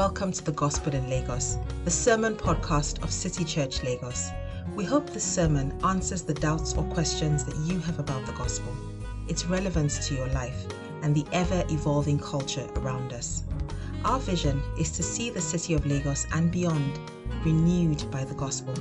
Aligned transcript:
Welcome 0.00 0.32
to 0.32 0.42
the 0.42 0.52
Gospel 0.52 0.94
in 0.94 1.10
Lagos, 1.10 1.58
the 1.84 1.90
sermon 1.90 2.34
podcast 2.34 3.02
of 3.02 3.12
City 3.12 3.44
Church 3.44 3.82
Lagos. 3.82 4.30
We 4.74 4.82
hope 4.82 5.10
this 5.10 5.22
sermon 5.22 5.78
answers 5.84 6.22
the 6.22 6.32
doubts 6.32 6.72
or 6.72 6.84
questions 6.84 7.44
that 7.44 7.54
you 7.70 7.78
have 7.80 7.98
about 7.98 8.24
the 8.24 8.32
gospel, 8.32 8.74
its 9.28 9.44
relevance 9.44 10.08
to 10.08 10.14
your 10.14 10.28
life, 10.28 10.64
and 11.02 11.14
the 11.14 11.26
ever 11.32 11.66
evolving 11.68 12.18
culture 12.18 12.66
around 12.76 13.12
us. 13.12 13.42
Our 14.06 14.18
vision 14.20 14.62
is 14.78 14.90
to 14.92 15.02
see 15.02 15.28
the 15.28 15.42
city 15.42 15.74
of 15.74 15.84
Lagos 15.84 16.26
and 16.32 16.50
beyond 16.50 16.98
renewed 17.44 18.10
by 18.10 18.24
the 18.24 18.34
gospel. 18.34 18.72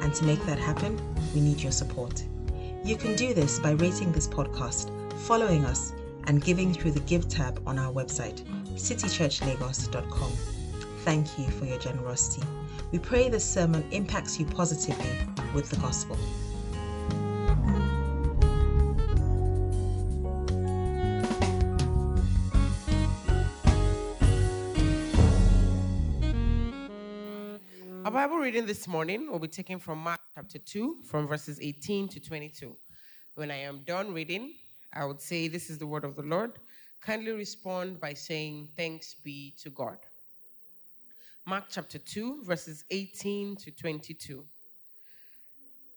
And 0.00 0.14
to 0.14 0.24
make 0.24 0.42
that 0.46 0.58
happen, 0.58 0.98
we 1.34 1.42
need 1.42 1.60
your 1.60 1.72
support. 1.72 2.24
You 2.82 2.96
can 2.96 3.14
do 3.14 3.34
this 3.34 3.58
by 3.58 3.72
rating 3.72 4.10
this 4.12 4.26
podcast, 4.26 4.90
following 5.26 5.66
us, 5.66 5.92
and 6.28 6.42
giving 6.42 6.72
through 6.72 6.92
the 6.92 7.00
Give 7.00 7.28
tab 7.28 7.62
on 7.66 7.78
our 7.78 7.92
website, 7.92 8.42
citychurchlagos.com. 8.76 10.32
Thank 11.04 11.36
you 11.36 11.50
for 11.50 11.64
your 11.64 11.80
generosity. 11.80 12.46
We 12.92 13.00
pray 13.00 13.28
this 13.28 13.44
sermon 13.44 13.84
impacts 13.90 14.38
you 14.38 14.46
positively 14.46 15.18
with 15.52 15.68
the 15.68 15.74
gospel. 15.78 16.16
Our 28.04 28.12
Bible 28.12 28.36
reading 28.36 28.66
this 28.66 28.86
morning 28.86 29.28
will 29.28 29.40
be 29.40 29.48
taken 29.48 29.80
from 29.80 29.98
Mark 29.98 30.20
chapter 30.36 30.60
2, 30.60 30.98
from 31.04 31.26
verses 31.26 31.58
18 31.60 32.06
to 32.10 32.20
22. 32.20 32.76
When 33.34 33.50
I 33.50 33.56
am 33.56 33.82
done 33.84 34.14
reading, 34.14 34.52
I 34.92 35.04
would 35.04 35.20
say, 35.20 35.48
This 35.48 35.68
is 35.68 35.78
the 35.78 35.86
word 35.88 36.04
of 36.04 36.14
the 36.14 36.22
Lord. 36.22 36.52
Kindly 37.00 37.32
respond 37.32 37.98
by 37.98 38.14
saying, 38.14 38.68
Thanks 38.76 39.16
be 39.24 39.52
to 39.62 39.70
God. 39.70 39.98
Mark 41.44 41.64
chapter 41.68 41.98
2, 41.98 42.44
verses 42.44 42.84
18 42.92 43.56
to 43.56 43.72
22. 43.72 44.44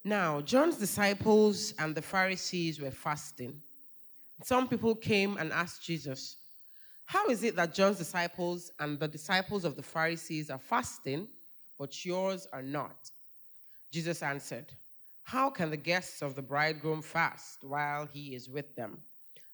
Now, 0.03 0.41
John's 0.41 0.77
disciples 0.77 1.71
and 1.77 1.93
the 1.93 2.01
Pharisees 2.01 2.81
were 2.81 2.89
fasting. 2.89 3.61
Some 4.43 4.67
people 4.67 4.95
came 4.95 5.37
and 5.37 5.53
asked 5.53 5.83
Jesus, 5.83 6.37
How 7.05 7.27
is 7.27 7.43
it 7.43 7.55
that 7.57 7.75
John's 7.75 7.99
disciples 7.99 8.71
and 8.79 8.99
the 8.99 9.07
disciples 9.07 9.65
of 9.65 9.75
the 9.75 9.83
Pharisees 9.83 10.49
are 10.49 10.57
fasting, 10.57 11.27
but 11.77 12.03
yours 12.03 12.47
are 12.51 12.63
not? 12.63 13.11
Jesus 13.91 14.23
answered, 14.23 14.73
How 15.23 15.51
can 15.51 15.69
the 15.69 15.77
guests 15.77 16.23
of 16.23 16.35
the 16.35 16.41
bridegroom 16.41 17.03
fast 17.03 17.63
while 17.63 18.07
he 18.11 18.33
is 18.33 18.49
with 18.49 18.75
them? 18.75 18.97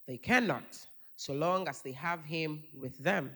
They 0.08 0.18
cannot, 0.18 0.78
so 1.18 1.34
long 1.34 1.68
as 1.68 1.82
they 1.82 1.92
have 1.92 2.24
him 2.24 2.64
with 2.74 2.98
them. 2.98 3.32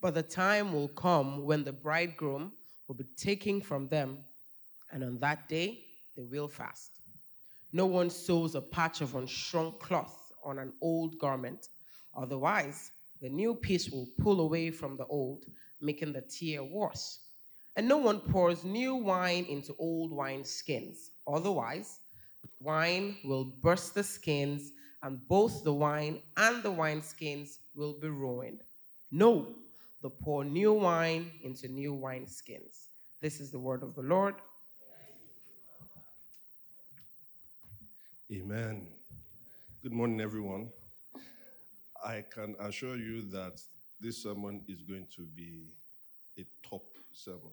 But 0.00 0.14
the 0.14 0.22
time 0.22 0.72
will 0.72 0.88
come 0.88 1.44
when 1.44 1.62
the 1.62 1.72
bridegroom 1.72 2.52
will 2.88 2.94
be 2.94 3.04
taken 3.16 3.60
from 3.60 3.88
them, 3.88 4.18
and 4.90 5.04
on 5.04 5.18
that 5.20 5.48
day 5.48 5.84
they 6.16 6.24
will 6.24 6.48
fast. 6.48 7.00
No 7.72 7.86
one 7.86 8.10
sews 8.10 8.54
a 8.54 8.60
patch 8.60 9.00
of 9.00 9.12
unshrunk 9.14 9.78
cloth 9.78 10.32
on 10.44 10.58
an 10.58 10.72
old 10.80 11.18
garment, 11.18 11.68
otherwise, 12.16 12.90
the 13.20 13.28
new 13.28 13.54
piece 13.54 13.90
will 13.90 14.08
pull 14.18 14.40
away 14.40 14.70
from 14.70 14.96
the 14.96 15.04
old, 15.06 15.44
making 15.80 16.14
the 16.14 16.22
tear 16.22 16.64
worse. 16.64 17.20
And 17.76 17.86
no 17.86 17.98
one 17.98 18.20
pours 18.20 18.64
new 18.64 18.96
wine 18.96 19.44
into 19.44 19.74
old 19.78 20.12
wine 20.12 20.44
skins, 20.44 21.10
otherwise, 21.26 22.00
wine 22.58 23.16
will 23.24 23.44
burst 23.44 23.94
the 23.94 24.02
skins, 24.02 24.72
and 25.02 25.20
both 25.28 25.62
the 25.62 25.72
wine 25.72 26.22
and 26.36 26.62
the 26.62 26.72
wineskins 26.72 27.58
will 27.74 27.94
be 28.00 28.08
ruined. 28.08 28.62
No, 29.12 29.54
they 30.02 30.08
pour 30.22 30.44
new 30.44 30.72
wine 30.72 31.30
into 31.42 31.68
new 31.68 31.94
wineskins. 31.94 32.86
This 33.20 33.40
is 33.40 33.50
the 33.50 33.58
word 33.58 33.82
of 33.82 33.94
the 33.94 34.02
Lord. 34.02 34.34
Amen. 38.32 38.86
Good 39.82 39.92
morning, 39.92 40.20
everyone. 40.20 40.70
I 42.02 42.24
can 42.32 42.54
assure 42.60 42.96
you 42.96 43.22
that 43.32 43.60
this 44.00 44.22
sermon 44.22 44.62
is 44.68 44.82
going 44.82 45.06
to 45.16 45.26
be 45.36 45.74
a 46.38 46.46
top 46.66 46.84
sermon. 47.12 47.52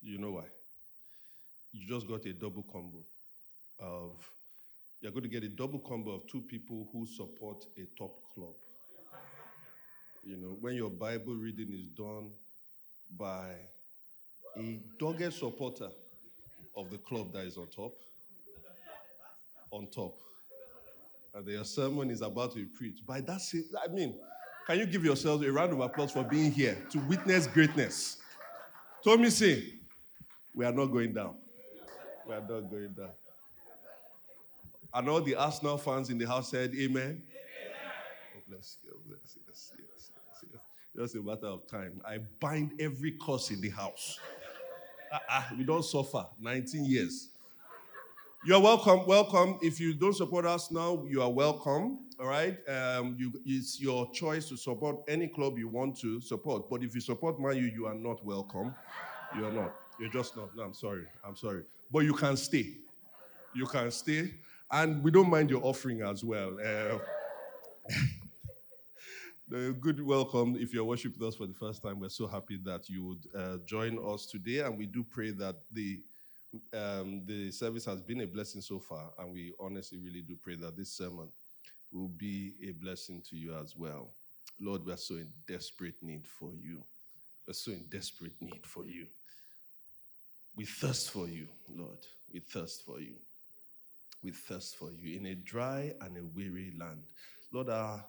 You 0.00 0.18
know 0.18 0.30
why? 0.32 0.44
You 1.72 1.86
just 1.86 2.08
got 2.08 2.24
a 2.24 2.32
double 2.32 2.62
combo 2.62 3.04
of, 3.78 4.12
you're 5.00 5.12
going 5.12 5.24
to 5.24 5.28
get 5.28 5.42
a 5.42 5.48
double 5.48 5.80
combo 5.80 6.12
of 6.12 6.26
two 6.28 6.40
people 6.40 6.88
who 6.92 7.06
support 7.06 7.64
a 7.76 7.86
top 7.98 8.12
club. 8.34 8.54
You 10.24 10.36
know, 10.36 10.56
when 10.60 10.74
your 10.74 10.90
Bible 10.90 11.34
reading 11.34 11.72
is 11.72 11.88
done 11.88 12.30
by 13.18 13.50
a 14.56 14.80
dogged 14.98 15.32
supporter 15.32 15.88
of 16.76 16.90
the 16.90 16.98
club 16.98 17.32
that 17.32 17.44
is 17.44 17.56
on 17.56 17.66
top, 17.68 17.92
on 19.70 19.88
top, 19.88 20.14
and 21.34 21.46
their 21.46 21.64
sermon 21.64 22.10
is 22.10 22.20
about 22.20 22.52
to 22.52 22.58
be 22.58 22.64
preached. 22.64 23.04
By 23.06 23.20
that, 23.22 23.40
I 23.82 23.92
mean, 23.92 24.14
can 24.66 24.78
you 24.78 24.86
give 24.86 25.04
yourselves 25.04 25.44
a 25.44 25.50
round 25.50 25.72
of 25.72 25.80
applause 25.80 26.12
for 26.12 26.22
being 26.22 26.52
here 26.52 26.76
to 26.90 26.98
witness 27.00 27.46
greatness? 27.46 28.18
Tommy 29.02 29.30
say, 29.30 29.74
we 30.54 30.64
are 30.64 30.72
not 30.72 30.86
going 30.86 31.14
down. 31.14 31.34
We 32.28 32.34
are 32.34 32.40
not 32.40 32.70
going 32.70 32.92
down. 32.96 33.10
And 34.94 35.08
all 35.08 35.22
the 35.22 35.34
Arsenal 35.34 35.78
fans 35.78 36.10
in 36.10 36.18
the 36.18 36.26
house 36.26 36.50
said, 36.50 36.72
Amen. 36.78 37.22
God 38.34 38.42
bless 38.48 38.76
you. 38.84 38.90
God 38.90 39.00
bless 39.06 39.34
you. 39.34 39.42
Yes. 39.48 39.72
Just 40.96 41.14
a 41.14 41.22
matter 41.22 41.46
of 41.46 41.66
time. 41.66 42.00
I 42.06 42.18
bind 42.38 42.72
every 42.78 43.12
curse 43.12 43.50
in 43.50 43.60
the 43.60 43.70
house. 43.70 44.20
Uh-uh, 45.10 45.42
we 45.56 45.64
don't 45.64 45.84
suffer. 45.84 46.26
19 46.40 46.84
years. 46.84 47.28
You're 48.44 48.60
welcome. 48.60 49.06
Welcome. 49.06 49.58
If 49.62 49.80
you 49.80 49.94
don't 49.94 50.14
support 50.14 50.44
us 50.44 50.70
now, 50.70 51.04
you 51.08 51.22
are 51.22 51.30
welcome. 51.30 52.00
All 52.20 52.26
right. 52.26 52.58
Um, 52.68 53.16
you, 53.18 53.32
it's 53.46 53.80
your 53.80 54.10
choice 54.10 54.48
to 54.48 54.56
support 54.56 54.96
any 55.08 55.28
club 55.28 55.58
you 55.58 55.68
want 55.68 55.96
to 56.00 56.20
support. 56.20 56.68
But 56.68 56.82
if 56.82 56.94
you 56.94 57.00
support 57.00 57.40
Man 57.40 57.56
U, 57.56 57.64
you 57.64 57.86
are 57.86 57.94
not 57.94 58.24
welcome. 58.24 58.74
You 59.36 59.46
are 59.46 59.52
not. 59.52 59.74
You're 59.98 60.10
just 60.10 60.36
not. 60.36 60.54
No, 60.56 60.64
I'm 60.64 60.74
sorry. 60.74 61.04
I'm 61.24 61.36
sorry. 61.36 61.62
But 61.90 62.00
you 62.00 62.12
can 62.14 62.36
stay. 62.36 62.74
You 63.54 63.66
can 63.66 63.90
stay, 63.90 64.34
and 64.70 65.02
we 65.02 65.10
don't 65.10 65.30
mind 65.30 65.50
your 65.50 65.62
offering 65.64 66.02
as 66.02 66.24
well. 66.24 66.58
Uh, 66.58 66.98
good 69.52 70.02
welcome 70.02 70.56
if 70.58 70.72
you're 70.72 70.84
worshiping 70.84 71.26
us 71.26 71.34
for 71.34 71.46
the 71.46 71.52
first 71.52 71.82
time. 71.82 72.00
We're 72.00 72.08
so 72.08 72.26
happy 72.26 72.58
that 72.64 72.88
you 72.88 73.04
would 73.04 73.26
uh, 73.38 73.58
join 73.66 73.98
us 74.02 74.24
today, 74.24 74.60
and 74.60 74.78
we 74.78 74.86
do 74.86 75.04
pray 75.04 75.30
that 75.32 75.56
the 75.70 76.00
um, 76.72 77.22
the 77.26 77.50
service 77.50 77.84
has 77.84 78.00
been 78.00 78.22
a 78.22 78.26
blessing 78.26 78.62
so 78.62 78.78
far, 78.78 79.10
and 79.18 79.30
we 79.30 79.52
honestly 79.60 79.98
really 79.98 80.22
do 80.22 80.36
pray 80.42 80.54
that 80.56 80.74
this 80.74 80.96
sermon 80.96 81.28
will 81.92 82.08
be 82.08 82.54
a 82.66 82.72
blessing 82.72 83.22
to 83.28 83.36
you 83.36 83.54
as 83.54 83.76
well. 83.76 84.08
Lord, 84.58 84.86
we 84.86 84.92
are 84.92 84.96
so 84.96 85.16
in 85.16 85.28
desperate 85.46 85.96
need 86.00 86.26
for 86.26 86.54
you. 86.54 86.82
We're 87.46 87.52
so 87.52 87.72
in 87.72 87.84
desperate 87.90 88.40
need 88.40 88.64
for 88.64 88.86
you. 88.86 89.06
We 90.56 90.64
thirst 90.64 91.10
for 91.10 91.28
you, 91.28 91.48
Lord. 91.68 91.98
We 92.32 92.40
thirst 92.40 92.86
for 92.86 93.00
you. 93.00 93.16
We 94.24 94.30
thirst 94.30 94.76
for 94.76 94.90
you 94.92 95.18
in 95.18 95.26
a 95.26 95.34
dry 95.34 95.92
and 96.00 96.16
a 96.16 96.24
weary 96.34 96.72
land. 96.78 97.02
Lord, 97.52 97.68
our 97.68 98.02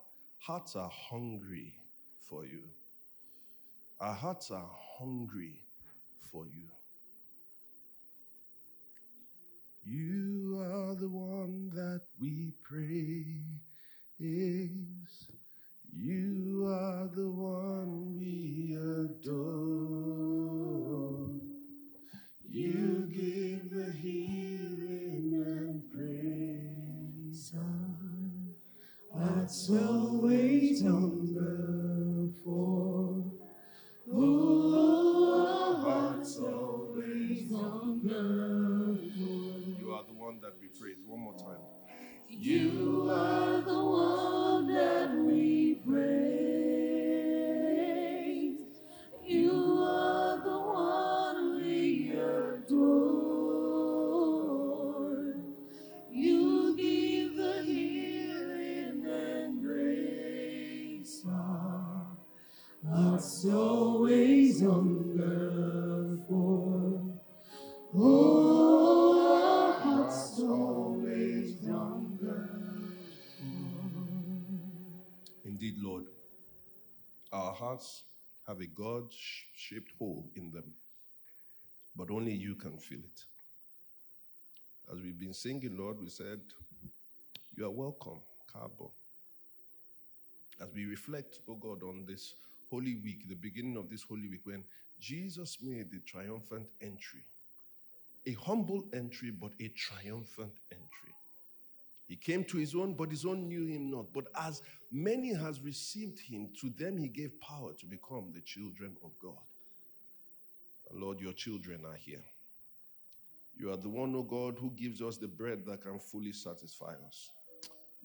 hearts 0.46 0.76
are 0.76 0.92
hungry 0.92 1.74
for 2.30 2.44
you. 2.44 2.64
Our 4.02 4.14
hearts 4.14 4.52
are 4.52 4.70
hungry 5.00 5.64
for 6.30 6.46
you. 6.46 6.68
You 9.86 10.60
are 10.60 10.96
the 10.96 11.08
one 11.08 11.70
that 11.74 12.02
we 12.20 12.52
praise. 12.62 13.40
You 15.96 16.68
are 16.68 17.08
the 17.08 17.30
one 17.30 18.18
we 18.20 18.76
adore. 18.76 19.30
You 22.50 23.08
give 23.14 23.70
the 23.70 23.94
healing 23.94 25.42
and 25.46 25.90
praise. 25.94 27.54
Hearts 29.18 29.70
always 29.70 30.82
hunger 30.82 32.30
for. 32.44 33.24
Oh, 34.12 35.33
hole 80.04 80.30
in 80.36 80.52
them, 80.52 80.74
but 81.96 82.12
only 82.12 82.34
you 82.34 82.56
can 82.56 82.78
fill 82.78 83.00
it. 83.00 83.20
As 84.92 85.02
we've 85.02 85.18
been 85.18 85.34
singing, 85.34 85.78
Lord, 85.78 86.02
we 86.02 86.10
said, 86.10 86.42
You 87.56 87.66
are 87.66 87.72
welcome, 87.72 88.20
Cabo. 88.52 88.92
As 90.62 90.74
we 90.76 90.86
reflect, 90.86 91.40
oh 91.48 91.56
God, 91.56 91.84
on 91.84 92.06
this 92.06 92.34
Holy 92.70 92.96
Week, 92.96 93.30
the 93.30 93.36
beginning 93.36 93.78
of 93.78 93.90
this 93.90 94.04
Holy 94.04 94.28
Week, 94.28 94.42
when 94.44 94.64
Jesus 95.00 95.58
made 95.62 95.90
the 95.90 96.02
triumphant 96.06 96.68
entry, 96.82 97.24
a 98.28 98.34
humble 98.34 98.84
entry, 98.94 99.32
but 99.32 99.52
a 99.62 99.70
triumphant 99.70 100.54
entry. 100.72 101.14
He 102.08 102.18
came 102.18 102.44
to 102.46 102.58
his 102.58 102.76
own, 102.76 102.94
but 102.94 103.10
his 103.10 103.26
own 103.26 103.48
knew 103.48 103.66
him 103.66 103.90
not. 103.90 104.08
But 104.14 104.26
as 104.36 104.62
many 104.92 105.34
has 105.34 105.62
received 105.62 106.20
him, 106.20 106.50
to 106.60 106.70
them 106.70 106.98
he 106.98 107.08
gave 107.08 107.40
power 107.40 107.72
to 107.80 107.86
become 107.86 108.32
the 108.34 108.42
children 108.42 108.98
of 109.04 109.12
God. 109.22 109.44
Lord, 110.92 111.20
your 111.20 111.34
children 111.34 111.82
are 111.86 111.96
here. 111.96 112.24
You 113.56 113.72
are 113.72 113.78
the 113.78 113.90
one, 113.90 114.16
oh 114.16 114.24
God, 114.24 114.58
who 114.60 114.72
gives 114.72 115.02
us 115.02 115.18
the 115.18 115.28
bread 115.28 115.66
that 115.68 115.82
can 115.82 116.00
fully 116.00 116.32
satisfy 116.32 116.94
us. 117.08 117.30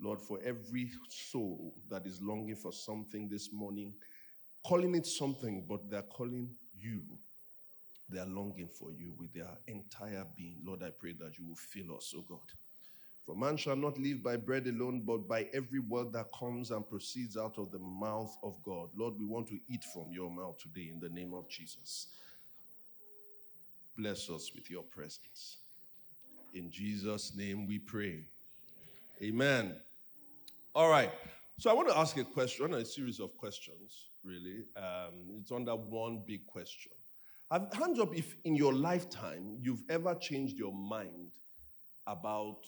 Lord, 0.00 0.20
for 0.20 0.38
every 0.44 0.90
soul 1.08 1.74
that 1.90 2.06
is 2.06 2.20
longing 2.22 2.56
for 2.56 2.72
something 2.72 3.28
this 3.28 3.52
morning, 3.52 3.94
calling 4.64 4.94
it 4.94 5.06
something, 5.06 5.64
but 5.68 5.90
they're 5.90 6.02
calling 6.02 6.50
you. 6.78 7.02
They 8.10 8.20
are 8.20 8.26
longing 8.26 8.68
for 8.68 8.92
you 8.92 9.12
with 9.18 9.32
their 9.34 9.58
entire 9.66 10.24
being. 10.36 10.58
Lord, 10.64 10.82
I 10.82 10.90
pray 10.90 11.14
that 11.18 11.38
you 11.38 11.46
will 11.46 11.56
fill 11.56 11.96
us, 11.96 12.14
oh 12.16 12.24
God. 12.28 12.38
For 13.26 13.36
man 13.36 13.58
shall 13.58 13.76
not 13.76 13.98
live 13.98 14.22
by 14.22 14.36
bread 14.36 14.66
alone, 14.66 15.02
but 15.04 15.28
by 15.28 15.48
every 15.52 15.80
word 15.80 16.14
that 16.14 16.32
comes 16.38 16.70
and 16.70 16.88
proceeds 16.88 17.36
out 17.36 17.58
of 17.58 17.70
the 17.70 17.78
mouth 17.78 18.34
of 18.42 18.56
God. 18.62 18.88
Lord, 18.96 19.14
we 19.18 19.26
want 19.26 19.48
to 19.48 19.58
eat 19.68 19.84
from 19.92 20.06
your 20.10 20.30
mouth 20.30 20.56
today 20.58 20.88
in 20.90 20.98
the 20.98 21.10
name 21.10 21.34
of 21.34 21.46
Jesus. 21.50 22.06
Bless 23.98 24.30
us 24.30 24.52
with 24.54 24.70
your 24.70 24.84
presence. 24.84 25.56
In 26.54 26.70
Jesus' 26.70 27.34
name 27.34 27.66
we 27.66 27.80
pray. 27.80 28.26
Amen. 29.20 29.74
All 30.72 30.88
right. 30.88 31.10
So 31.58 31.68
I 31.68 31.72
want 31.72 31.88
to 31.88 31.98
ask 31.98 32.16
a 32.16 32.22
question, 32.22 32.74
a 32.74 32.84
series 32.84 33.18
of 33.18 33.36
questions, 33.36 34.10
really. 34.22 34.66
Um, 34.76 35.40
it's 35.40 35.50
under 35.50 35.74
one 35.74 36.22
big 36.24 36.46
question. 36.46 36.92
Have, 37.50 37.72
hands 37.72 37.98
up 37.98 38.14
if 38.16 38.36
in 38.44 38.54
your 38.54 38.72
lifetime 38.72 39.58
you've 39.60 39.82
ever 39.90 40.14
changed 40.14 40.56
your 40.56 40.72
mind 40.72 41.32
about 42.06 42.60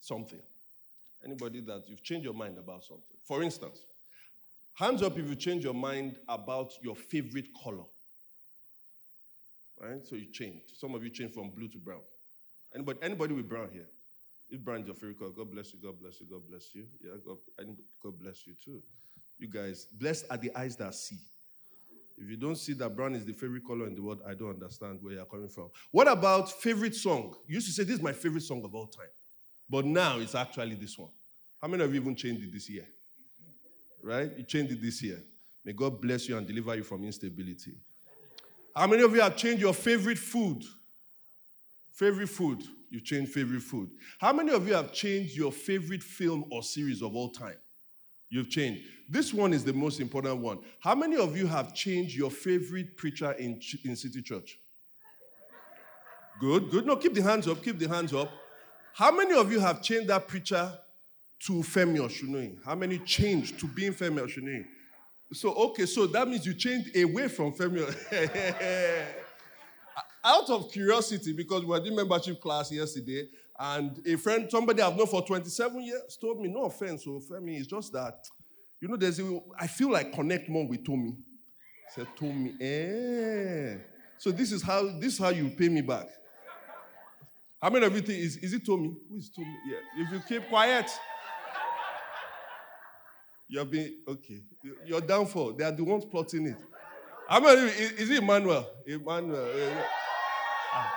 something. 0.00 0.42
Anybody 1.24 1.60
that 1.60 1.84
you've 1.86 2.02
changed 2.02 2.24
your 2.24 2.34
mind 2.34 2.58
about 2.58 2.82
something. 2.82 3.16
For 3.22 3.44
instance, 3.44 3.84
hands 4.74 5.00
up 5.00 5.16
if 5.16 5.28
you 5.28 5.36
change 5.36 5.62
your 5.62 5.74
mind 5.74 6.16
about 6.28 6.72
your 6.82 6.96
favorite 6.96 7.46
color. 7.62 7.84
Right? 9.82 10.04
So 10.04 10.14
you 10.14 10.26
changed. 10.26 10.76
Some 10.78 10.94
of 10.94 11.02
you 11.02 11.10
changed 11.10 11.34
from 11.34 11.50
blue 11.50 11.68
to 11.68 11.78
brown. 11.78 12.02
Anybody, 12.74 12.98
anybody 13.02 13.34
with 13.34 13.48
brown 13.48 13.70
here? 13.72 13.88
If 14.48 14.60
brown 14.60 14.82
is 14.82 14.86
your 14.86 14.94
favorite 14.94 15.18
color, 15.18 15.30
God 15.30 15.50
bless 15.50 15.72
you, 15.72 15.80
God 15.82 15.98
bless 16.00 16.20
you, 16.20 16.26
God 16.30 16.42
bless 16.48 16.74
you. 16.74 16.86
Yeah, 17.02 17.12
God, 17.26 17.38
God 18.02 18.18
bless 18.20 18.46
you 18.46 18.54
too. 18.64 18.82
You 19.38 19.48
guys, 19.48 19.86
blessed 19.86 20.26
are 20.30 20.36
the 20.36 20.54
eyes 20.56 20.76
that 20.76 20.94
see. 20.94 21.18
If 22.16 22.28
you 22.28 22.36
don't 22.36 22.56
see 22.56 22.74
that 22.74 22.94
brown 22.94 23.14
is 23.14 23.24
the 23.24 23.32
favorite 23.32 23.66
color 23.66 23.86
in 23.86 23.94
the 23.94 24.02
world, 24.02 24.20
I 24.26 24.34
don't 24.34 24.50
understand 24.50 24.98
where 25.02 25.14
you're 25.14 25.24
coming 25.24 25.48
from. 25.48 25.70
What 25.90 26.06
about 26.06 26.52
favorite 26.52 26.94
song? 26.94 27.34
You 27.48 27.56
used 27.56 27.66
to 27.66 27.72
say, 27.72 27.82
This 27.82 27.96
is 27.96 28.02
my 28.02 28.12
favorite 28.12 28.42
song 28.42 28.62
of 28.64 28.74
all 28.74 28.86
time. 28.86 29.08
But 29.68 29.86
now 29.86 30.18
it's 30.18 30.34
actually 30.34 30.74
this 30.74 30.96
one. 30.96 31.10
How 31.60 31.68
many 31.68 31.82
of 31.82 31.92
you 31.92 32.00
even 32.00 32.14
changed 32.14 32.44
it 32.44 32.52
this 32.52 32.68
year? 32.68 32.86
Right? 34.02 34.30
You 34.36 34.44
changed 34.44 34.72
it 34.72 34.82
this 34.82 35.02
year. 35.02 35.18
May 35.64 35.72
God 35.72 36.00
bless 36.00 36.28
you 36.28 36.36
and 36.36 36.46
deliver 36.46 36.74
you 36.76 36.82
from 36.82 37.04
instability. 37.04 37.72
How 38.74 38.86
many 38.86 39.02
of 39.02 39.14
you 39.14 39.20
have 39.20 39.36
changed 39.36 39.60
your 39.60 39.74
favorite 39.74 40.18
food? 40.18 40.64
Favorite 41.92 42.28
food. 42.28 42.62
You 42.90 43.00
changed 43.00 43.32
favorite 43.32 43.62
food. 43.62 43.90
How 44.18 44.32
many 44.32 44.52
of 44.52 44.66
you 44.66 44.74
have 44.74 44.92
changed 44.92 45.36
your 45.36 45.52
favorite 45.52 46.02
film 46.02 46.44
or 46.50 46.62
series 46.62 47.02
of 47.02 47.14
all 47.14 47.30
time? 47.30 47.56
You've 48.28 48.50
changed. 48.50 48.82
This 49.08 49.32
one 49.32 49.52
is 49.52 49.62
the 49.62 49.74
most 49.74 50.00
important 50.00 50.38
one. 50.38 50.58
How 50.80 50.94
many 50.94 51.16
of 51.16 51.36
you 51.36 51.46
have 51.46 51.74
changed 51.74 52.16
your 52.16 52.30
favorite 52.30 52.96
preacher 52.96 53.32
in, 53.32 53.60
in 53.84 53.94
City 53.94 54.22
Church? 54.22 54.58
Good, 56.40 56.70
good. 56.70 56.86
No, 56.86 56.96
keep 56.96 57.14
the 57.14 57.22
hands 57.22 57.46
up, 57.46 57.62
keep 57.62 57.78
the 57.78 57.88
hands 57.88 58.14
up. 58.14 58.30
How 58.94 59.10
many 59.10 59.34
of 59.34 59.52
you 59.52 59.60
have 59.60 59.82
changed 59.82 60.08
that 60.08 60.26
preacher 60.28 60.70
to 61.40 61.52
Femi 61.52 61.98
Osunnuyi? 61.98 62.58
How 62.64 62.74
many 62.74 62.98
changed 62.98 63.58
to 63.60 63.66
being 63.66 63.92
Femi 63.92 64.20
Osunnuyi? 64.20 64.64
So, 65.32 65.52
okay, 65.54 65.86
so 65.86 66.06
that 66.06 66.28
means 66.28 66.44
you 66.44 66.54
changed 66.54 66.96
away 66.96 67.28
from 67.28 67.52
Femi. 67.52 67.82
Out 70.24 70.50
of 70.50 70.70
curiosity, 70.70 71.32
because 71.32 71.62
we 71.62 71.68
were 71.68 71.80
doing 71.80 71.96
membership 71.96 72.40
class 72.40 72.70
yesterday, 72.70 73.26
and 73.58 74.00
a 74.06 74.16
friend, 74.16 74.46
somebody 74.50 74.82
I've 74.82 74.96
known 74.96 75.06
for 75.06 75.22
27 75.22 75.82
years, 75.82 76.16
told 76.20 76.40
me, 76.40 76.48
no 76.48 76.64
offense, 76.64 77.04
so 77.04 77.20
Femi, 77.28 77.58
it's 77.58 77.66
just 77.66 77.92
that, 77.92 78.24
you 78.80 78.88
know, 78.88 78.96
there's 78.96 79.18
a, 79.18 79.40
I 79.58 79.66
feel 79.66 79.90
like 79.90 80.12
connect 80.12 80.48
more 80.48 80.66
with 80.66 80.84
Tommy. 80.84 81.16
Said, 81.94 82.06
Tommy, 82.16 82.54
eh. 82.60 83.76
So 84.18 84.30
this 84.30 84.52
is 84.52 84.62
how 84.62 84.84
this 84.98 85.14
is 85.14 85.18
how 85.18 85.30
you 85.30 85.50
pay 85.50 85.68
me 85.68 85.80
back. 85.82 86.06
How 87.60 87.70
many 87.70 87.84
of 87.84 87.94
you 87.94 88.00
think 88.00 88.18
is, 88.18 88.36
is 88.38 88.52
it 88.54 88.64
Tommy? 88.64 88.94
Who 89.08 89.16
is 89.16 89.30
Tommy? 89.30 89.54
Yeah. 89.66 90.04
If 90.04 90.12
you 90.12 90.20
keep 90.26 90.48
quiet, 90.48 90.90
you're 93.52 93.66
being 93.66 93.92
okay. 94.08 94.40
You're 94.86 95.02
downfall. 95.02 95.52
They 95.52 95.64
are 95.64 95.72
the 95.72 95.84
ones 95.84 96.06
plotting 96.06 96.46
it. 96.46 96.56
How 97.28 97.38
many 97.38 97.60
is, 97.60 97.92
is 97.92 98.10
it 98.10 98.22
Emmanuel? 98.22 98.66
Emmanuel. 98.86 99.46
Yeah. 99.54 99.84
Ah. 100.72 100.92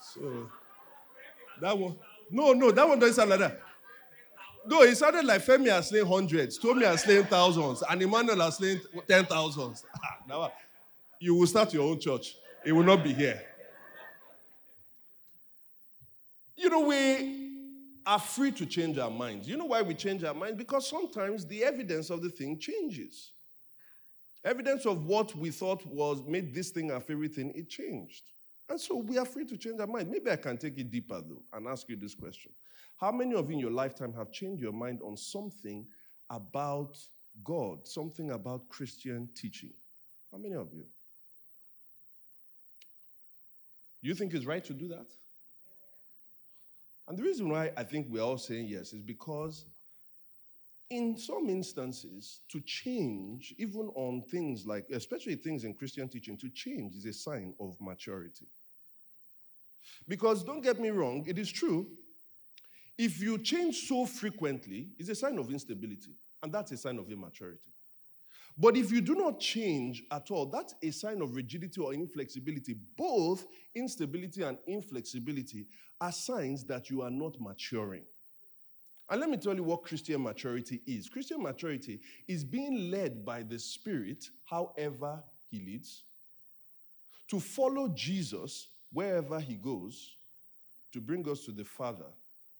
So 0.00 0.50
that 1.62 1.78
one. 1.78 1.96
No, 2.30 2.52
no, 2.52 2.70
that 2.72 2.86
one 2.86 2.98
doesn't 2.98 3.14
sound 3.14 3.30
like 3.30 3.38
that. 3.38 3.58
No, 4.66 4.82
it 4.82 4.94
sounded 4.96 5.24
like 5.24 5.40
Femi 5.42 5.70
has 5.70 5.88
slain 5.88 6.04
hundreds, 6.04 6.58
Tommy 6.58 6.84
has 6.84 7.02
slain 7.02 7.24
thousands, 7.24 7.82
and 7.88 8.02
Emmanuel 8.02 8.40
has 8.40 8.58
slain 8.58 8.78
ten 9.08 9.24
thousands. 9.24 9.82
now, 10.28 10.52
you 11.18 11.34
will 11.34 11.46
start 11.46 11.72
your 11.72 11.90
own 11.90 11.98
church. 11.98 12.34
It 12.66 12.72
will 12.72 12.84
not 12.84 13.02
be 13.02 13.14
here. 13.14 13.42
You 16.60 16.68
know, 16.68 16.80
we 16.80 17.52
are 18.04 18.18
free 18.18 18.52
to 18.52 18.66
change 18.66 18.98
our 18.98 19.10
minds. 19.10 19.48
You 19.48 19.56
know 19.56 19.64
why 19.64 19.80
we 19.80 19.94
change 19.94 20.24
our 20.24 20.34
minds? 20.34 20.58
Because 20.58 20.86
sometimes 20.86 21.46
the 21.46 21.64
evidence 21.64 22.10
of 22.10 22.20
the 22.20 22.28
thing 22.28 22.58
changes. 22.58 23.30
Evidence 24.44 24.84
of 24.84 25.06
what 25.06 25.34
we 25.34 25.50
thought 25.50 25.86
was 25.86 26.22
made 26.26 26.54
this 26.54 26.68
thing 26.68 26.90
our 26.90 27.00
favorite 27.00 27.34
thing, 27.34 27.50
it 27.54 27.70
changed. 27.70 28.24
And 28.68 28.78
so 28.78 28.98
we 28.98 29.16
are 29.16 29.24
free 29.24 29.46
to 29.46 29.56
change 29.56 29.80
our 29.80 29.86
mind. 29.86 30.10
Maybe 30.10 30.30
I 30.30 30.36
can 30.36 30.58
take 30.58 30.76
it 30.76 30.90
deeper 30.90 31.22
though 31.26 31.42
and 31.54 31.66
ask 31.66 31.88
you 31.88 31.96
this 31.96 32.14
question. 32.14 32.52
How 32.98 33.10
many 33.10 33.34
of 33.34 33.48
you 33.48 33.54
in 33.54 33.60
your 33.60 33.70
lifetime 33.70 34.12
have 34.12 34.30
changed 34.30 34.60
your 34.60 34.72
mind 34.72 35.00
on 35.02 35.16
something 35.16 35.86
about 36.28 36.94
God, 37.42 37.88
something 37.88 38.32
about 38.32 38.68
Christian 38.68 39.30
teaching? 39.34 39.72
How 40.30 40.36
many 40.36 40.56
of 40.56 40.68
you? 40.74 40.84
You 44.02 44.14
think 44.14 44.34
it's 44.34 44.44
right 44.44 44.64
to 44.66 44.74
do 44.74 44.88
that? 44.88 45.06
And 47.10 47.18
the 47.18 47.24
reason 47.24 47.48
why 47.48 47.72
I 47.76 47.82
think 47.82 48.06
we're 48.08 48.22
all 48.22 48.38
saying 48.38 48.68
yes 48.68 48.92
is 48.92 49.02
because, 49.02 49.64
in 50.88 51.18
some 51.18 51.48
instances, 51.48 52.38
to 52.52 52.60
change, 52.60 53.52
even 53.58 53.90
on 53.96 54.22
things 54.30 54.64
like, 54.64 54.86
especially 54.92 55.34
things 55.34 55.64
in 55.64 55.74
Christian 55.74 56.08
teaching, 56.08 56.36
to 56.36 56.48
change 56.50 56.94
is 56.94 57.04
a 57.06 57.12
sign 57.12 57.52
of 57.58 57.74
maturity. 57.80 58.46
Because 60.06 60.44
don't 60.44 60.60
get 60.60 60.78
me 60.78 60.90
wrong, 60.90 61.24
it 61.26 61.36
is 61.36 61.50
true 61.50 61.88
if 62.96 63.20
you 63.20 63.38
change 63.38 63.88
so 63.88 64.06
frequently, 64.06 64.90
it's 64.96 65.08
a 65.08 65.14
sign 65.14 65.36
of 65.38 65.50
instability, 65.50 66.12
and 66.42 66.52
that's 66.52 66.70
a 66.70 66.76
sign 66.76 66.98
of 66.98 67.10
immaturity. 67.10 67.70
But 68.60 68.76
if 68.76 68.92
you 68.92 69.00
do 69.00 69.14
not 69.14 69.40
change 69.40 70.04
at 70.10 70.30
all, 70.30 70.44
that's 70.44 70.74
a 70.82 70.90
sign 70.90 71.22
of 71.22 71.34
rigidity 71.34 71.80
or 71.80 71.94
inflexibility. 71.94 72.76
Both 72.96 73.46
instability 73.74 74.42
and 74.42 74.58
inflexibility 74.66 75.66
are 75.98 76.12
signs 76.12 76.64
that 76.64 76.90
you 76.90 77.00
are 77.00 77.10
not 77.10 77.40
maturing. 77.40 78.04
And 79.08 79.18
let 79.18 79.30
me 79.30 79.38
tell 79.38 79.56
you 79.56 79.62
what 79.62 79.82
Christian 79.82 80.22
maturity 80.22 80.82
is 80.86 81.08
Christian 81.08 81.42
maturity 81.42 82.00
is 82.28 82.44
being 82.44 82.90
led 82.90 83.24
by 83.24 83.42
the 83.42 83.58
Spirit, 83.58 84.28
however 84.44 85.22
He 85.50 85.58
leads, 85.58 86.02
to 87.28 87.40
follow 87.40 87.88
Jesus 87.88 88.68
wherever 88.92 89.40
He 89.40 89.54
goes, 89.54 90.16
to 90.92 91.00
bring 91.00 91.26
us 91.28 91.44
to 91.46 91.52
the 91.52 91.64
Father 91.64 92.12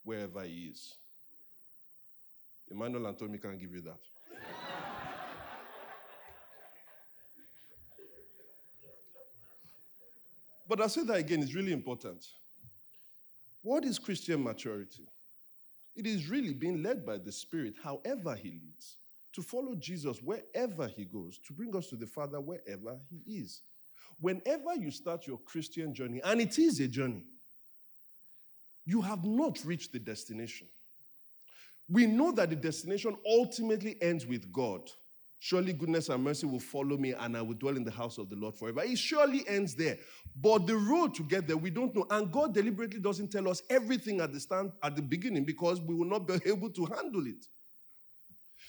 wherever 0.02 0.42
he 0.42 0.71
is. 0.73 0.95
Emmanuel 2.71 3.07
and 3.07 3.19
Tommy 3.19 3.38
can't 3.38 3.61
give 3.61 3.75
you 3.75 3.80
that. 3.83 3.99
But 10.71 10.81
I'll 10.81 10.89
say 10.89 11.03
that 11.03 11.17
again, 11.17 11.43
it's 11.43 11.53
really 11.53 11.73
important. 11.73 12.25
What 13.61 13.85
is 13.85 13.99
Christian 13.99 14.45
maturity? 14.45 15.03
It 15.97 16.07
is 16.07 16.31
really 16.31 16.55
being 16.55 16.81
led 16.81 17.05
by 17.05 17.19
the 17.19 17.33
Spirit, 17.33 17.75
however 17.83 18.37
He 18.37 18.50
leads, 18.50 18.95
to 19.33 19.43
follow 19.43 19.75
Jesus 19.75 20.23
wherever 20.23 20.87
He 20.87 21.07
goes, 21.07 21.41
to 21.49 21.53
bring 21.53 21.75
us 21.75 21.89
to 21.89 21.97
the 21.97 22.07
Father 22.07 22.41
wherever 22.41 22.97
He 23.11 23.39
is. 23.39 23.62
Whenever 24.21 24.77
you 24.77 24.93
start 24.93 25.27
your 25.27 25.39
Christian 25.39 25.93
journey, 25.93 26.21
and 26.23 26.41
it 26.41 26.57
is 26.57 26.79
a 26.79 26.87
journey, 26.87 27.25
you 28.87 29.00
have 29.00 29.25
not 29.25 29.59
reached 29.65 29.93
the 29.93 29.99
destination. 29.99 30.69
We 31.89 32.07
know 32.07 32.31
that 32.31 32.49
the 32.49 32.57
destination 32.57 33.17
ultimately 33.27 33.97
ends 34.00 34.25
with 34.25 34.53
God. 34.53 34.89
Surely 35.42 35.73
goodness 35.73 36.11
and 36.11 36.23
mercy 36.23 36.47
will 36.47 36.61
follow 36.61 36.99
me, 36.99 37.12
and 37.12 37.35
I 37.35 37.40
will 37.40 37.54
dwell 37.54 37.75
in 37.75 37.82
the 37.82 37.90
house 37.90 38.18
of 38.18 38.28
the 38.28 38.37
Lord 38.37 38.54
forever. 38.54 38.82
It 38.82 38.99
surely 38.99 39.42
ends 39.49 39.75
there. 39.75 39.97
But 40.37 40.66
the 40.66 40.76
road 40.76 41.14
to 41.14 41.23
get 41.23 41.47
there, 41.47 41.56
we 41.56 41.70
don't 41.70 41.97
know. 41.97 42.06
And 42.11 42.30
God 42.30 42.52
deliberately 42.52 43.00
doesn't 43.00 43.32
tell 43.32 43.49
us 43.49 43.62
everything 43.70 44.20
at 44.20 44.35
the 44.35 44.38
stand 44.38 44.73
at 44.82 44.97
the 44.97 45.02
beginning 45.02 45.47
because 45.47 45.80
we 45.80 45.94
will 45.94 46.04
not 46.04 46.28
be 46.28 46.35
able 46.44 46.68
to 46.68 46.85
handle 46.85 47.26
it. 47.26 47.47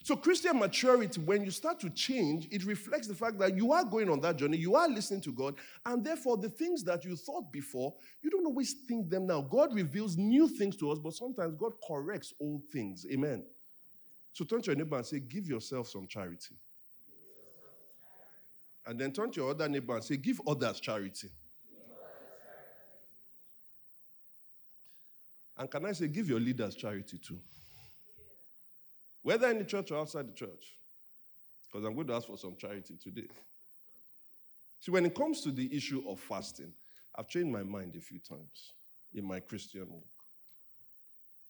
So, 0.03 0.15
Christian 0.15 0.59
maturity, 0.59 1.19
when 1.19 1.43
you 1.43 1.51
start 1.51 1.81
to 1.81 1.89
change, 1.89 2.47
it 2.51 2.63
reflects 2.65 3.07
the 3.07 3.15
fact 3.15 3.37
that 3.39 3.57
you 3.57 3.73
are 3.73 3.83
going 3.83 4.09
on 4.09 4.21
that 4.21 4.37
journey, 4.37 4.57
you 4.57 4.75
are 4.75 4.87
listening 4.87 5.21
to 5.21 5.33
God, 5.33 5.55
and 5.85 6.03
therefore 6.03 6.37
the 6.37 6.49
things 6.49 6.85
that 6.85 7.03
you 7.03 7.17
thought 7.17 7.51
before, 7.51 7.93
you 8.23 8.29
don't 8.29 8.45
always 8.45 8.75
think 8.87 9.09
them 9.09 9.27
now. 9.27 9.41
God 9.41 9.75
reveals 9.75 10.15
new 10.15 10.47
things 10.47 10.77
to 10.77 10.89
us, 10.89 10.99
but 10.99 11.13
sometimes 11.13 11.55
God 11.55 11.73
corrects 11.85 12.33
old 12.39 12.63
things. 12.71 13.05
Amen. 13.11 13.43
So, 14.33 14.45
turn 14.45 14.61
to 14.61 14.71
your 14.71 14.75
neighbor 14.75 14.97
and 14.97 15.05
say, 15.05 15.19
Give 15.19 15.47
yourself 15.47 15.87
some 15.87 16.07
charity. 16.07 16.55
And 18.85 18.99
then 18.99 19.11
turn 19.11 19.31
to 19.31 19.41
your 19.41 19.51
other 19.51 19.69
neighbor 19.69 19.95
and 19.95 20.03
say, 20.03 20.17
Give 20.17 20.41
others 20.47 20.79
charity. 20.79 21.29
And 25.57 25.69
can 25.69 25.85
I 25.85 25.91
say, 25.91 26.07
Give 26.07 26.27
your 26.27 26.39
leaders 26.39 26.75
charity 26.75 27.17
too? 27.17 27.37
whether 29.23 29.49
in 29.49 29.59
the 29.59 29.63
church 29.63 29.91
or 29.91 29.99
outside 29.99 30.27
the 30.27 30.33
church. 30.33 30.73
Because 31.71 31.85
I'm 31.85 31.95
going 31.95 32.07
to 32.07 32.15
ask 32.15 32.27
for 32.27 32.37
some 32.37 32.55
charity 32.57 32.95
today. 33.01 33.27
See, 34.79 34.91
when 34.91 35.05
it 35.05 35.15
comes 35.15 35.41
to 35.41 35.51
the 35.51 35.73
issue 35.75 36.03
of 36.07 36.19
fasting, 36.19 36.73
I've 37.15 37.27
changed 37.27 37.51
my 37.51 37.63
mind 37.63 37.95
a 37.95 38.01
few 38.01 38.19
times 38.19 38.73
in 39.13 39.25
my 39.25 39.39
Christian 39.39 39.87
walk. 39.89 40.20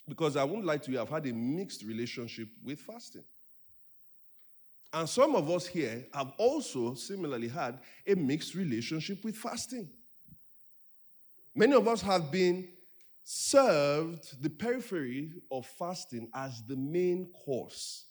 Because 0.08 0.36
I 0.36 0.44
won't 0.44 0.66
lie 0.66 0.78
to 0.78 0.92
you, 0.92 1.00
I've 1.00 1.10
had 1.10 1.26
a 1.26 1.34
mixed 1.34 1.84
relationship 1.84 2.50
with 2.64 2.80
fasting. 2.80 3.24
And 4.94 5.08
some 5.08 5.36
of 5.36 5.50
us 5.50 5.68
here 5.68 6.06
have 6.14 6.34
also 6.38 6.96
similarly 6.96 7.48
had 7.48 7.80
a 8.06 8.16
mixed 8.16 8.56
relationship 8.56 9.24
with 9.24 9.38
fasting. 9.38 9.90
Many 11.56 11.74
of 11.74 11.88
us 11.88 12.02
have 12.02 12.32
been 12.32 12.68
served 13.24 14.42
the 14.42 14.50
periphery 14.50 15.32
of 15.50 15.66
fasting 15.66 16.30
as 16.34 16.62
the 16.68 16.76
main 16.76 17.32
course. 17.46 18.06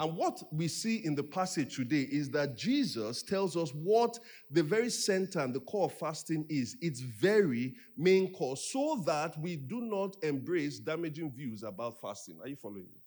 And 0.00 0.16
what 0.16 0.42
we 0.52 0.66
see 0.66 1.04
in 1.04 1.14
the 1.14 1.22
passage 1.22 1.76
today 1.76 2.08
is 2.10 2.28
that 2.30 2.56
Jesus 2.56 3.22
tells 3.22 3.56
us 3.56 3.70
what 3.70 4.18
the 4.50 4.62
very 4.62 4.90
center 4.90 5.38
and 5.38 5.54
the 5.54 5.60
core 5.60 5.86
of 5.86 5.92
fasting 5.92 6.44
is 6.48 6.76
its 6.80 7.00
very 7.00 7.74
main 7.96 8.32
course, 8.32 8.70
so 8.72 9.02
that 9.06 9.38
we 9.38 9.54
do 9.54 9.80
not 9.80 10.16
embrace 10.24 10.80
damaging 10.80 11.30
views 11.30 11.62
about 11.62 12.00
fasting. 12.00 12.38
Are 12.42 12.48
you 12.48 12.56
following 12.56 12.86
me? 12.92 13.00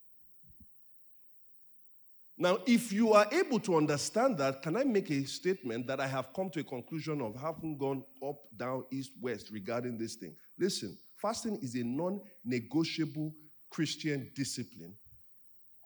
Now, 2.37 2.59
if 2.65 2.93
you 2.93 3.13
are 3.13 3.25
able 3.33 3.59
to 3.61 3.75
understand 3.75 4.37
that, 4.37 4.61
can 4.61 4.77
I 4.77 4.83
make 4.83 5.09
a 5.09 5.25
statement 5.25 5.87
that 5.87 5.99
I 5.99 6.07
have 6.07 6.33
come 6.33 6.51
to 6.51 6.61
a 6.61 6.63
conclusion 6.63 7.19
of 7.19 7.35
having 7.35 7.77
gone 7.77 8.03
up, 8.25 8.37
down, 8.55 8.85
east, 8.91 9.11
west 9.19 9.49
regarding 9.51 9.97
this 9.97 10.15
thing? 10.15 10.35
Listen, 10.57 10.97
fasting 11.17 11.59
is 11.61 11.75
a 11.75 11.83
non 11.83 12.21
negotiable 12.45 13.33
Christian 13.69 14.31
discipline 14.35 14.93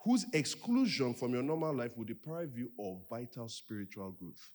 whose 0.04 0.26
exclusion 0.34 1.14
from 1.14 1.34
your 1.34 1.44
normal 1.44 1.74
life 1.74 1.96
will 1.98 2.06
deprive 2.06 2.58
you 2.58 2.72
of 2.80 2.98
vital 3.10 3.48
spiritual 3.48 4.12
growth. 4.12 4.52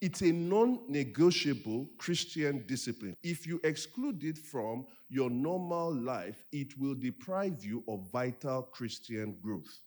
It's 0.00 0.22
a 0.22 0.32
non 0.32 0.80
negotiable 0.88 1.88
Christian 1.98 2.64
discipline. 2.66 3.16
If 3.22 3.46
you 3.46 3.60
exclude 3.64 4.22
it 4.24 4.38
from 4.38 4.86
your 5.08 5.30
normal 5.30 5.94
life, 5.94 6.44
it 6.52 6.78
will 6.78 6.94
deprive 6.94 7.64
you 7.64 7.84
of 7.88 8.10
vital 8.10 8.62
Christian 8.62 9.36
growth. 9.42 9.80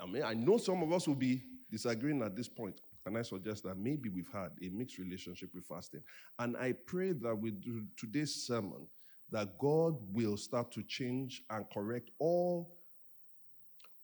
I 0.00 0.06
mean, 0.06 0.22
I 0.22 0.34
know 0.34 0.56
some 0.56 0.82
of 0.82 0.92
us 0.92 1.06
will 1.06 1.14
be 1.14 1.42
disagreeing 1.70 2.22
at 2.22 2.36
this 2.36 2.48
point. 2.48 2.80
And 3.06 3.18
I 3.18 3.22
suggest 3.22 3.64
that 3.64 3.76
maybe 3.76 4.08
we've 4.08 4.32
had 4.32 4.52
a 4.62 4.68
mixed 4.70 4.98
relationship 4.98 5.50
with 5.54 5.66
fasting. 5.66 6.02
And 6.38 6.56
I 6.56 6.72
pray 6.72 7.12
that 7.12 7.36
with 7.36 7.62
today's 7.96 8.34
sermon, 8.46 8.86
that 9.34 9.58
God 9.58 9.96
will 10.12 10.36
start 10.36 10.70
to 10.70 10.82
change 10.84 11.42
and 11.50 11.66
correct 11.74 12.08
all, 12.20 12.70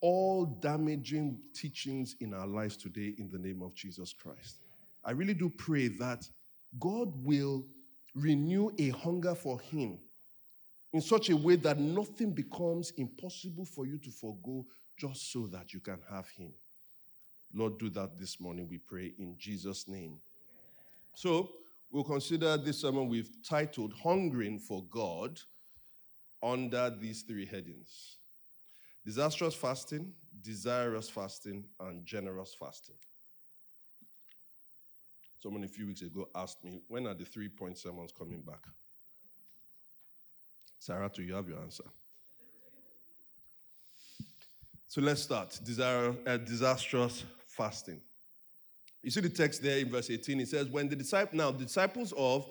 all 0.01 0.45
damaging 0.45 1.39
teachings 1.55 2.17
in 2.19 2.33
our 2.33 2.45
lives 2.45 2.75
today 2.75 3.15
in 3.17 3.29
the 3.31 3.39
name 3.39 3.61
of 3.61 3.73
Jesus 3.73 4.11
Christ. 4.11 4.57
I 5.05 5.11
really 5.11 5.33
do 5.33 5.49
pray 5.49 5.87
that 5.87 6.27
God 6.81 7.13
will 7.23 7.63
renew 8.13 8.71
a 8.77 8.89
hunger 8.89 9.33
for 9.33 9.57
Him 9.61 9.99
in 10.91 10.99
such 10.99 11.29
a 11.29 11.37
way 11.37 11.55
that 11.55 11.79
nothing 11.79 12.31
becomes 12.31 12.91
impossible 12.97 13.63
for 13.63 13.85
you 13.85 13.99
to 13.99 14.11
forego 14.11 14.65
just 14.99 15.31
so 15.31 15.47
that 15.47 15.71
you 15.71 15.79
can 15.79 15.99
have 16.09 16.27
Him. 16.27 16.51
Lord, 17.53 17.79
do 17.79 17.89
that 17.91 18.19
this 18.19 18.41
morning, 18.41 18.67
we 18.69 18.79
pray 18.79 19.13
in 19.17 19.37
Jesus' 19.37 19.87
name. 19.87 20.19
So, 21.15 21.51
we'll 21.91 22.03
consider 22.03 22.57
this 22.57 22.81
sermon 22.81 23.09
we've 23.09 23.29
titled 23.43 23.93
Hungering 24.03 24.59
for 24.59 24.83
God 24.89 25.39
under 26.41 26.89
these 26.89 27.21
three 27.23 27.45
headings 27.45 28.17
disastrous 29.03 29.55
fasting, 29.55 30.13
desirous 30.43 31.09
fasting, 31.09 31.65
and 31.79 32.05
generous 32.05 32.55
fasting. 32.59 32.95
Someone 35.39 35.63
a 35.63 35.67
few 35.67 35.87
weeks 35.87 36.03
ago 36.03 36.29
asked 36.35 36.63
me, 36.63 36.83
when 36.87 37.07
are 37.07 37.15
the 37.15 37.25
three 37.25 37.49
point 37.49 37.79
sermons 37.79 38.11
coming 38.15 38.41
back? 38.41 38.63
Sarah, 40.77 41.09
you 41.17 41.33
have 41.33 41.47
your 41.47 41.59
answer? 41.59 41.83
So 44.87 45.01
let's 45.01 45.23
start. 45.23 45.59
Desire, 45.63 46.13
uh, 46.27 46.37
disastrous 46.37 47.23
fasting. 47.47 48.01
You 49.03 49.09
see 49.09 49.21
the 49.21 49.29
text 49.29 49.63
there 49.63 49.79
in 49.79 49.89
verse 49.89 50.09
18. 50.09 50.39
It 50.39 50.47
says, 50.47 50.69
When 50.69 50.87
the 50.87 50.95
disciples, 50.95 51.33
now 51.35 51.51
the 51.51 51.65
disciples 51.65 52.13
of 52.15 52.47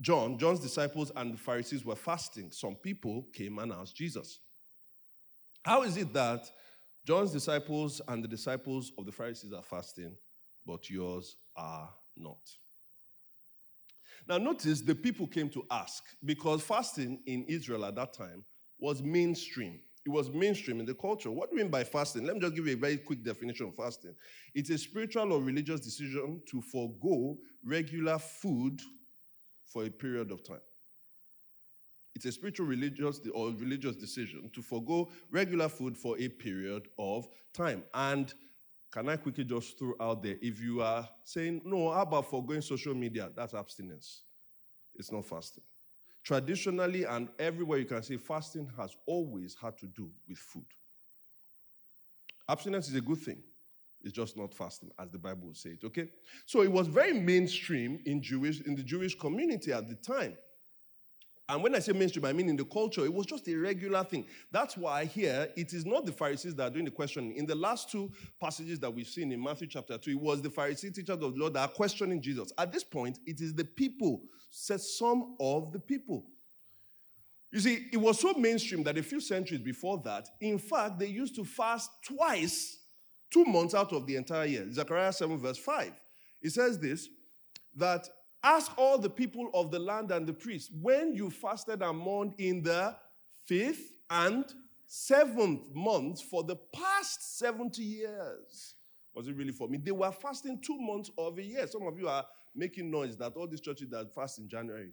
John, 0.00 0.38
John's 0.38 0.60
disciples 0.60 1.12
and 1.16 1.34
the 1.34 1.38
Pharisees 1.38 1.84
were 1.84 1.96
fasting, 1.96 2.50
some 2.52 2.74
people 2.76 3.26
came 3.32 3.58
and 3.58 3.72
asked 3.72 3.96
Jesus, 3.96 4.38
How 5.62 5.82
is 5.82 5.96
it 5.96 6.12
that 6.14 6.50
John's 7.06 7.32
disciples 7.32 8.00
and 8.08 8.22
the 8.22 8.28
disciples 8.28 8.92
of 8.96 9.06
the 9.06 9.12
Pharisees 9.12 9.52
are 9.52 9.62
fasting, 9.62 10.16
but 10.66 10.88
yours 10.88 11.36
are 11.56 11.90
not? 12.16 12.38
Now, 14.26 14.38
notice 14.38 14.82
the 14.82 14.94
people 14.94 15.26
came 15.26 15.48
to 15.50 15.64
ask 15.70 16.04
because 16.24 16.62
fasting 16.62 17.20
in 17.26 17.44
Israel 17.44 17.84
at 17.84 17.94
that 17.94 18.12
time 18.12 18.44
was 18.78 19.02
mainstream. 19.02 19.80
It 20.08 20.12
was 20.12 20.30
mainstream 20.30 20.80
in 20.80 20.86
the 20.86 20.94
culture. 20.94 21.30
What 21.30 21.50
do 21.50 21.56
you 21.56 21.62
mean 21.62 21.70
by 21.70 21.84
fasting? 21.84 22.24
Let 22.24 22.36
me 22.36 22.40
just 22.40 22.54
give 22.54 22.66
you 22.66 22.72
a 22.72 22.78
very 22.78 22.96
quick 22.96 23.22
definition 23.22 23.66
of 23.66 23.74
fasting. 23.74 24.14
It's 24.54 24.70
a 24.70 24.78
spiritual 24.78 25.34
or 25.34 25.42
religious 25.42 25.80
decision 25.80 26.40
to 26.46 26.62
forego 26.62 27.36
regular 27.62 28.18
food 28.18 28.80
for 29.66 29.84
a 29.84 29.90
period 29.90 30.30
of 30.30 30.42
time. 30.42 30.62
It's 32.14 32.24
a 32.24 32.32
spiritual, 32.32 32.64
religious, 32.64 33.20
or 33.34 33.50
religious 33.50 33.96
decision 33.96 34.50
to 34.54 34.62
forego 34.62 35.10
regular 35.30 35.68
food 35.68 35.94
for 35.94 36.18
a 36.18 36.28
period 36.28 36.88
of 36.98 37.28
time. 37.52 37.84
And 37.92 38.32
can 38.90 39.10
I 39.10 39.16
quickly 39.16 39.44
just 39.44 39.78
throw 39.78 39.92
out 40.00 40.22
there 40.22 40.36
if 40.40 40.58
you 40.58 40.80
are 40.80 41.06
saying, 41.24 41.60
no, 41.66 41.92
how 41.92 42.00
about 42.00 42.30
forgoing 42.30 42.62
social 42.62 42.94
media? 42.94 43.28
That's 43.36 43.52
abstinence. 43.52 44.22
It's 44.94 45.12
not 45.12 45.26
fasting. 45.26 45.64
Traditionally 46.22 47.04
and 47.04 47.28
everywhere 47.38 47.78
you 47.78 47.86
can 47.86 48.02
see, 48.02 48.16
fasting 48.16 48.70
has 48.76 48.94
always 49.06 49.56
had 49.60 49.78
to 49.78 49.86
do 49.86 50.10
with 50.28 50.38
food. 50.38 50.66
Abstinence 52.48 52.88
is 52.88 52.94
a 52.94 53.00
good 53.00 53.18
thing. 53.18 53.42
It's 54.02 54.12
just 54.12 54.36
not 54.36 54.54
fasting, 54.54 54.90
as 54.98 55.10
the 55.10 55.18
Bible 55.18 55.48
will 55.48 55.54
say 55.54 55.70
it. 55.70 55.84
Okay? 55.84 56.08
So 56.46 56.62
it 56.62 56.70
was 56.70 56.86
very 56.86 57.12
mainstream 57.12 58.00
in 58.06 58.22
Jewish 58.22 58.60
in 58.60 58.74
the 58.74 58.82
Jewish 58.82 59.18
community 59.18 59.72
at 59.72 59.88
the 59.88 59.96
time. 59.96 60.36
And 61.50 61.62
when 61.62 61.74
I 61.74 61.78
say 61.78 61.92
mainstream, 61.92 62.26
I 62.26 62.34
mean 62.34 62.50
in 62.50 62.56
the 62.56 62.64
culture, 62.64 63.04
it 63.04 63.12
was 63.12 63.24
just 63.24 63.48
a 63.48 63.54
regular 63.54 64.04
thing. 64.04 64.26
That's 64.52 64.76
why 64.76 65.06
here 65.06 65.48
it 65.56 65.72
is 65.72 65.86
not 65.86 66.04
the 66.04 66.12
Pharisees 66.12 66.54
that 66.56 66.64
are 66.64 66.70
doing 66.70 66.84
the 66.84 66.90
questioning. 66.90 67.36
In 67.36 67.46
the 67.46 67.54
last 67.54 67.90
two 67.90 68.12
passages 68.38 68.78
that 68.80 68.94
we've 68.94 69.08
seen 69.08 69.32
in 69.32 69.42
Matthew 69.42 69.66
chapter 69.66 69.96
2, 69.96 70.10
it 70.10 70.20
was 70.20 70.42
the 70.42 70.50
Pharisee 70.50 70.94
teachers 70.94 71.08
of 71.08 71.20
the 71.20 71.28
Lord 71.28 71.54
that 71.54 71.60
are 71.60 71.72
questioning 71.72 72.20
Jesus. 72.20 72.52
At 72.58 72.70
this 72.70 72.84
point, 72.84 73.18
it 73.26 73.40
is 73.40 73.54
the 73.54 73.64
people, 73.64 74.20
says 74.50 74.98
some 74.98 75.36
of 75.40 75.72
the 75.72 75.78
people. 75.78 76.26
You 77.50 77.60
see, 77.60 77.86
it 77.92 77.96
was 77.96 78.20
so 78.20 78.34
mainstream 78.34 78.82
that 78.82 78.98
a 78.98 79.02
few 79.02 79.20
centuries 79.20 79.62
before 79.62 80.02
that, 80.04 80.28
in 80.42 80.58
fact, 80.58 80.98
they 80.98 81.06
used 81.06 81.34
to 81.36 81.44
fast 81.46 81.90
twice, 82.04 82.76
two 83.30 83.46
months 83.46 83.74
out 83.74 83.94
of 83.94 84.06
the 84.06 84.16
entire 84.16 84.44
year. 84.44 84.70
Zechariah 84.70 85.14
7, 85.14 85.38
verse 85.38 85.56
5. 85.56 85.92
It 86.42 86.50
says 86.50 86.78
this 86.78 87.08
that 87.74 88.06
ask 88.42 88.72
all 88.76 88.98
the 88.98 89.10
people 89.10 89.50
of 89.54 89.70
the 89.70 89.78
land 89.78 90.10
and 90.10 90.26
the 90.26 90.32
priests 90.32 90.70
when 90.80 91.14
you 91.14 91.30
fasted 91.30 91.82
and 91.82 91.98
mourned 91.98 92.34
in 92.38 92.62
the 92.62 92.96
fifth 93.46 93.92
and 94.10 94.44
seventh 94.86 95.74
months 95.74 96.20
for 96.20 96.42
the 96.42 96.56
past 96.72 97.38
70 97.38 97.82
years. 97.82 98.74
Was 99.14 99.28
it 99.28 99.36
really 99.36 99.52
for 99.52 99.68
me? 99.68 99.78
They 99.78 99.90
were 99.90 100.12
fasting 100.12 100.60
two 100.60 100.78
months 100.78 101.10
of 101.18 101.38
a 101.38 101.42
year. 101.42 101.66
Some 101.66 101.86
of 101.86 101.98
you 101.98 102.08
are 102.08 102.24
making 102.54 102.90
noise 102.90 103.16
that 103.16 103.34
all 103.36 103.46
these 103.46 103.60
churches 103.60 103.88
that 103.90 104.14
fast 104.14 104.38
in 104.38 104.48
January. 104.48 104.92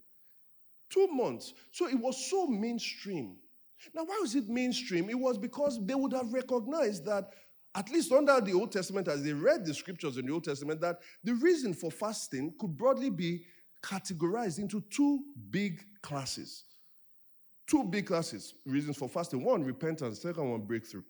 Two 0.89 1.07
months. 1.07 1.53
So 1.71 1.87
it 1.87 1.99
was 1.99 2.29
so 2.29 2.47
mainstream. 2.47 3.37
Now, 3.93 4.03
why 4.03 4.17
was 4.21 4.35
it 4.35 4.47
mainstream? 4.47 5.09
It 5.09 5.19
was 5.19 5.37
because 5.37 5.83
they 5.85 5.95
would 5.95 6.13
have 6.13 6.33
recognized 6.33 7.05
that, 7.05 7.29
at 7.75 7.89
least 7.91 8.11
under 8.11 8.39
the 8.39 8.53
Old 8.53 8.71
Testament, 8.71 9.07
as 9.07 9.23
they 9.23 9.33
read 9.33 9.65
the 9.65 9.73
scriptures 9.73 10.17
in 10.17 10.25
the 10.25 10.31
Old 10.31 10.45
Testament, 10.45 10.79
that 10.81 10.99
the 11.23 11.33
reason 11.35 11.73
for 11.73 11.91
fasting 11.91 12.53
could 12.59 12.75
broadly 12.77 13.09
be 13.09 13.45
categorized 13.83 14.59
into 14.59 14.81
two 14.89 15.19
big 15.49 15.83
classes. 16.01 16.63
Two 17.67 17.83
big 17.83 18.05
classes, 18.05 18.55
reasons 18.65 18.97
for 18.97 19.09
fasting. 19.09 19.43
One, 19.43 19.63
repentance. 19.63 20.21
Second 20.21 20.49
one, 20.49 20.61
breakthrough. 20.61 21.03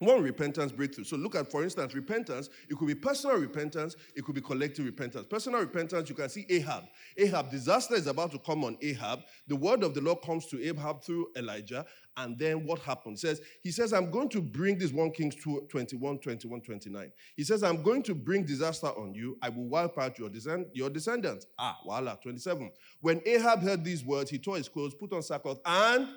One, 0.00 0.22
repentance 0.22 0.70
breakthrough. 0.70 1.02
So 1.02 1.16
look 1.16 1.34
at, 1.34 1.50
for 1.50 1.64
instance, 1.64 1.92
repentance. 1.92 2.50
It 2.70 2.78
could 2.78 2.86
be 2.86 2.94
personal 2.94 3.36
repentance. 3.36 3.96
It 4.14 4.24
could 4.24 4.36
be 4.36 4.40
collective 4.40 4.84
repentance. 4.84 5.26
Personal 5.28 5.60
repentance, 5.60 6.08
you 6.08 6.14
can 6.14 6.28
see 6.28 6.46
Ahab. 6.48 6.84
Ahab, 7.16 7.50
disaster 7.50 7.96
is 7.96 8.06
about 8.06 8.30
to 8.30 8.38
come 8.38 8.64
on 8.64 8.78
Ahab. 8.80 9.22
The 9.48 9.56
word 9.56 9.82
of 9.82 9.94
the 9.94 10.00
Lord 10.00 10.22
comes 10.22 10.46
to 10.46 10.64
Ahab 10.64 11.02
through 11.02 11.28
Elijah. 11.36 11.84
And 12.16 12.38
then 12.38 12.64
what 12.64 12.78
happens? 12.80 13.22
Says, 13.22 13.40
he 13.62 13.72
says, 13.72 13.92
I'm 13.92 14.08
going 14.10 14.28
to 14.30 14.40
bring 14.40 14.78
this 14.78 14.92
1 14.92 15.10
Kings 15.12 15.34
21, 15.34 16.18
21, 16.18 16.60
29. 16.60 17.12
He 17.36 17.42
says, 17.42 17.64
I'm 17.64 17.82
going 17.82 18.04
to 18.04 18.14
bring 18.14 18.44
disaster 18.44 18.88
on 18.88 19.14
you. 19.14 19.36
I 19.42 19.48
will 19.48 19.68
wipe 19.68 19.98
out 19.98 20.16
your, 20.16 20.28
descend- 20.28 20.66
your 20.74 20.90
descendants. 20.90 21.46
Ah, 21.58 21.76
voila, 21.84 22.14
27. 22.14 22.70
When 23.00 23.20
Ahab 23.26 23.62
heard 23.62 23.84
these 23.84 24.04
words, 24.04 24.30
he 24.30 24.38
tore 24.38 24.58
his 24.58 24.68
clothes, 24.68 24.94
put 24.94 25.12
on 25.12 25.22
sackcloth, 25.22 25.58
and 25.64 26.08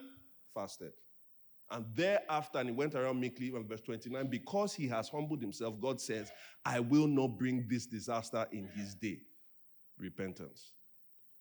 fasted. 0.54 0.92
And 1.72 1.86
thereafter, 1.96 2.60
and 2.60 2.70
he 2.70 2.76
went 2.76 2.96
around 2.96 3.20
meekly, 3.20 3.48
in 3.48 3.68
verse 3.68 3.82
29, 3.82 4.28
because 4.28 4.74
he 4.74 4.88
has 4.90 5.08
humbled 5.08 5.42
himself, 5.42 5.80
God 5.80 6.02
says, 6.02 6.32
I 6.66 6.82
will 6.82 7.08
not 7.08 7.40
bring 7.40 7.66
this 7.70 7.86
disaster 7.86 8.46
in 8.52 8.68
his 8.76 8.94
day. 8.94 9.20
Repentance. 9.98 10.74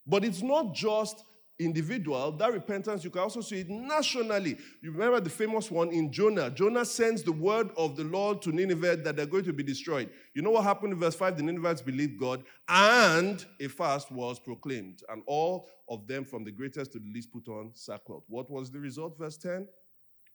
But 0.07 0.25
it's 0.25 0.43
not 0.43 0.73
just 0.75 1.25
individual, 1.59 2.33
that 2.33 2.53
repentance, 2.53 3.05
you 3.05 3.11
can 3.11 3.21
also 3.21 3.41
see 3.41 3.61
it 3.61 3.69
nationally. 3.69 4.57
You 4.83 4.93
remember 4.93 5.21
the 5.21 5.31
famous 5.31 5.71
one 5.71 5.91
in 5.91 6.11
Jonah. 6.11 6.51
Jonah 6.51 6.85
sends 6.85 7.23
the 7.23 7.33
word 7.33 7.71
of 7.77 7.97
the 7.97 8.05
Lord 8.05 8.41
to 8.43 8.51
Nineveh 8.51 8.97
that 8.97 9.17
they're 9.17 9.27
going 9.27 9.45
to 9.45 9.53
be 9.53 9.63
destroyed. 9.63 10.11
You 10.35 10.43
know 10.43 10.51
what 10.51 10.65
happened 10.65 10.95
in 10.95 10.99
verse 10.99 11.15
5? 11.15 11.37
The 11.37 11.43
Ninevites 11.43 11.83
believed 11.83 12.19
God, 12.19 12.45
and 12.69 13.45
a 13.61 13.69
fast 13.69 14.11
was 14.11 14.39
proclaimed. 14.39 15.03
And 15.09 15.23
all 15.27 15.69
of 15.89 16.07
them, 16.07 16.25
from 16.25 16.45
the 16.45 16.53
greatest 16.53 16.93
to 16.93 16.99
the 16.99 17.11
least, 17.13 17.31
put 17.33 17.49
on 17.49 17.73
sackcloth. 17.75 18.25
What 18.29 18.51
was 18.51 18.71
the 18.71 18.79
result? 18.79 19.19
Verse 19.19 19.37
10 19.37 19.67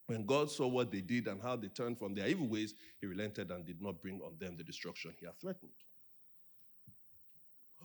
when 0.06 0.24
God 0.24 0.50
saw 0.50 0.66
what 0.66 0.90
they 0.90 1.00
did 1.00 1.26
and 1.26 1.42
how 1.42 1.56
they 1.56 1.68
turned 1.68 1.98
from 1.98 2.14
their 2.14 2.28
evil 2.28 2.46
ways, 2.46 2.74
he 3.00 3.06
relented 3.06 3.50
and 3.50 3.64
did 3.64 3.82
not 3.82 4.00
bring 4.00 4.20
on 4.20 4.34
them 4.38 4.56
the 4.56 4.64
destruction 4.64 5.12
he 5.18 5.26
had 5.26 5.38
threatened. 5.40 5.72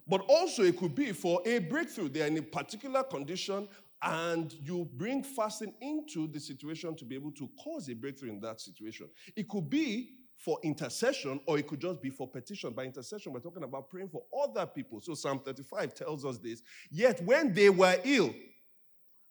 But 0.08 0.22
also, 0.28 0.64
it 0.64 0.78
could 0.78 0.96
be 0.96 1.12
for 1.12 1.42
a 1.46 1.60
breakthrough. 1.60 2.10
They 2.10 2.22
are 2.22 2.28
in 2.28 2.38
a 2.38 2.42
particular 2.42 3.04
condition, 3.04 3.68
and 4.02 4.54
you 4.62 4.90
bring 4.96 5.24
fasting 5.24 5.74
into 5.82 6.28
the 6.28 6.40
situation 6.40 6.96
to 6.98 7.06
be 7.06 7.16
able 7.16 7.32
to 7.32 7.50
cause 7.64 7.88
a 7.90 7.94
breakthrough 7.94 8.30
in 8.30 8.40
that 8.42 8.62
situation. 8.62 9.10
It 9.36 9.48
could 9.48 9.70
be 9.70 10.12
for 10.36 10.58
intercession, 10.64 11.40
or 11.46 11.60
it 11.60 11.68
could 11.68 11.80
just 11.80 12.02
be 12.02 12.10
for 12.10 12.28
petition. 12.28 12.74
By 12.74 12.86
intercession, 12.86 13.32
we're 13.32 13.42
talking 13.42 13.64
about 13.64 13.90
praying 13.90 14.10
for 14.10 14.24
other 14.44 14.66
people. 14.66 15.02
So, 15.02 15.14
Psalm 15.14 15.40
35 15.40 15.94
tells 15.94 16.26
us 16.26 16.40
this. 16.40 16.64
Yet, 16.90 17.22
when 17.24 17.54
they 17.54 17.70
were 17.70 17.96
ill, 18.04 18.34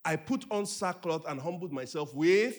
I 0.05 0.17
put 0.17 0.45
on 0.51 0.67
sackcloth 0.67 1.25
and 1.29 1.41
humbled 1.41 1.73
myself 1.73 2.15
with 2.15 2.57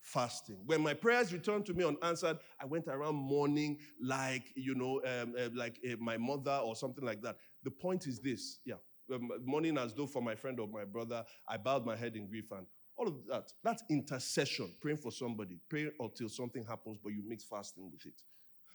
fasting. 0.00 0.58
When 0.66 0.82
my 0.82 0.94
prayers 0.94 1.32
returned 1.32 1.66
to 1.66 1.74
me 1.74 1.84
unanswered, 1.84 2.38
I 2.60 2.66
went 2.66 2.86
around 2.88 3.16
mourning 3.16 3.78
like, 4.00 4.52
you 4.54 4.74
know, 4.74 5.00
um, 5.04 5.34
uh, 5.38 5.48
like 5.54 5.78
uh, 5.86 5.96
my 5.98 6.16
mother 6.16 6.60
or 6.64 6.76
something 6.76 7.04
like 7.04 7.22
that. 7.22 7.36
The 7.64 7.70
point 7.70 8.06
is 8.06 8.20
this, 8.20 8.60
yeah, 8.64 8.76
um, 9.12 9.28
mourning 9.44 9.78
as 9.78 9.94
though 9.94 10.06
for 10.06 10.22
my 10.22 10.34
friend 10.34 10.58
or 10.60 10.68
my 10.68 10.84
brother, 10.84 11.24
I 11.48 11.56
bowed 11.56 11.84
my 11.84 11.96
head 11.96 12.16
in 12.16 12.28
grief 12.28 12.50
and 12.52 12.66
all 12.96 13.08
of 13.08 13.26
that. 13.28 13.52
That's 13.62 13.82
intercession, 13.90 14.74
praying 14.80 14.98
for 14.98 15.12
somebody, 15.12 15.60
praying 15.68 15.92
until 16.00 16.28
something 16.28 16.64
happens, 16.64 16.98
but 17.02 17.10
you 17.10 17.22
mix 17.26 17.44
fasting 17.44 17.90
with 17.90 18.04
it. 18.06 18.20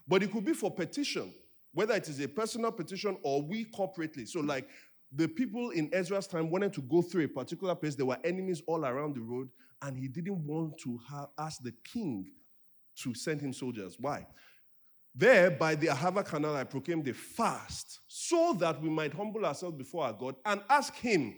But 0.07 0.23
it 0.23 0.31
could 0.31 0.45
be 0.45 0.53
for 0.53 0.71
petition, 0.71 1.33
whether 1.73 1.93
it 1.93 2.07
is 2.07 2.19
a 2.19 2.27
personal 2.27 2.71
petition 2.71 3.17
or 3.23 3.41
we 3.41 3.65
corporately. 3.65 4.27
So, 4.27 4.39
like 4.39 4.67
the 5.11 5.27
people 5.27 5.69
in 5.71 5.89
Ezra's 5.93 6.27
time 6.27 6.49
wanted 6.49 6.73
to 6.73 6.81
go 6.81 7.01
through 7.01 7.25
a 7.25 7.27
particular 7.27 7.75
place, 7.75 7.95
there 7.95 8.05
were 8.05 8.17
enemies 8.23 8.61
all 8.65 8.85
around 8.85 9.15
the 9.15 9.21
road, 9.21 9.49
and 9.83 9.97
he 9.97 10.07
didn't 10.07 10.45
want 10.45 10.77
to 10.79 10.99
ask 11.37 11.61
the 11.61 11.73
king 11.83 12.31
to 13.03 13.13
send 13.13 13.41
him 13.41 13.53
soldiers. 13.53 13.97
Why? 13.99 14.25
There, 15.15 15.51
by 15.51 15.75
the 15.75 15.87
Ahava 15.87 16.25
Canal, 16.25 16.55
I 16.55 16.63
proclaimed 16.63 17.07
a 17.07 17.13
fast 17.13 17.99
so 18.07 18.53
that 18.59 18.81
we 18.81 18.89
might 18.89 19.13
humble 19.13 19.45
ourselves 19.45 19.77
before 19.77 20.05
our 20.05 20.13
God 20.13 20.35
and 20.43 20.61
ask 20.69 20.95
Him 20.95 21.35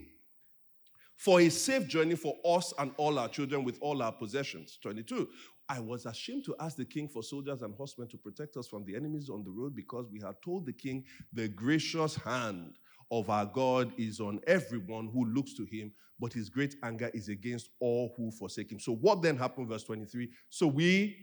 for 1.17 1.41
a 1.41 1.49
safe 1.49 1.87
journey 1.87 2.15
for 2.15 2.35
us 2.45 2.73
and 2.79 2.91
all 2.97 3.19
our 3.19 3.27
children 3.27 3.65
with 3.65 3.77
all 3.81 4.01
our 4.01 4.13
possessions. 4.13 4.77
22. 4.81 5.27
I 5.67 5.79
was 5.79 6.05
ashamed 6.05 6.45
to 6.45 6.55
ask 6.59 6.77
the 6.77 6.85
king 6.85 7.09
for 7.09 7.23
soldiers 7.23 7.63
and 7.63 7.73
horsemen 7.75 8.07
to 8.09 8.17
protect 8.17 8.55
us 8.55 8.67
from 8.67 8.85
the 8.85 8.95
enemies 8.95 9.29
on 9.29 9.43
the 9.43 9.51
road 9.51 9.75
because 9.75 10.05
we 10.11 10.21
had 10.21 10.35
told 10.43 10.65
the 10.65 10.73
king, 10.73 11.03
the 11.33 11.47
gracious 11.47 12.15
hand 12.15 12.77
of 13.11 13.29
our 13.29 13.45
God 13.45 13.93
is 13.97 14.19
on 14.19 14.39
everyone 14.47 15.09
who 15.13 15.25
looks 15.25 15.53
to 15.55 15.65
him, 15.65 15.91
but 16.19 16.33
his 16.33 16.49
great 16.49 16.75
anger 16.83 17.11
is 17.13 17.29
against 17.29 17.69
all 17.79 18.13
who 18.17 18.31
forsake 18.31 18.71
him. 18.71 18.79
So, 18.79 18.93
what 18.93 19.21
then 19.21 19.37
happened, 19.37 19.67
verse 19.67 19.83
23? 19.83 20.29
So 20.49 20.67
we 20.67 21.17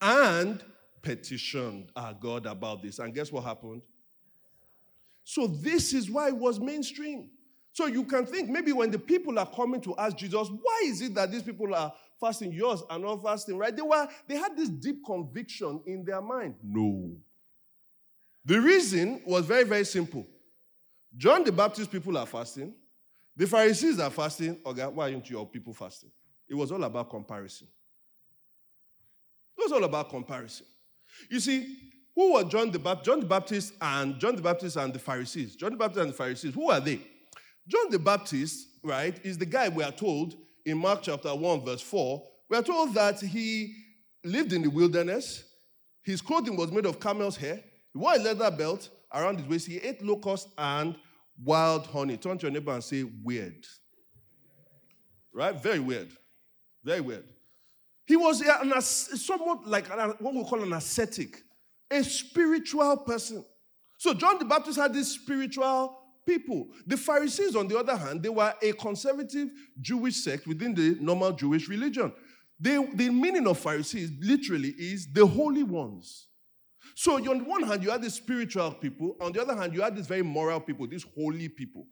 and 0.00 0.62
petitioned 1.02 1.90
our 1.96 2.14
God 2.14 2.46
about 2.46 2.82
this. 2.82 2.98
And 2.98 3.14
guess 3.14 3.30
what 3.30 3.44
happened? 3.44 3.82
So, 5.22 5.46
this 5.46 5.94
is 5.94 6.10
why 6.10 6.28
it 6.28 6.36
was 6.36 6.60
mainstream. 6.60 7.30
So, 7.72 7.86
you 7.86 8.04
can 8.04 8.26
think 8.26 8.50
maybe 8.50 8.72
when 8.72 8.90
the 8.90 8.98
people 8.98 9.38
are 9.38 9.50
coming 9.50 9.80
to 9.82 9.96
ask 9.96 10.16
Jesus, 10.16 10.48
why 10.50 10.82
is 10.84 11.00
it 11.00 11.14
that 11.14 11.30
these 11.30 11.42
people 11.42 11.74
are 11.74 11.92
fasting, 12.20 12.52
yours 12.52 12.82
are 12.90 12.98
not 12.98 13.22
fasting, 13.22 13.56
right? 13.56 13.74
They 13.74 13.82
were, 13.82 14.08
they 14.28 14.36
had 14.36 14.56
this 14.56 14.68
deep 14.68 15.04
conviction 15.04 15.80
in 15.86 16.04
their 16.04 16.20
mind. 16.20 16.56
No. 16.62 17.16
The 18.44 18.60
reason 18.60 19.22
was 19.26 19.46
very, 19.46 19.64
very 19.64 19.84
simple. 19.84 20.26
John 21.16 21.44
the 21.44 21.52
Baptist 21.52 21.90
people 21.90 22.16
are 22.18 22.26
fasting. 22.26 22.74
The 23.36 23.46
Pharisees 23.46 23.98
are 23.98 24.10
fasting. 24.10 24.58
Okay, 24.64 24.84
why 24.86 25.12
aren't 25.12 25.28
your 25.28 25.46
people 25.46 25.72
fasting? 25.72 26.10
It 26.48 26.54
was 26.54 26.70
all 26.72 26.82
about 26.84 27.10
comparison. 27.10 27.68
It 29.56 29.62
was 29.62 29.72
all 29.72 29.84
about 29.84 30.10
comparison. 30.10 30.66
You 31.30 31.40
see, 31.40 31.76
who 32.14 32.34
were 32.34 32.44
John 32.44 32.70
the 32.70 32.78
Baptist? 32.78 33.06
John 33.06 33.20
the 33.20 33.26
Baptist 33.26 33.74
and 33.80 34.18
John 34.18 34.36
the 34.36 34.42
Baptist 34.42 34.76
and 34.76 34.92
the 34.92 34.98
Pharisees. 34.98 35.56
John 35.56 35.72
the 35.72 35.76
Baptist 35.76 36.00
and 36.00 36.10
the 36.10 36.16
Pharisees. 36.16 36.54
Who 36.54 36.70
are 36.70 36.80
they? 36.80 37.00
John 37.66 37.90
the 37.90 37.98
Baptist, 37.98 38.68
right, 38.82 39.18
is 39.24 39.38
the 39.38 39.46
guy 39.46 39.68
we 39.68 39.82
are 39.82 39.92
told 39.92 40.34
in 40.66 40.78
Mark 40.78 41.00
chapter 41.02 41.34
1, 41.34 41.64
verse 41.64 41.80
4. 41.80 42.22
We 42.50 42.56
are 42.56 42.62
told 42.62 42.94
that 42.94 43.20
he 43.20 43.74
lived 44.22 44.52
in 44.52 44.62
the 44.62 44.70
wilderness. 44.70 45.44
His 46.02 46.20
clothing 46.20 46.56
was 46.56 46.70
made 46.70 46.86
of 46.86 47.00
camel's 47.00 47.36
hair. 47.36 47.56
He 47.92 47.98
wore 47.98 48.14
a 48.14 48.18
leather 48.18 48.50
belt 48.50 48.90
around 49.12 49.38
his 49.38 49.48
waist. 49.48 49.66
He 49.66 49.78
ate 49.78 50.02
locusts 50.02 50.50
and 50.58 50.96
wild 51.42 51.86
honey. 51.86 52.16
Turn 52.16 52.38
to 52.38 52.46
your 52.46 52.52
neighbor 52.52 52.72
and 52.72 52.84
say, 52.84 53.02
weird. 53.02 53.66
Right? 55.32 55.60
Very 55.60 55.80
weird. 55.80 56.10
Very 56.84 57.00
weird. 57.00 57.24
He 58.06 58.16
was 58.16 58.40
an, 58.42 58.80
somewhat 58.80 59.66
like 59.66 59.88
what 60.20 60.34
we 60.34 60.44
call 60.44 60.62
an 60.62 60.72
ascetic, 60.72 61.42
a 61.90 62.04
spiritual 62.04 62.98
person. 62.98 63.44
So 63.98 64.12
John 64.12 64.38
the 64.38 64.44
Baptist 64.44 64.78
had 64.78 64.92
these 64.92 65.08
spiritual 65.08 65.98
people. 66.26 66.68
The 66.86 66.96
Pharisees, 66.96 67.56
on 67.56 67.68
the 67.68 67.78
other 67.78 67.96
hand, 67.96 68.22
they 68.22 68.28
were 68.28 68.52
a 68.62 68.72
conservative 68.72 69.48
Jewish 69.80 70.16
sect 70.16 70.46
within 70.46 70.74
the 70.74 70.96
normal 71.00 71.32
Jewish 71.32 71.68
religion. 71.68 72.12
They, 72.60 72.76
the 72.94 73.10
meaning 73.10 73.46
of 73.46 73.58
Pharisees 73.58 74.10
literally 74.20 74.74
is 74.78 75.08
the 75.12 75.26
holy 75.26 75.62
ones. 75.62 76.28
So 76.94 77.16
on 77.16 77.38
the 77.38 77.44
one 77.44 77.64
hand, 77.64 77.82
you 77.82 77.90
had 77.90 78.02
these 78.02 78.14
spiritual 78.14 78.70
people. 78.72 79.16
On 79.20 79.32
the 79.32 79.42
other 79.42 79.56
hand, 79.56 79.74
you 79.74 79.82
had 79.82 79.96
these 79.96 80.06
very 80.06 80.22
moral 80.22 80.60
people, 80.60 80.86
these 80.86 81.04
holy 81.16 81.48
people. 81.48 81.86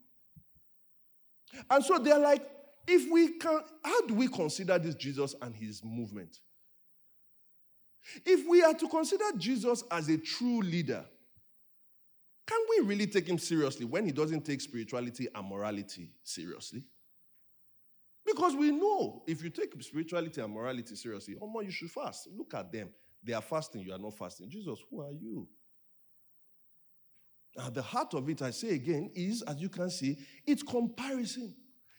And 1.68 1.84
so 1.84 1.98
they're 1.98 2.18
like, 2.18 2.48
if 2.86 3.10
we 3.10 3.38
can, 3.38 3.60
how 3.84 4.06
do 4.06 4.14
we 4.14 4.28
consider 4.28 4.78
this 4.78 4.94
Jesus 4.94 5.34
and 5.42 5.54
his 5.54 5.84
movement? 5.84 6.38
If 8.24 8.48
we 8.48 8.62
are 8.62 8.74
to 8.74 8.88
consider 8.88 9.24
Jesus 9.36 9.84
as 9.90 10.08
a 10.08 10.18
true 10.18 10.60
leader, 10.60 11.04
can 12.46 12.58
we 12.70 12.86
really 12.86 13.06
take 13.06 13.28
him 13.28 13.38
seriously 13.38 13.84
when 13.84 14.04
he 14.04 14.12
doesn't 14.12 14.44
take 14.44 14.60
spirituality 14.60 15.28
and 15.32 15.48
morality 15.48 16.12
seriously? 16.24 16.84
Because 18.24 18.54
we 18.54 18.70
know 18.70 19.22
if 19.26 19.42
you 19.42 19.50
take 19.50 19.80
spirituality 19.82 20.40
and 20.40 20.52
morality 20.52 20.94
seriously, 20.94 21.36
oh, 21.40 21.60
you 21.60 21.70
should 21.70 21.90
fast. 21.90 22.28
Look 22.36 22.54
at 22.54 22.72
them. 22.72 22.88
They 23.22 23.32
are 23.32 23.42
fasting, 23.42 23.82
you 23.82 23.92
are 23.92 23.98
not 23.98 24.16
fasting. 24.16 24.50
Jesus, 24.50 24.78
who 24.90 25.00
are 25.00 25.12
you? 25.12 25.48
At 27.58 27.74
the 27.74 27.82
heart 27.82 28.14
of 28.14 28.28
it, 28.28 28.42
I 28.42 28.50
say 28.50 28.70
again, 28.70 29.10
is 29.14 29.42
as 29.42 29.60
you 29.60 29.68
can 29.68 29.90
see, 29.90 30.18
it's 30.46 30.62
comparison. 30.62 31.54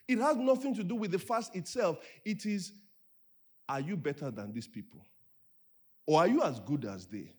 It 0.06 0.18
has 0.18 0.36
nothing 0.36 0.74
to 0.74 0.84
do 0.84 0.96
with 0.96 1.12
the 1.12 1.18
fast 1.18 1.54
itself. 1.56 1.98
It 2.24 2.44
is, 2.44 2.72
are 3.68 3.80
you 3.80 3.96
better 3.96 4.30
than 4.30 4.52
these 4.52 4.68
people? 4.68 5.06
Or 6.06 6.20
are 6.20 6.28
you 6.28 6.42
as 6.42 6.60
good 6.60 6.84
as 6.84 7.06
they? 7.06 7.32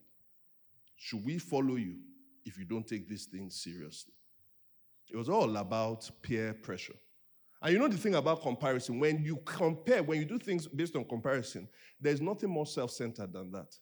Should 0.96 1.24
we 1.24 1.38
follow 1.38 1.76
you 1.76 1.96
if 2.44 2.58
you 2.58 2.64
don't 2.64 2.86
take 2.86 3.08
these 3.08 3.26
things 3.26 3.62
seriously? 3.62 4.14
It 5.08 5.16
was 5.16 5.28
all 5.28 5.56
about 5.56 6.10
peer 6.22 6.54
pressure. 6.54 6.96
And 7.62 7.72
you 7.72 7.78
know 7.78 7.88
the 7.88 7.96
thing 7.96 8.14
about 8.14 8.42
comparison, 8.42 9.00
when 9.00 9.24
you 9.24 9.36
compare, 9.44 10.02
when 10.02 10.18
you 10.18 10.24
do 10.24 10.38
things 10.38 10.66
based 10.66 10.94
on 10.96 11.04
comparison, 11.04 11.68
there's 12.00 12.20
nothing 12.20 12.50
more 12.50 12.66
self 12.66 12.90
centered 12.90 13.32
than 13.32 13.50
that. 13.52 13.74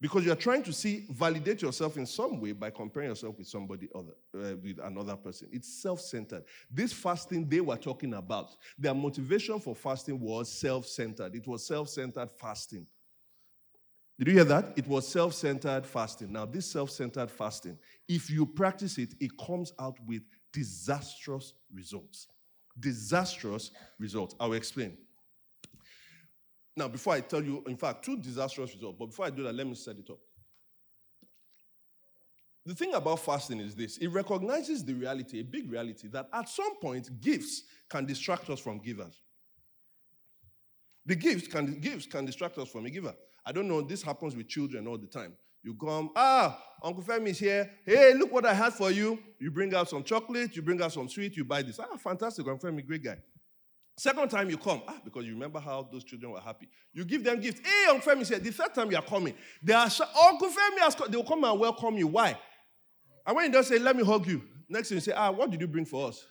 Because 0.00 0.26
you're 0.26 0.36
trying 0.36 0.62
to 0.64 0.72
see, 0.72 1.06
validate 1.08 1.62
yourself 1.62 1.96
in 1.96 2.04
some 2.04 2.38
way 2.38 2.52
by 2.52 2.68
comparing 2.68 3.08
yourself 3.08 3.38
with 3.38 3.46
somebody 3.46 3.88
other, 3.94 4.12
uh, 4.34 4.54
with 4.62 4.78
another 4.82 5.16
person. 5.16 5.48
It's 5.50 5.80
self-centered. 5.80 6.44
This 6.70 6.92
fasting 6.92 7.48
they 7.48 7.62
were 7.62 7.78
talking 7.78 8.12
about, 8.12 8.50
their 8.76 8.92
motivation 8.92 9.58
for 9.60 9.74
fasting 9.74 10.20
was 10.20 10.52
self-centered. 10.52 11.34
It 11.34 11.46
was 11.46 11.66
self-centered 11.66 12.30
fasting. 12.30 12.86
Did 14.18 14.28
you 14.28 14.34
hear 14.34 14.44
that? 14.44 14.74
It 14.76 14.86
was 14.86 15.08
self 15.08 15.32
centered 15.32 15.86
fasting. 15.86 16.32
Now, 16.32 16.44
this 16.44 16.70
self 16.70 16.90
centered 16.90 17.30
fasting, 17.30 17.78
if 18.06 18.28
you 18.30 18.46
practice 18.46 18.98
it, 18.98 19.14
it 19.20 19.30
comes 19.38 19.72
out 19.80 19.96
with 20.06 20.22
disastrous 20.52 21.54
results. 21.72 22.28
Disastrous 22.78 23.70
results. 23.98 24.34
I 24.40 24.46
will 24.46 24.54
explain. 24.54 24.96
Now, 26.76 26.88
before 26.88 27.14
I 27.14 27.20
tell 27.20 27.42
you, 27.42 27.62
in 27.68 27.76
fact, 27.76 28.04
two 28.04 28.16
disastrous 28.16 28.74
results, 28.74 28.96
but 28.98 29.06
before 29.06 29.26
I 29.26 29.30
do 29.30 29.44
that, 29.44 29.54
let 29.54 29.66
me 29.66 29.74
set 29.74 29.96
it 29.96 30.10
up. 30.10 30.18
The 32.66 32.74
thing 32.74 32.94
about 32.94 33.20
fasting 33.20 33.60
is 33.60 33.74
this 33.74 33.98
it 33.98 34.08
recognizes 34.08 34.84
the 34.84 34.94
reality, 34.94 35.40
a 35.40 35.44
big 35.44 35.70
reality, 35.70 36.08
that 36.08 36.28
at 36.32 36.48
some 36.48 36.76
point, 36.80 37.20
gifts 37.20 37.64
can 37.88 38.06
distract 38.06 38.48
us 38.50 38.58
from 38.58 38.78
givers. 38.78 39.20
The 41.06 41.14
gifts 41.14 41.46
can, 41.46 41.78
gifts 41.80 42.06
can 42.06 42.24
distract 42.24 42.56
us 42.58 42.68
from 42.68 42.86
a 42.86 42.90
giver. 42.90 43.14
I 43.44 43.52
don't 43.52 43.68
know, 43.68 43.82
this 43.82 44.02
happens 44.02 44.34
with 44.34 44.48
children 44.48 44.86
all 44.86 44.96
the 44.96 45.06
time. 45.06 45.34
You 45.64 45.74
come, 45.74 46.10
ah, 46.14 46.62
Uncle 46.82 47.02
Femi 47.02 47.28
is 47.28 47.38
here. 47.38 47.70
Hey, 47.86 48.12
look 48.12 48.30
what 48.30 48.44
I 48.44 48.52
had 48.52 48.74
for 48.74 48.90
you. 48.90 49.18
You 49.40 49.50
bring 49.50 49.74
out 49.74 49.88
some 49.88 50.04
chocolate, 50.04 50.54
you 50.54 50.60
bring 50.60 50.80
out 50.82 50.92
some 50.92 51.08
sweet, 51.08 51.34
you 51.36 51.44
buy 51.44 51.62
this. 51.62 51.80
Ah, 51.80 51.96
fantastic, 51.96 52.46
Uncle 52.46 52.70
Femi, 52.70 52.86
great 52.86 53.02
guy. 53.02 53.16
Second 53.96 54.28
time 54.28 54.50
you 54.50 54.58
come, 54.58 54.82
ah, 54.86 55.00
because 55.02 55.24
you 55.24 55.32
remember 55.32 55.58
how 55.60 55.88
those 55.90 56.04
children 56.04 56.32
were 56.32 56.40
happy. 56.40 56.68
You 56.92 57.06
give 57.06 57.24
them 57.24 57.40
gifts. 57.40 57.60
Hey, 57.64 57.86
Uncle 57.88 58.12
Femi 58.12 58.26
said, 58.26 58.44
the 58.44 58.50
third 58.50 58.74
time 58.74 58.90
you 58.90 58.98
are 58.98 59.02
coming, 59.02 59.34
they 59.62 59.72
are, 59.72 59.88
Uncle 60.24 60.48
Femi 60.48 60.80
has 60.80 60.94
come. 60.94 61.10
They 61.10 61.16
will 61.16 61.24
come 61.24 61.42
and 61.44 61.58
welcome 61.58 61.96
you. 61.96 62.08
Why? 62.08 62.38
And 63.26 63.34
when 63.34 63.46
you 63.46 63.52
don't 63.52 63.64
say, 63.64 63.78
let 63.78 63.96
me 63.96 64.04
hug 64.04 64.26
you, 64.26 64.42
next 64.68 64.90
thing 64.90 64.96
you 64.96 65.00
say, 65.00 65.12
ah, 65.16 65.30
what 65.30 65.50
did 65.50 65.62
you 65.62 65.66
bring 65.66 65.86
for 65.86 66.08
us? 66.08 66.26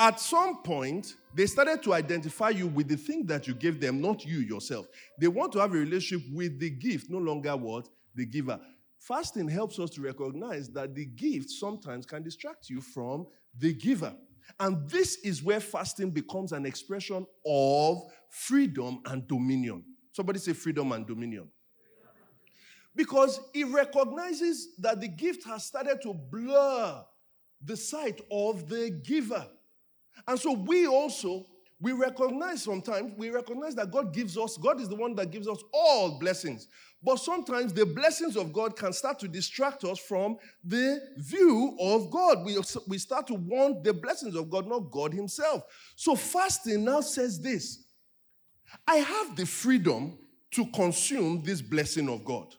At 0.00 0.20
some 0.20 0.62
point, 0.62 1.16
they 1.34 1.46
started 1.46 1.82
to 1.82 1.92
identify 1.92 2.50
you 2.50 2.68
with 2.68 2.86
the 2.86 2.96
thing 2.96 3.26
that 3.26 3.48
you 3.48 3.54
gave 3.54 3.80
them, 3.80 4.00
not 4.00 4.24
you 4.24 4.38
yourself. 4.38 4.86
They 5.18 5.26
want 5.26 5.52
to 5.52 5.58
have 5.58 5.74
a 5.74 5.78
relationship 5.78 6.28
with 6.32 6.60
the 6.60 6.70
gift, 6.70 7.10
no 7.10 7.18
longer 7.18 7.56
what? 7.56 7.88
The 8.14 8.24
giver. 8.24 8.60
Fasting 9.00 9.48
helps 9.48 9.78
us 9.80 9.90
to 9.90 10.00
recognize 10.00 10.68
that 10.70 10.94
the 10.94 11.06
gift 11.06 11.50
sometimes 11.50 12.06
can 12.06 12.22
distract 12.22 12.70
you 12.70 12.80
from 12.80 13.26
the 13.58 13.72
giver. 13.72 14.14
And 14.60 14.88
this 14.88 15.16
is 15.24 15.42
where 15.42 15.60
fasting 15.60 16.10
becomes 16.10 16.52
an 16.52 16.64
expression 16.64 17.26
of 17.44 18.02
freedom 18.30 19.00
and 19.06 19.26
dominion. 19.26 19.84
Somebody 20.12 20.38
say 20.38 20.52
freedom 20.52 20.92
and 20.92 21.06
dominion. 21.06 21.48
Because 22.94 23.40
it 23.52 23.66
recognizes 23.66 24.74
that 24.78 25.00
the 25.00 25.08
gift 25.08 25.44
has 25.44 25.66
started 25.66 26.00
to 26.02 26.14
blur 26.14 27.04
the 27.64 27.76
sight 27.76 28.20
of 28.30 28.68
the 28.68 28.90
giver. 29.04 29.46
And 30.26 30.38
so 30.38 30.52
we 30.52 30.86
also, 30.86 31.46
we 31.80 31.92
recognize 31.92 32.62
sometimes, 32.62 33.12
we 33.16 33.30
recognize 33.30 33.74
that 33.76 33.90
God 33.90 34.12
gives 34.12 34.36
us, 34.36 34.56
God 34.56 34.80
is 34.80 34.88
the 34.88 34.96
one 34.96 35.14
that 35.16 35.30
gives 35.30 35.48
us 35.48 35.58
all 35.72 36.18
blessings. 36.18 36.68
But 37.02 37.16
sometimes 37.16 37.72
the 37.72 37.86
blessings 37.86 38.36
of 38.36 38.52
God 38.52 38.76
can 38.76 38.92
start 38.92 39.20
to 39.20 39.28
distract 39.28 39.84
us 39.84 39.98
from 40.00 40.36
the 40.64 41.00
view 41.16 41.76
of 41.80 42.10
God. 42.10 42.44
We, 42.44 42.58
we 42.88 42.98
start 42.98 43.28
to 43.28 43.34
want 43.34 43.84
the 43.84 43.94
blessings 43.94 44.34
of 44.34 44.50
God, 44.50 44.66
not 44.66 44.90
God 44.90 45.14
Himself. 45.14 45.62
So 45.94 46.16
fasting 46.16 46.84
now 46.84 47.00
says 47.00 47.40
this 47.40 47.84
I 48.86 48.96
have 48.96 49.36
the 49.36 49.46
freedom 49.46 50.18
to 50.52 50.66
consume 50.66 51.42
this 51.42 51.62
blessing 51.62 52.08
of 52.08 52.24
God. 52.24 52.54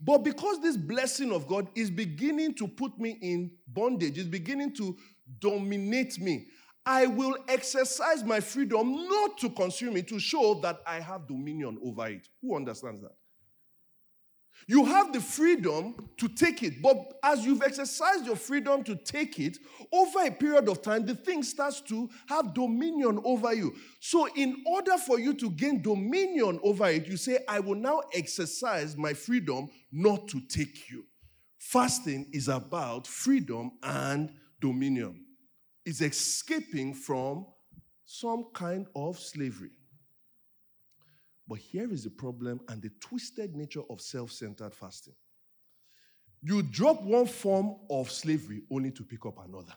But 0.00 0.18
because 0.18 0.60
this 0.60 0.76
blessing 0.76 1.32
of 1.32 1.46
God 1.46 1.68
is 1.74 1.90
beginning 1.90 2.54
to 2.54 2.68
put 2.68 2.98
me 2.98 3.18
in 3.20 3.50
bondage, 3.66 4.18
is 4.18 4.26
beginning 4.26 4.74
to 4.74 4.96
dominate 5.40 6.18
me, 6.20 6.46
I 6.84 7.06
will 7.06 7.36
exercise 7.48 8.24
my 8.24 8.40
freedom 8.40 9.08
not 9.08 9.38
to 9.38 9.50
consume 9.50 9.96
it 9.96 10.08
to 10.08 10.18
show 10.18 10.54
that 10.62 10.80
I 10.86 11.00
have 11.00 11.28
dominion 11.28 11.78
over 11.82 12.08
it. 12.08 12.28
Who 12.40 12.56
understands 12.56 13.02
that? 13.02 13.12
You 14.68 14.84
have 14.84 15.12
the 15.12 15.20
freedom 15.20 16.10
to 16.18 16.28
take 16.28 16.62
it, 16.62 16.80
but 16.80 17.18
as 17.24 17.44
you've 17.44 17.62
exercised 17.62 18.26
your 18.26 18.36
freedom 18.36 18.84
to 18.84 18.94
take 18.94 19.40
it, 19.40 19.58
over 19.92 20.24
a 20.24 20.30
period 20.30 20.68
of 20.68 20.82
time, 20.82 21.04
the 21.04 21.16
thing 21.16 21.42
starts 21.42 21.80
to 21.82 22.08
have 22.26 22.54
dominion 22.54 23.20
over 23.24 23.52
you. 23.52 23.74
So, 24.00 24.28
in 24.36 24.62
order 24.66 24.96
for 24.98 25.18
you 25.18 25.34
to 25.34 25.50
gain 25.50 25.82
dominion 25.82 26.60
over 26.62 26.86
it, 26.88 27.08
you 27.08 27.16
say, 27.16 27.40
I 27.48 27.58
will 27.58 27.74
now 27.74 28.02
exercise 28.14 28.96
my 28.96 29.14
freedom 29.14 29.68
not 29.90 30.28
to 30.28 30.40
take 30.40 30.88
you. 30.90 31.06
Fasting 31.58 32.28
is 32.32 32.48
about 32.48 33.06
freedom 33.06 33.72
and 33.82 34.30
dominion 34.60 35.24
is 35.84 36.00
escaping 36.00 36.94
from 36.94 37.46
some 38.04 38.46
kind 38.52 38.86
of 38.94 39.18
slavery. 39.18 39.70
But 41.48 41.58
here 41.58 41.92
is 41.92 42.04
the 42.04 42.10
problem 42.10 42.60
and 42.68 42.80
the 42.80 42.90
twisted 43.00 43.54
nature 43.56 43.82
of 43.90 44.00
self 44.00 44.30
centered 44.32 44.74
fasting. 44.74 45.14
You 46.42 46.62
drop 46.62 47.02
one 47.02 47.26
form 47.26 47.76
of 47.90 48.10
slavery 48.10 48.62
only 48.70 48.90
to 48.92 49.04
pick 49.04 49.24
up 49.26 49.38
another. 49.44 49.74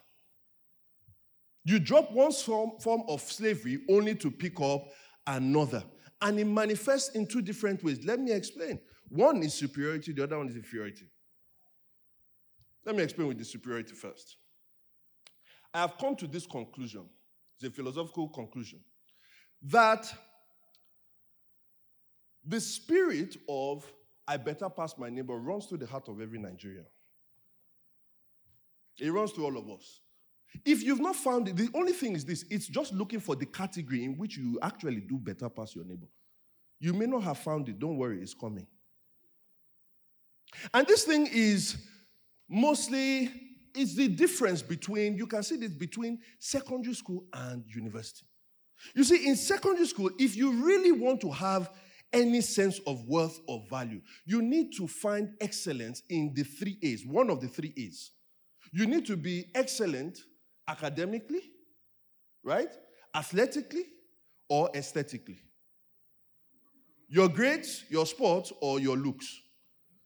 You 1.64 1.80
drop 1.80 2.12
one 2.12 2.32
form 2.32 3.04
of 3.08 3.22
slavery 3.22 3.80
only 3.90 4.16
to 4.16 4.32
pick 4.32 4.60
up 4.62 4.86
another. 5.26 5.84
And 6.22 6.40
it 6.40 6.46
manifests 6.46 7.10
in 7.16 7.28
two 7.28 7.42
different 7.42 7.84
ways. 7.84 8.06
Let 8.06 8.20
me 8.20 8.32
explain. 8.32 8.80
One 9.10 9.44
is 9.44 9.54
superiority, 9.54 10.14
the 10.14 10.24
other 10.24 10.38
one 10.38 10.50
is 10.50 10.56
inferiority. 10.56 11.06
Let 12.86 12.96
me 12.96 13.04
explain 13.04 13.28
with 13.28 13.40
the 13.40 13.46
superiority 13.46 13.94
first. 13.94 14.38
I 15.76 15.80
have 15.80 15.98
come 15.98 16.16
to 16.16 16.28
this 16.28 16.48
conclusion, 16.48 17.04
it's 17.56 17.68
a 17.68 17.70
philosophical 17.70 18.30
conclusion, 18.30 18.80
that 19.64 20.08
the 22.46 22.62
spirit 22.62 23.36
of 23.50 23.86
I 24.26 24.38
better 24.38 24.70
pass 24.70 24.98
my 24.98 25.10
neighbor 25.10 25.36
runs 25.36 25.66
through 25.66 25.80
the 25.80 25.86
heart 25.86 26.08
of 26.08 26.22
every 26.22 26.40
Nigerian. 26.40 26.86
It 28.98 29.12
runs 29.12 29.34
through 29.34 29.46
all 29.46 29.58
of 29.58 29.70
us. 29.70 30.00
If 30.64 30.82
you've 30.82 31.02
not 31.02 31.18
found 31.18 31.50
it, 31.50 31.58
the 31.58 31.70
only 31.74 31.92
thing 31.92 32.14
is 32.16 32.24
this 32.24 32.46
it's 32.50 32.68
just 32.68 32.94
looking 32.94 33.20
for 33.20 33.36
the 33.36 33.46
category 33.46 34.06
in 34.06 34.18
which 34.18 34.38
you 34.38 34.58
actually 34.62 35.02
do 35.02 35.18
better 35.18 35.50
pass 35.50 35.76
your 35.76 35.84
neighbor. 35.84 36.08
You 36.80 36.94
may 36.94 37.06
not 37.06 37.24
have 37.24 37.40
found 37.40 37.68
it, 37.68 37.80
don't 37.80 37.98
worry, 37.98 38.22
it's 38.22 38.34
coming. 38.34 38.66
And 40.74 40.88
this 40.88 41.04
thing 41.04 41.28
is 41.30 41.76
mostly 42.48 43.45
is 43.76 43.96
the 43.96 44.08
difference 44.08 44.62
between, 44.62 45.16
you 45.16 45.28
can 45.28 45.44
see 45.44 45.58
this 45.58 45.74
between 45.74 46.20
secondary 46.40 46.94
school 46.94 47.26
and 47.34 47.64
university. 47.68 48.26
You 48.94 49.04
see, 49.04 49.28
in 49.28 49.36
secondary 49.36 49.88
school, 49.88 50.10
if 50.20 50.36
you 50.36 50.52
really 50.64 50.92
want 50.92 51.22
to 51.22 51.32
have 51.32 51.70
any 52.14 52.42
sense 52.42 52.80
of 52.88 53.06
worth 53.08 53.40
or 53.48 53.64
value, 53.70 54.02
you 54.26 54.42
need 54.42 54.72
to 54.78 54.88
find 54.88 55.30
excellence 55.42 56.02
in 56.10 56.34
the 56.34 56.44
three 56.44 56.78
A's, 56.84 57.06
one 57.06 57.30
of 57.30 57.42
the 57.42 57.48
three 57.48 57.74
A's. 57.78 58.12
You 58.72 58.86
need 58.86 59.06
to 59.08 59.18
be 59.18 59.46
excellent 59.56 60.20
academically, 60.68 61.42
right? 62.44 62.70
Athletically, 63.14 63.86
or 64.50 64.70
aesthetically. 64.76 65.40
Your 67.08 67.30
grades, 67.30 67.84
your 67.90 68.06
sports, 68.06 68.52
or 68.62 68.80
your 68.80 68.98
looks. 68.98 69.42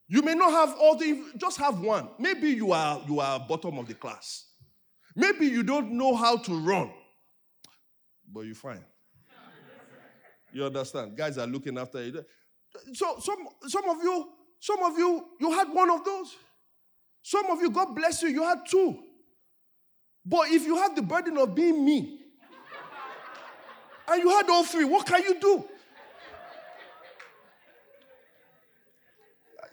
You 0.10 0.24
may 0.24 0.34
not 0.34 0.52
have 0.52 0.76
all 0.80 0.96
the, 0.96 1.24
just 1.38 1.58
have 1.60 1.80
one. 1.80 2.10
Maybe 2.18 2.50
you 2.50 2.72
are 2.72 3.02
you 3.08 3.20
are 3.20 3.40
bottom 3.40 3.78
of 3.78 3.88
the 3.88 3.94
class. 3.94 4.46
Maybe 5.16 5.46
you 5.46 5.64
don't 5.64 5.92
know 5.92 6.16
how 6.16 6.38
to 6.38 6.60
run, 6.60 6.92
but 8.32 8.42
you're 8.42 8.56
fine. 8.56 8.84
You 10.52 10.66
understand? 10.66 11.16
Guys 11.16 11.38
are 11.38 11.46
looking 11.46 11.78
after 11.78 12.04
you. 12.04 12.26
So 12.94 13.20
some 13.20 13.48
some 13.68 13.88
of 13.88 13.98
you, 14.02 14.30
some 14.60 14.84
of 14.84 14.98
you, 14.98 15.26
you 15.40 15.52
had 15.52 15.72
one 15.72 15.92
of 15.92 16.04
those. 16.04 16.36
Some 17.22 17.46
of 17.52 17.62
you, 17.62 17.70
God 17.70 17.94
bless 17.96 18.24
you, 18.24 18.30
you 18.30 18.44
had 18.44 18.66
two. 18.68 18.98
But 20.26 20.50
if 20.50 20.66
you 20.66 20.76
have 20.78 20.96
the 20.96 21.04
burden 21.04 21.38
of 21.38 21.54
being 21.54 21.86
me, 21.86 22.20
And 24.10 24.24
you 24.24 24.30
had 24.30 24.50
all 24.50 24.64
three. 24.64 24.86
What 24.86 25.06
can 25.06 25.22
you 25.24 25.40
do? 25.40 25.66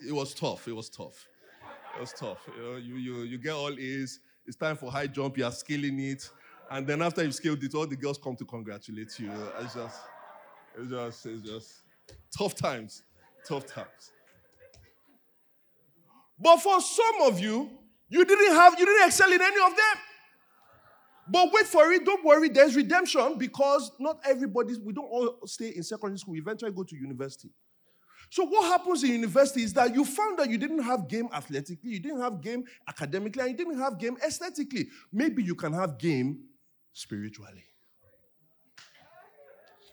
It 0.06 0.12
was 0.12 0.34
tough. 0.34 0.66
It 0.68 0.72
was 0.72 0.88
tough. 0.88 1.26
It 1.96 2.00
was 2.00 2.12
tough. 2.12 2.38
You, 2.56 2.62
know, 2.62 2.76
you, 2.76 2.94
you, 2.96 3.14
you 3.22 3.38
get 3.38 3.52
all 3.52 3.72
A's. 3.72 4.20
It's 4.46 4.56
time 4.56 4.76
for 4.76 4.90
high 4.90 5.06
jump. 5.06 5.38
You 5.38 5.44
are 5.44 5.52
scaling 5.52 5.98
it. 6.00 6.28
And 6.70 6.86
then 6.86 7.02
after 7.02 7.22
you've 7.22 7.34
scaled 7.34 7.62
it, 7.62 7.74
all 7.74 7.86
the 7.86 7.96
girls 7.96 8.18
come 8.18 8.36
to 8.36 8.44
congratulate 8.44 9.18
you. 9.18 9.30
It's 9.60 9.74
just, 9.74 10.00
it's 10.78 10.90
just, 10.90 11.26
it's 11.26 11.42
just 11.42 11.72
tough 12.36 12.54
times. 12.54 13.02
Tough 13.48 13.66
times. 13.66 14.12
But 16.38 16.58
for 16.58 16.80
some 16.80 17.22
of 17.22 17.40
you, 17.40 17.70
you 18.08 18.24
didn't 18.24 18.54
have, 18.54 18.78
you 18.78 18.84
didn't 18.84 19.06
excel 19.06 19.32
in 19.32 19.40
any 19.40 19.60
of 19.64 19.76
them. 19.76 20.02
But 21.28 21.52
wait 21.52 21.66
for 21.66 21.90
it, 21.90 22.04
don't 22.04 22.24
worry, 22.24 22.48
there's 22.48 22.76
redemption 22.76 23.36
because 23.36 23.90
not 23.98 24.20
everybody, 24.24 24.74
we 24.84 24.92
don't 24.92 25.06
all 25.06 25.38
stay 25.44 25.70
in 25.70 25.82
secondary 25.82 26.18
school, 26.18 26.32
we 26.32 26.38
eventually 26.38 26.70
go 26.70 26.84
to 26.84 26.96
university. 26.96 27.50
So 28.30 28.44
what 28.44 28.64
happens 28.64 29.04
in 29.04 29.12
university 29.12 29.62
is 29.62 29.72
that 29.74 29.94
you 29.94 30.04
found 30.04 30.38
that 30.38 30.50
you 30.50 30.58
didn't 30.58 30.82
have 30.82 31.08
game 31.08 31.28
athletically, 31.32 31.90
you 31.90 32.00
didn't 32.00 32.20
have 32.20 32.40
game 32.40 32.64
academically, 32.88 33.42
and 33.42 33.50
you 33.52 33.56
didn't 33.56 33.78
have 33.78 33.98
game 33.98 34.16
aesthetically. 34.24 34.88
Maybe 35.12 35.42
you 35.42 35.54
can 35.54 35.72
have 35.72 35.98
game 35.98 36.40
spiritually. 36.92 37.64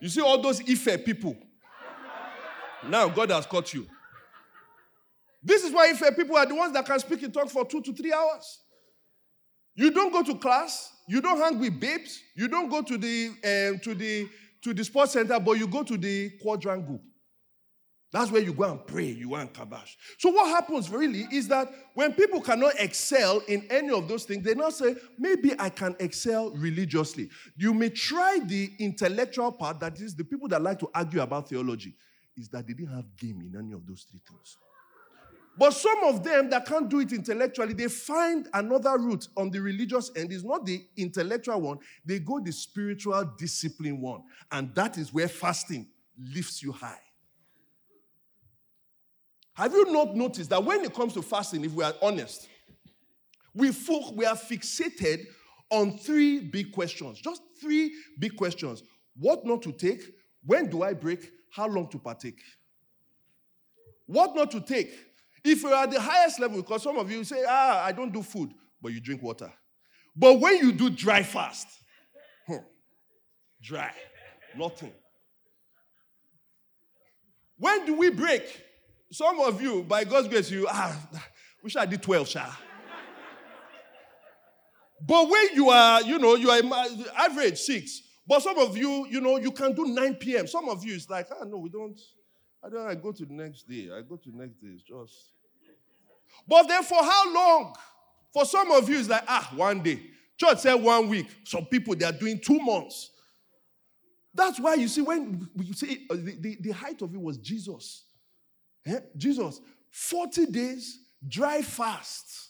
You 0.02 0.10
see 0.10 0.22
all 0.22 0.42
those 0.42 0.62
Ife 0.62 1.06
people. 1.06 1.38
Now 2.90 3.08
God 3.08 3.30
has 3.32 3.46
caught 3.46 3.74
you. 3.74 3.88
This 5.42 5.64
is 5.64 5.72
why 5.72 5.90
Ife 5.90 6.16
people 6.16 6.36
are 6.36 6.46
the 6.46 6.56
ones 6.56 6.74
that 6.74 6.86
can 6.86 7.00
speak 7.00 7.24
in 7.24 7.32
tongues 7.32 7.52
for 7.52 7.66
two 7.66 7.82
to 7.82 7.94
three 7.94 8.12
hours. 8.12 8.60
You 9.76 9.92
don't 9.92 10.12
go 10.12 10.24
to 10.24 10.38
class, 10.38 10.92
you 11.08 11.22
don't 11.22 11.40
hang 11.40 11.60
with 11.60 11.80
babes, 11.80 12.20
you 12.36 12.48
don't 12.48 12.70
go 12.70 12.82
to 12.82 12.98
the 12.98 13.28
um, 13.28 13.80
to 13.80 13.94
the 13.96 14.28
to 14.62 14.74
the 14.74 14.84
sports 14.84 15.14
center, 15.14 15.40
but 15.40 15.54
you 15.54 15.68
go 15.68 15.84
to 15.84 15.98
the 15.98 16.32
quadrangle. 16.42 17.02
That's 18.14 18.32
where 18.32 18.44
you 18.44 18.54
go 18.54 18.66
and 18.66 18.86
pray, 18.86 19.08
you 19.08 19.30
go 19.30 19.36
and 19.36 19.52
kabash. 19.52 19.96
So 20.20 20.30
what 20.30 20.48
happens 20.48 20.88
really 20.92 21.26
is 21.32 21.48
that 21.48 21.68
when 21.96 22.14
people 22.14 22.42
cannot 22.42 22.76
excel 22.78 23.40
in 23.48 23.66
any 23.72 23.90
of 23.90 24.08
those 24.08 24.26
things, 24.26 24.46
they 24.46 24.54
now 24.54 24.70
say, 24.70 24.96
maybe 25.18 25.54
I 25.58 25.70
can 25.70 25.96
excel 26.00 26.52
religiously. 26.52 27.30
You 27.58 27.74
may 27.74 27.90
try 27.90 28.40
the 28.46 28.70
intellectual 28.78 29.52
part, 29.52 29.80
that 29.80 30.00
is 30.00 30.16
the 30.16 30.24
people 30.24 30.48
that 30.50 30.62
like 30.62 30.78
to 30.80 30.92
argue 30.94 31.22
about 31.22 31.50
theology, 31.50 31.96
is 32.38 32.50
that 32.50 32.68
they 32.68 32.74
didn't 32.74 32.94
have 32.94 33.06
game 33.18 33.42
in 33.42 33.60
any 33.60 33.74
of 33.74 33.84
those 33.88 34.06
three 34.08 34.22
things. 34.30 34.58
But 35.58 35.72
some 35.72 36.04
of 36.04 36.24
them 36.24 36.52
that 36.52 36.68
can't 36.68 36.90
do 36.90 37.00
it 37.00 37.14
intellectually, 37.14 37.74
they 37.74 37.88
find 37.88 38.48
another 38.54 38.96
route 39.00 39.28
on 39.36 39.50
the 39.50 39.60
religious 39.60 40.12
end. 40.16 40.32
It's 40.32 40.44
not 40.44 40.68
the 40.68 40.86
intellectual 40.98 41.60
one, 41.62 41.80
they 42.06 42.20
go 42.20 42.40
the 42.40 42.52
spiritual 42.52 43.24
discipline 43.40 44.00
one. 44.00 44.22
And 44.52 44.74
that 44.76 45.00
is 45.00 45.12
where 45.12 45.28
fasting 45.28 45.88
lifts 46.36 46.62
you 46.62 46.72
high. 46.72 47.00
Have 49.56 49.74
you 49.74 49.92
not 49.92 50.16
noticed 50.16 50.50
that 50.50 50.64
when 50.64 50.84
it 50.84 50.94
comes 50.94 51.14
to 51.14 51.22
fasting, 51.22 51.64
if 51.64 51.74
we 51.74 51.84
are 51.84 51.94
honest, 52.02 52.48
we 53.54 53.72
folk 53.72 54.16
we 54.16 54.26
are 54.26 54.36
fixated 54.36 55.26
on 55.70 55.98
three 55.98 56.40
big 56.40 56.72
questions. 56.72 57.20
Just 57.20 57.42
three 57.60 57.92
big 58.20 58.36
questions. 58.36 58.84
What 59.18 59.46
not 59.46 59.62
to 59.64 59.72
take? 59.72 60.02
When 60.46 60.70
do 60.70 60.84
I 60.84 60.94
break? 60.94 61.32
How 61.52 61.68
long 61.68 61.88
to 61.90 62.00
partake? 62.00 62.40
What 64.06 64.36
not 64.36 64.52
to 64.52 64.62
take? 64.62 64.94
If 65.44 65.64
you're 65.64 65.74
at 65.74 65.92
the 65.92 66.00
highest 66.00 66.40
level, 66.40 66.62
because 66.62 66.84
some 66.84 66.98
of 66.98 67.12
you 67.12 67.24
say, 67.24 67.44
ah, 67.48 67.84
I 67.84 67.92
don't 67.92 68.14
do 68.14 68.22
food, 68.22 68.54
but 68.82 68.92
you 68.92 69.00
drink 69.00 69.22
water. 69.22 69.52
But 70.16 70.40
when 70.40 70.58
you 70.58 70.72
do 70.72 70.90
dry 70.90 71.24
fast, 71.24 71.68
hmm, 72.48 72.58
dry, 73.62 73.92
nothing. 74.56 74.94
When 77.58 77.86
do 77.86 77.96
we 77.96 78.10
break? 78.10 78.44
Some 79.14 79.40
of 79.42 79.62
you, 79.62 79.84
by 79.84 80.06
God's 80.06 80.28
grace, 80.28 80.50
you 80.50 80.66
ah, 80.68 80.98
wish 81.62 81.76
I 81.76 81.86
did 81.86 82.02
12, 82.02 82.28
sha. 82.28 82.48
but 85.00 85.30
when 85.30 85.50
you 85.54 85.70
are, 85.70 86.02
you 86.02 86.18
know, 86.18 86.34
you 86.34 86.50
are 86.50 86.60
average 87.16 87.60
six. 87.60 88.02
But 88.26 88.42
some 88.42 88.58
of 88.58 88.76
you, 88.76 89.06
you 89.08 89.22
know, 89.22 89.38
you 89.38 89.52
can 89.52 89.76
do 89.76 89.86
9 89.86 90.16
p.m. 90.16 90.48
Some 90.48 90.68
of 90.68 90.84
you, 90.84 90.96
it's 90.96 91.08
like, 91.12 91.28
ah, 91.30 91.44
no, 91.44 91.58
we 91.58 91.70
don't. 91.70 92.00
I 92.64 92.70
don't. 92.70 92.88
I 92.88 92.96
go 92.96 93.12
to 93.12 93.24
the 93.24 93.34
next 93.34 93.70
day. 93.70 93.92
I 93.96 94.02
go 94.02 94.16
to 94.16 94.32
the 94.32 94.38
next 94.38 94.60
day. 94.60 94.70
It's 94.74 94.82
just. 94.82 95.14
But 96.48 96.68
then, 96.68 96.82
for 96.82 97.04
how 97.04 97.32
long? 97.32 97.76
For 98.34 98.46
some 98.46 98.72
of 98.72 98.90
you, 98.90 98.98
it's 98.98 99.10
like, 99.10 99.26
ah, 99.28 99.54
one 99.56 99.84
day. 99.84 100.02
Church 100.38 100.58
said 100.58 100.74
one 100.74 101.08
week. 101.08 101.28
Some 101.44 101.66
people 101.66 101.96
they 101.96 102.06
are 102.06 102.12
doing 102.12 102.40
two 102.44 102.58
months. 102.58 103.12
That's 104.34 104.60
why 104.60 104.74
you 104.74 104.88
see 104.88 105.02
when 105.02 105.48
you 105.56 105.74
see 105.74 106.08
uh, 106.10 106.16
the, 106.16 106.36
the, 106.40 106.58
the 106.62 106.72
height 106.72 107.04
of 107.04 107.14
it 107.14 107.22
was 107.22 107.38
Jesus. 107.38 108.06
Yeah? 108.86 109.00
Jesus, 109.16 109.62
40 109.92 110.48
days 110.48 111.00
dry 111.28 111.62
fast. 111.62 112.50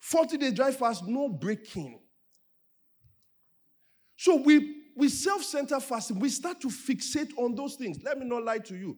40 0.00 0.36
days 0.36 0.52
dry 0.52 0.70
fast, 0.70 1.06
no 1.06 1.28
breaking. 1.28 1.98
So 4.16 4.36
we 4.36 4.82
we 4.96 5.08
self-center 5.08 5.80
fasting. 5.80 6.20
We 6.20 6.28
start 6.28 6.60
to 6.60 6.68
fixate 6.68 7.36
on 7.36 7.54
those 7.54 7.74
things. 7.74 7.98
Let 8.02 8.18
me 8.18 8.26
not 8.26 8.44
lie 8.44 8.58
to 8.58 8.76
you. 8.76 8.96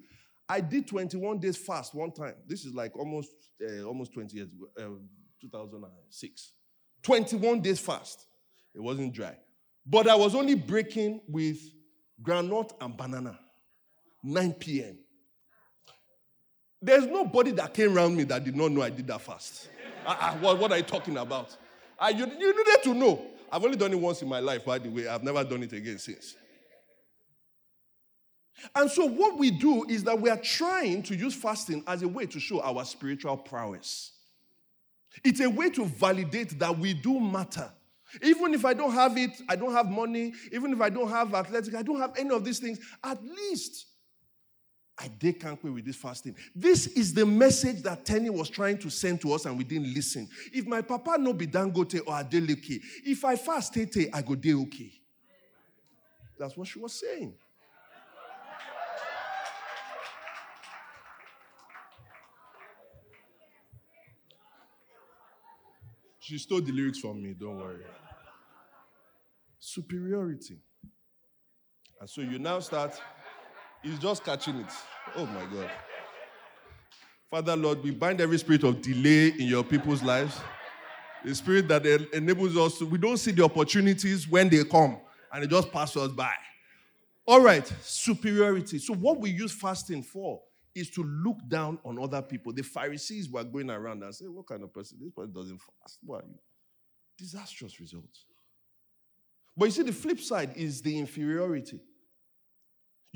I 0.48 0.60
did 0.60 0.86
21 0.86 1.38
days 1.38 1.56
fast 1.56 1.94
one 1.94 2.12
time. 2.12 2.34
This 2.46 2.64
is 2.64 2.74
like 2.74 2.96
almost 2.96 3.30
uh, 3.62 3.82
almost 3.82 4.12
20 4.12 4.36
years 4.36 4.48
ago, 4.52 4.66
uh, 4.78 4.98
2006. 5.40 6.52
21 7.02 7.60
days 7.60 7.80
fast. 7.80 8.26
It 8.74 8.80
wasn't 8.80 9.14
dry. 9.14 9.36
But 9.86 10.08
I 10.08 10.14
was 10.14 10.34
only 10.34 10.54
breaking 10.54 11.20
with 11.28 11.58
granite 12.22 12.72
and 12.80 12.96
banana. 12.96 13.38
9 14.22 14.52
p.m. 14.54 14.98
There's 16.80 17.06
nobody 17.06 17.52
that 17.52 17.72
came 17.72 17.96
around 17.96 18.16
me 18.16 18.24
that 18.24 18.44
did 18.44 18.56
not 18.56 18.70
know 18.70 18.82
I 18.82 18.90
did 18.90 19.06
that 19.06 19.20
fast. 19.20 19.68
uh, 20.06 20.34
what, 20.34 20.58
what, 20.58 20.72
are 20.72 20.76
you 20.76 20.82
talking 20.82 21.16
about? 21.16 21.56
Uh, 21.98 22.12
you, 22.14 22.26
you 22.26 22.56
needed 22.56 22.82
to 22.84 22.94
know. 22.94 23.26
I've 23.50 23.64
only 23.64 23.76
done 23.76 23.92
it 23.92 23.98
once 23.98 24.22
in 24.22 24.28
my 24.28 24.40
life, 24.40 24.64
by 24.64 24.78
the 24.78 24.90
way. 24.90 25.08
I've 25.08 25.22
never 25.22 25.42
done 25.44 25.62
it 25.62 25.72
again 25.72 25.98
since. 25.98 26.36
And 28.74 28.90
so, 28.90 29.06
what 29.06 29.38
we 29.38 29.50
do 29.50 29.84
is 29.84 30.04
that 30.04 30.20
we 30.20 30.30
are 30.30 30.38
trying 30.38 31.02
to 31.04 31.14
use 31.14 31.34
fasting 31.34 31.84
as 31.86 32.02
a 32.02 32.08
way 32.08 32.26
to 32.26 32.40
show 32.40 32.60
our 32.62 32.84
spiritual 32.84 33.36
prowess. 33.36 34.12
It's 35.24 35.40
a 35.40 35.48
way 35.48 35.70
to 35.70 35.84
validate 35.84 36.58
that 36.58 36.76
we 36.78 36.94
do 36.94 37.20
matter. 37.20 37.70
Even 38.22 38.54
if 38.54 38.64
I 38.64 38.74
don't 38.74 38.92
have 38.92 39.16
it, 39.18 39.30
I 39.48 39.56
don't 39.56 39.72
have 39.72 39.86
money, 39.86 40.32
even 40.52 40.72
if 40.72 40.80
I 40.80 40.90
don't 40.90 41.08
have 41.08 41.34
athletic, 41.34 41.74
I 41.74 41.82
don't 41.82 42.00
have 42.00 42.12
any 42.16 42.30
of 42.30 42.44
these 42.44 42.58
things, 42.58 42.78
at 43.02 43.22
least 43.22 43.86
I 44.98 45.08
did 45.08 45.40
can't 45.40 45.62
with 45.62 45.84
this 45.84 45.96
fasting. 45.96 46.34
This 46.54 46.86
is 46.86 47.12
the 47.12 47.26
message 47.26 47.82
that 47.82 48.06
Teni 48.06 48.30
was 48.30 48.48
trying 48.48 48.78
to 48.78 48.88
send 48.88 49.20
to 49.22 49.32
us 49.34 49.44
and 49.44 49.58
we 49.58 49.64
didn't 49.64 49.92
listen. 49.92 50.26
If 50.52 50.66
my 50.66 50.80
papa 50.80 51.16
no 51.18 51.34
be 51.34 51.46
Dangote 51.46 52.00
or 52.06 52.14
Adeleke, 52.14 52.80
if 53.04 53.24
I 53.24 53.36
fast 53.36 53.74
tete, 53.74 54.08
I 54.12 54.22
go 54.22 54.34
day 54.34 54.54
okay. 54.54 54.92
That's 56.38 56.56
what 56.56 56.68
she 56.68 56.78
was 56.78 56.94
saying. 56.94 57.34
She 66.18 66.38
stole 66.38 66.60
the 66.60 66.72
lyrics 66.72 66.98
from 66.98 67.22
me, 67.22 67.34
don't 67.38 67.56
worry. 67.56 67.84
Superiority. 69.60 70.56
And 72.00 72.10
so 72.10 72.20
you 72.22 72.38
now 72.38 72.58
start 72.60 73.00
He's 73.86 74.00
just 74.00 74.24
catching 74.24 74.56
it. 74.56 74.66
Oh 75.14 75.26
my 75.26 75.44
God. 75.44 75.70
Father, 77.30 77.54
Lord, 77.54 77.84
we 77.84 77.92
bind 77.92 78.20
every 78.20 78.36
spirit 78.38 78.64
of 78.64 78.82
delay 78.82 79.28
in 79.28 79.46
your 79.46 79.62
people's 79.62 80.02
lives. 80.02 80.40
The 81.24 81.32
spirit 81.36 81.68
that 81.68 81.86
enables 82.12 82.56
us 82.56 82.78
to, 82.78 82.86
we 82.86 82.98
don't 82.98 83.16
see 83.16 83.30
the 83.30 83.44
opportunities 83.44 84.28
when 84.28 84.48
they 84.48 84.64
come 84.64 84.98
and 85.32 85.44
they 85.44 85.46
just 85.46 85.70
pass 85.70 85.96
us 85.96 86.10
by. 86.10 86.32
All 87.28 87.40
right, 87.40 87.66
superiority. 87.80 88.78
So, 88.78 88.92
what 88.92 89.20
we 89.20 89.30
use 89.30 89.52
fasting 89.52 90.02
for 90.02 90.40
is 90.74 90.90
to 90.90 91.04
look 91.04 91.38
down 91.48 91.78
on 91.84 92.02
other 92.02 92.22
people. 92.22 92.52
The 92.52 92.62
Pharisees 92.62 93.30
were 93.30 93.44
going 93.44 93.70
around 93.70 94.02
and 94.02 94.12
saying, 94.12 94.34
What 94.34 94.48
kind 94.48 94.64
of 94.64 94.72
person? 94.72 94.98
This 95.00 95.12
person 95.12 95.32
doesn't 95.32 95.60
fast. 95.60 95.98
Why? 96.04 96.20
Disastrous 97.16 97.78
results. 97.78 98.24
But 99.56 99.66
you 99.66 99.70
see, 99.70 99.82
the 99.82 99.92
flip 99.92 100.18
side 100.18 100.54
is 100.56 100.82
the 100.82 100.98
inferiority. 100.98 101.78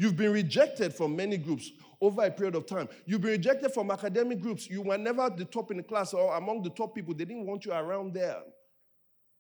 You've 0.00 0.16
been 0.16 0.32
rejected 0.32 0.94
from 0.94 1.14
many 1.14 1.36
groups 1.36 1.72
over 2.00 2.24
a 2.24 2.30
period 2.30 2.54
of 2.54 2.64
time. 2.64 2.88
You've 3.04 3.20
been 3.20 3.32
rejected 3.32 3.74
from 3.74 3.90
academic 3.90 4.40
groups. 4.40 4.66
You 4.66 4.80
were 4.80 4.96
never 4.96 5.28
the 5.28 5.44
top 5.44 5.70
in 5.70 5.76
the 5.76 5.82
class 5.82 6.14
or 6.14 6.34
among 6.38 6.62
the 6.62 6.70
top 6.70 6.94
people. 6.94 7.12
They 7.12 7.26
didn't 7.26 7.44
want 7.44 7.66
you 7.66 7.72
around 7.72 8.14
there. 8.14 8.38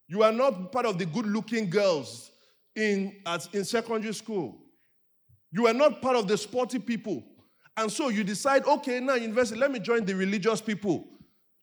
You 0.06 0.22
are 0.22 0.32
not 0.32 0.70
part 0.70 0.84
of 0.84 0.98
the 0.98 1.06
good 1.06 1.24
looking 1.24 1.70
girls 1.70 2.30
in, 2.76 3.16
in 3.54 3.64
secondary 3.64 4.12
school. 4.12 4.58
You 5.50 5.66
are 5.66 5.72
not 5.72 6.02
part 6.02 6.16
of 6.16 6.28
the 6.28 6.36
sporty 6.36 6.78
people. 6.78 7.24
And 7.74 7.90
so 7.90 8.10
you 8.10 8.22
decide, 8.22 8.66
okay, 8.66 9.00
now 9.00 9.14
university, 9.14 9.58
let 9.58 9.70
me 9.70 9.78
join 9.78 10.04
the 10.04 10.14
religious 10.14 10.60
people. 10.60 11.08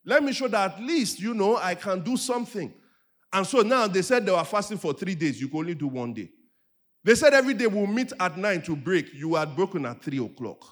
Let 0.04 0.24
me 0.24 0.32
show 0.32 0.48
that 0.48 0.72
at 0.74 0.82
least, 0.82 1.20
you 1.20 1.34
know, 1.34 1.56
I 1.56 1.76
can 1.76 2.02
do 2.02 2.16
something. 2.16 2.74
And 3.32 3.46
so 3.46 3.60
now 3.60 3.86
they 3.86 4.02
said 4.02 4.26
they 4.26 4.32
were 4.32 4.42
fasting 4.42 4.78
for 4.78 4.92
three 4.92 5.14
days. 5.14 5.40
You 5.40 5.46
can 5.46 5.58
only 5.60 5.76
do 5.76 5.86
one 5.86 6.14
day. 6.14 6.30
They 7.04 7.14
said 7.14 7.32
every 7.32 7.54
day 7.54 7.66
we'll 7.66 7.86
meet 7.86 8.12
at 8.18 8.36
nine 8.36 8.62
to 8.62 8.76
break. 8.76 9.12
You 9.14 9.34
had 9.36 9.54
broken 9.54 9.86
at 9.86 10.02
three 10.02 10.18
o'clock. 10.18 10.64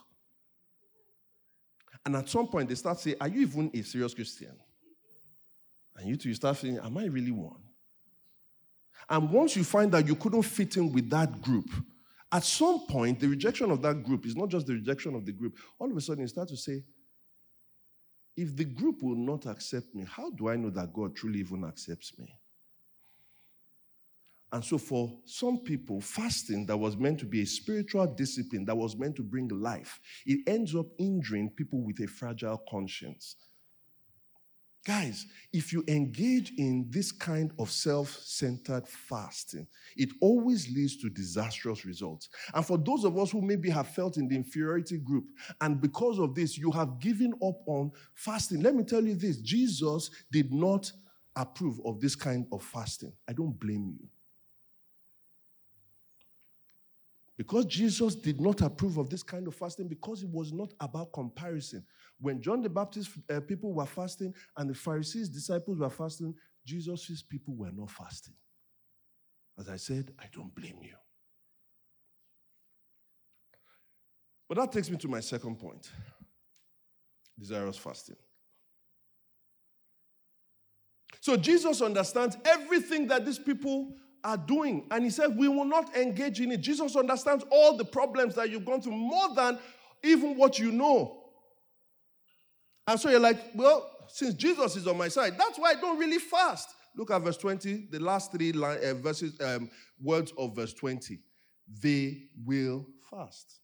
And 2.04 2.14
at 2.16 2.28
some 2.28 2.46
point, 2.46 2.68
they 2.68 2.74
start 2.74 3.00
saying, 3.00 3.16
Are 3.20 3.28
you 3.28 3.42
even 3.42 3.70
a 3.74 3.82
serious 3.82 4.14
Christian? 4.14 4.54
And 5.96 6.08
you 6.08 6.16
two, 6.16 6.28
you 6.28 6.34
start 6.34 6.56
saying, 6.56 6.78
Am 6.78 6.96
I 6.98 7.06
really 7.06 7.32
one? 7.32 7.62
And 9.08 9.30
once 9.30 9.56
you 9.56 9.64
find 9.64 9.90
that 9.92 10.06
you 10.06 10.16
couldn't 10.16 10.42
fit 10.42 10.76
in 10.76 10.92
with 10.92 11.10
that 11.10 11.40
group, 11.42 11.68
at 12.32 12.44
some 12.44 12.86
point, 12.86 13.20
the 13.20 13.28
rejection 13.28 13.70
of 13.70 13.82
that 13.82 14.02
group 14.02 14.26
is 14.26 14.36
not 14.36 14.48
just 14.48 14.66
the 14.66 14.74
rejection 14.74 15.14
of 15.14 15.24
the 15.24 15.32
group. 15.32 15.56
All 15.78 15.90
of 15.90 15.96
a 15.96 16.00
sudden, 16.00 16.22
you 16.22 16.28
start 16.28 16.48
to 16.48 16.56
say, 16.56 16.82
if 18.36 18.54
the 18.54 18.64
group 18.64 19.02
will 19.02 19.16
not 19.16 19.46
accept 19.46 19.94
me, 19.94 20.04
how 20.04 20.30
do 20.30 20.48
I 20.48 20.56
know 20.56 20.70
that 20.70 20.92
God 20.92 21.16
truly 21.16 21.40
even 21.40 21.64
accepts 21.64 22.18
me? 22.18 22.28
And 24.52 24.64
so, 24.64 24.78
for 24.78 25.12
some 25.24 25.58
people, 25.58 26.00
fasting 26.00 26.66
that 26.66 26.76
was 26.76 26.96
meant 26.96 27.18
to 27.20 27.26
be 27.26 27.42
a 27.42 27.46
spiritual 27.46 28.06
discipline, 28.06 28.64
that 28.66 28.76
was 28.76 28.96
meant 28.96 29.16
to 29.16 29.22
bring 29.22 29.48
life, 29.48 30.00
it 30.24 30.40
ends 30.46 30.74
up 30.74 30.86
injuring 30.98 31.50
people 31.50 31.82
with 31.84 32.00
a 32.00 32.06
fragile 32.06 32.62
conscience. 32.70 33.36
Guys, 34.86 35.26
if 35.52 35.72
you 35.72 35.82
engage 35.88 36.52
in 36.58 36.86
this 36.90 37.10
kind 37.10 37.50
of 37.58 37.72
self 37.72 38.16
centered 38.22 38.86
fasting, 38.86 39.66
it 39.96 40.10
always 40.20 40.72
leads 40.72 40.96
to 40.98 41.10
disastrous 41.10 41.84
results. 41.84 42.28
And 42.54 42.64
for 42.64 42.78
those 42.78 43.02
of 43.02 43.18
us 43.18 43.32
who 43.32 43.42
maybe 43.42 43.68
have 43.70 43.88
felt 43.88 44.16
in 44.16 44.28
the 44.28 44.36
inferiority 44.36 44.98
group, 44.98 45.24
and 45.60 45.80
because 45.80 46.20
of 46.20 46.36
this, 46.36 46.56
you 46.56 46.70
have 46.70 47.00
given 47.00 47.32
up 47.44 47.58
on 47.66 47.90
fasting, 48.14 48.62
let 48.62 48.76
me 48.76 48.84
tell 48.84 49.04
you 49.04 49.16
this 49.16 49.38
Jesus 49.38 50.08
did 50.30 50.52
not 50.52 50.92
approve 51.34 51.80
of 51.84 52.00
this 52.00 52.14
kind 52.14 52.46
of 52.52 52.62
fasting. 52.62 53.12
I 53.28 53.32
don't 53.32 53.58
blame 53.58 53.92
you. 53.98 54.08
Because 57.36 57.66
Jesus 57.66 58.14
did 58.14 58.40
not 58.40 58.62
approve 58.62 58.96
of 58.96 59.10
this 59.10 59.22
kind 59.22 59.46
of 59.46 59.54
fasting, 59.54 59.88
because 59.88 60.22
it 60.22 60.30
was 60.30 60.52
not 60.52 60.72
about 60.80 61.12
comparison. 61.12 61.84
When 62.18 62.40
John 62.40 62.62
the 62.62 62.70
Baptist 62.70 63.10
uh, 63.30 63.40
people 63.40 63.74
were 63.74 63.84
fasting 63.84 64.32
and 64.56 64.70
the 64.70 64.74
Pharisees' 64.74 65.28
disciples 65.28 65.78
were 65.78 65.90
fasting, 65.90 66.34
Jesus' 66.64 67.22
people 67.22 67.54
were 67.54 67.72
not 67.72 67.90
fasting. 67.90 68.34
As 69.58 69.68
I 69.68 69.76
said, 69.76 70.12
I 70.18 70.24
don't 70.32 70.54
blame 70.54 70.78
you. 70.82 70.94
But 74.48 74.58
that 74.58 74.72
takes 74.72 74.88
me 74.90 74.96
to 74.98 75.08
my 75.08 75.20
second 75.20 75.58
point 75.58 75.90
desirous 77.38 77.76
fasting. 77.76 78.16
So 81.20 81.36
Jesus 81.36 81.82
understands 81.82 82.36
everything 82.46 83.08
that 83.08 83.26
these 83.26 83.38
people 83.38 83.94
are 84.26 84.36
doing. 84.36 84.84
And 84.90 85.04
he 85.04 85.10
said, 85.10 85.38
We 85.38 85.48
will 85.48 85.64
not 85.64 85.96
engage 85.96 86.40
in 86.40 86.50
it. 86.50 86.60
Jesus 86.60 86.96
understands 86.96 87.44
all 87.50 87.76
the 87.76 87.84
problems 87.84 88.34
that 88.34 88.50
you've 88.50 88.66
gone 88.66 88.82
through 88.82 88.96
more 88.96 89.34
than 89.34 89.58
even 90.02 90.36
what 90.36 90.58
you 90.58 90.72
know. 90.72 91.22
And 92.88 92.98
so 93.00 93.08
you're 93.08 93.20
like, 93.20 93.38
Well, 93.54 93.88
since 94.08 94.34
Jesus 94.34 94.76
is 94.76 94.86
on 94.86 94.98
my 94.98 95.08
side, 95.08 95.38
that's 95.38 95.58
why 95.58 95.70
I 95.70 95.80
don't 95.80 95.98
really 95.98 96.18
fast. 96.18 96.70
Look 96.96 97.10
at 97.10 97.22
verse 97.22 97.36
20, 97.36 97.88
the 97.90 98.00
last 98.00 98.32
three 98.32 98.52
line, 98.52 98.78
uh, 98.84 98.94
verses, 98.94 99.40
um, 99.40 99.70
words 100.02 100.32
of 100.36 100.56
verse 100.56 100.72
20. 100.74 101.20
They 101.82 102.22
will 102.44 102.86
fast. 103.10 103.60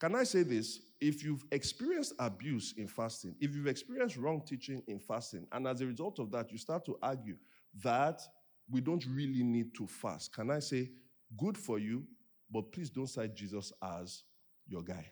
Can 0.00 0.14
I 0.16 0.24
say 0.24 0.42
this? 0.42 0.80
If 1.00 1.24
you've 1.24 1.44
experienced 1.50 2.14
abuse 2.18 2.74
in 2.76 2.88
fasting, 2.88 3.34
if 3.40 3.54
you've 3.54 3.66
experienced 3.66 4.16
wrong 4.16 4.42
teaching 4.46 4.82
in 4.86 4.98
fasting, 4.98 5.46
and 5.52 5.66
as 5.66 5.80
a 5.80 5.86
result 5.86 6.18
of 6.18 6.30
that, 6.32 6.52
you 6.52 6.58
start 6.58 6.84
to 6.86 6.98
argue 7.02 7.36
that 7.82 8.20
we 8.72 8.80
don't 8.80 9.04
really 9.06 9.44
need 9.44 9.74
to 9.76 9.86
fast. 9.86 10.32
Can 10.34 10.50
I 10.50 10.58
say, 10.58 10.90
good 11.36 11.56
for 11.56 11.78
you, 11.78 12.04
but 12.50 12.72
please 12.72 12.90
don't 12.90 13.06
cite 13.06 13.34
Jesus 13.34 13.72
as 13.82 14.24
your 14.66 14.82
guy. 14.82 15.06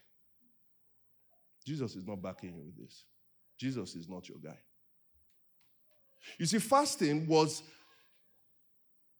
Jesus 1.66 1.94
is 1.94 2.06
not 2.06 2.22
backing 2.22 2.54
you 2.54 2.64
with 2.64 2.76
this. 2.76 3.04
Jesus 3.58 3.94
is 3.94 4.08
not 4.08 4.28
your 4.28 4.38
guy. 4.38 4.58
You 6.38 6.46
see, 6.46 6.58
fasting 6.58 7.26
was 7.26 7.62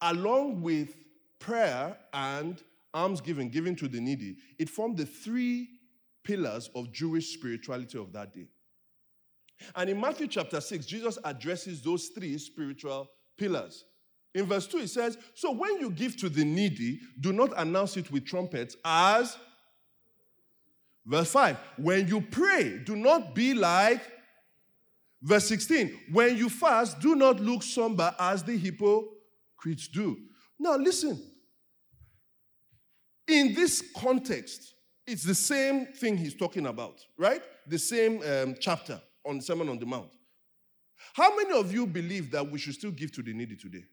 along 0.01 0.63
with 0.63 0.97
prayer 1.39 1.97
and 2.13 2.63
almsgiving, 2.95 3.49
giving 3.51 3.77
to 3.77 3.89
the 3.89 4.01
needy, 4.01 4.37
it 4.59 4.69
formed 4.69 4.97
the 4.97 5.07
three 5.07 5.69
pillars 6.25 6.71
of 6.75 6.93
Jewish 6.93 7.35
spirituality 7.35 7.99
of 7.99 8.13
that 8.13 8.33
day. 8.33 8.49
And 9.75 9.91
in 9.91 10.01
Matthew 10.01 10.27
chapter 10.27 10.61
6, 10.61 10.87
Jesus 10.87 11.19
addresses 11.25 11.83
those 11.83 12.09
three 12.09 12.39
spiritual 12.39 13.09
pillars. 13.37 13.85
In 14.35 14.47
verse 14.47 14.67
2, 14.67 14.79
it 14.79 14.91
says, 14.91 15.19
So 15.35 15.51
when 15.51 15.81
you 15.81 15.91
give 15.91 16.17
to 16.19 16.29
the 16.29 16.45
needy, 16.45 17.01
do 17.19 17.33
not 17.33 17.53
announce 17.57 17.97
it 17.97 18.11
with 18.11 18.25
trumpets 18.25 18.77
as. 18.85 19.37
Verse 21.07 21.33
5, 21.33 21.57
when 21.79 22.07
you 22.07 22.21
pray, 22.21 22.79
do 22.85 22.95
not 22.95 23.35
be 23.35 23.55
like. 23.55 24.03
Verse 25.23 25.49
16, 25.49 25.99
when 26.13 26.37
you 26.37 26.49
fast, 26.49 27.01
do 27.01 27.15
not 27.15 27.41
look 27.41 27.63
somber 27.63 28.15
as 28.19 28.43
the 28.43 28.57
hypocrites 28.57 29.89
do. 29.89 30.17
Now, 30.59 30.77
listen. 30.77 31.21
In 33.29 33.55
this 33.55 33.83
context, 33.97 34.75
it's 35.07 35.23
the 35.23 35.35
same 35.35 35.87
thing 35.87 36.17
he's 36.17 36.35
talking 36.35 36.67
about, 36.67 37.01
right? 37.19 37.43
The 37.67 37.79
same 37.79 38.23
um, 38.23 38.57
chapter 38.59 39.01
on 39.25 39.41
Sermon 39.41 39.69
on 39.69 39.79
the 39.79 39.87
Mount. 39.87 40.11
How 41.15 41.37
many 41.37 41.59
of 41.59 41.73
you 41.73 41.87
believe 41.87 42.31
that 42.31 42.49
we 42.49 42.59
should 42.59 42.75
still 42.75 42.91
give 42.91 43.13
to 43.13 43.23
the 43.23 43.33
needy 43.33 43.57
today? 43.57 43.85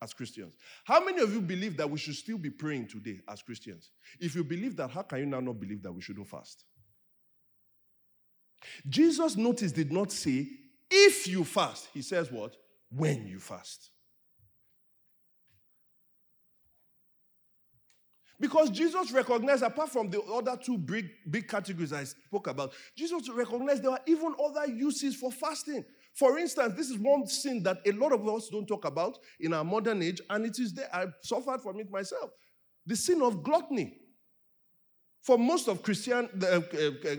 As 0.00 0.12
Christians. 0.12 0.54
How 0.84 1.04
many 1.04 1.20
of 1.22 1.32
you 1.32 1.40
believe 1.40 1.76
that 1.76 1.90
we 1.90 1.98
should 1.98 2.14
still 2.14 2.38
be 2.38 2.50
praying 2.50 2.88
today 2.88 3.20
as 3.28 3.42
Christians? 3.42 3.90
If 4.20 4.34
you 4.34 4.44
believe 4.44 4.76
that, 4.76 4.90
how 4.90 5.02
can 5.02 5.18
you 5.18 5.26
now 5.26 5.40
not 5.40 5.58
believe 5.58 5.82
that 5.82 5.92
we 5.92 6.00
shouldn't 6.00 6.28
fast? 6.28 6.64
Jesus, 8.88 9.36
notice, 9.36 9.72
did 9.72 9.92
not 9.92 10.12
say, 10.12 10.48
if 10.90 11.26
you 11.26 11.44
fast. 11.44 11.88
He 11.92 12.02
says 12.02 12.30
what? 12.30 12.56
When 12.90 13.26
you 13.26 13.38
fast. 13.38 13.90
Because 18.40 18.70
Jesus 18.70 19.10
recognized, 19.10 19.64
apart 19.64 19.90
from 19.90 20.10
the 20.10 20.22
other 20.22 20.56
two 20.56 20.78
big, 20.78 21.08
big 21.28 21.48
categories 21.48 21.92
I 21.92 22.04
spoke 22.04 22.46
about, 22.46 22.72
Jesus 22.96 23.28
recognized 23.28 23.82
there 23.82 23.90
are 23.90 24.00
even 24.06 24.32
other 24.42 24.70
uses 24.70 25.16
for 25.16 25.32
fasting. 25.32 25.84
For 26.18 26.36
instance, 26.36 26.74
this 26.76 26.90
is 26.90 26.98
one 26.98 27.28
sin 27.28 27.62
that 27.62 27.78
a 27.86 27.92
lot 27.92 28.10
of 28.10 28.26
us 28.28 28.48
don't 28.50 28.66
talk 28.66 28.84
about 28.84 29.18
in 29.38 29.54
our 29.54 29.62
modern 29.62 30.02
age, 30.02 30.20
and 30.28 30.44
it 30.44 30.58
is 30.58 30.74
there. 30.74 30.88
I 30.92 31.06
suffered 31.22 31.60
from 31.60 31.78
it 31.78 31.88
myself. 31.92 32.30
The 32.84 32.96
sin 32.96 33.22
of 33.22 33.44
gluttony. 33.44 33.94
For 35.22 35.38
most 35.38 35.68
of 35.68 35.80
Christian, 35.80 36.28
the, 36.34 36.54
uh, 36.54 36.56
uh, 36.56 36.60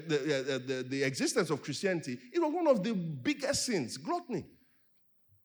the, 0.06 0.56
uh, 0.56 0.68
the, 0.68 0.86
the 0.90 1.04
existence 1.04 1.50
of 1.50 1.62
Christianity, 1.62 2.18
it 2.34 2.40
was 2.40 2.54
one 2.54 2.68
of 2.68 2.84
the 2.84 2.94
biggest 2.94 3.66
sins, 3.66 3.96
gluttony. 3.96 4.46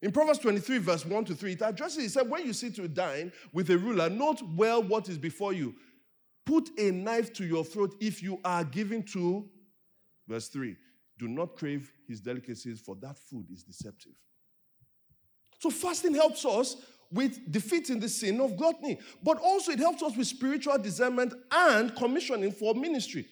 In 0.03 0.11
Proverbs 0.11 0.41
23, 0.41 0.79
verse 0.79 1.07
1 1.07 1.25
to 1.27 1.35
3, 1.37 1.53
it 1.53 1.63
addresses, 1.63 2.05
it 2.05 2.11
said, 2.11 2.29
When 2.29 2.45
you 2.45 2.53
sit 2.53 2.75
to 2.77 2.89
dine 2.89 3.31
with 3.53 3.71
a 3.71 3.79
ruler, 3.79 4.11
note 4.11 4.43
well 4.57 4.83
what 4.83 5.09
is 5.09 5.19
before 5.19 5.53
you. 5.53 5.77
Put 6.45 6.71
a 6.77 6.91
knife 6.91 7.33
to 7.35 7.47
your 7.47 7.65
throat 7.65 7.95
if 8.01 8.21
you 8.21 8.41
are 8.45 8.65
given 8.65 9.05
to, 9.13 9.49
verse 10.27 10.49
3, 10.49 10.77
do 11.19 11.29
not 11.29 11.57
crave 11.57 11.91
his 12.09 12.21
delicacies, 12.21 12.81
for 12.81 12.97
that 12.97 13.19
food 13.19 13.47
is 13.53 13.63
deceptive. 13.63 14.13
So, 15.61 15.71
fasting 15.71 16.15
helps 16.15 16.45
us 16.45 16.77
with 17.11 17.51
defeating 17.51 18.01
the 18.01 18.09
sin 18.09 18.41
of 18.41 18.57
gluttony, 18.57 18.99
but 19.23 19.39
also 19.39 19.73
it 19.73 19.79
helps 19.79 20.03
us 20.03 20.17
with 20.17 20.27
spiritual 20.27 20.77
discernment 20.79 21.33
and 21.53 21.95
commissioning 21.95 22.51
for 22.51 22.75
ministry. 22.75 23.27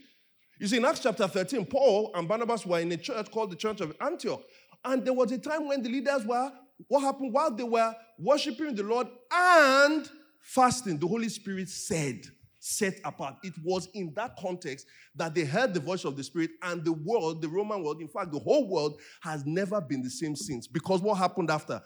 You 0.59 0.68
see, 0.68 0.76
in 0.76 0.84
Acts 0.84 1.00
chapter 1.00 1.26
13, 1.26 1.66
Paul 1.66 2.12
and 2.14 2.28
Barnabas 2.28 2.64
were 2.64 2.78
in 2.78 2.92
a 2.92 2.96
church 2.96 3.30
called 3.30 3.50
the 3.50 3.56
Church 3.56 3.80
of 3.80 3.96
Antioch. 4.00 4.42
And 4.84 5.04
there 5.04 5.12
was 5.12 5.32
a 5.32 5.38
time 5.38 5.66
when 5.66 5.82
the 5.82 5.88
leaders 5.88 6.24
were, 6.24 6.52
what 6.88 7.00
happened 7.00 7.32
while 7.32 7.50
they 7.50 7.64
were 7.64 7.94
worshiping 8.18 8.74
the 8.74 8.84
Lord 8.84 9.09
and 9.32 10.09
fasting? 10.40 10.98
The 10.98 11.06
Holy 11.06 11.28
Spirit 11.28 11.68
said, 11.68 12.26
set 12.64 13.00
apart. 13.04 13.34
It 13.42 13.54
was 13.64 13.88
in 13.92 14.12
that 14.14 14.36
context 14.36 14.86
that 15.16 15.34
they 15.34 15.44
heard 15.44 15.74
the 15.74 15.80
voice 15.80 16.04
of 16.04 16.16
the 16.16 16.22
Spirit, 16.22 16.50
and 16.62 16.84
the 16.84 16.92
world, 16.92 17.42
the 17.42 17.48
Roman 17.48 17.82
world, 17.82 18.00
in 18.00 18.06
fact, 18.06 18.30
the 18.30 18.38
whole 18.38 18.68
world 18.68 19.00
has 19.20 19.44
never 19.44 19.80
been 19.80 20.00
the 20.00 20.08
same 20.08 20.36
since. 20.36 20.68
Because 20.68 21.02
what 21.02 21.18
happened 21.18 21.50
after? 21.50 21.82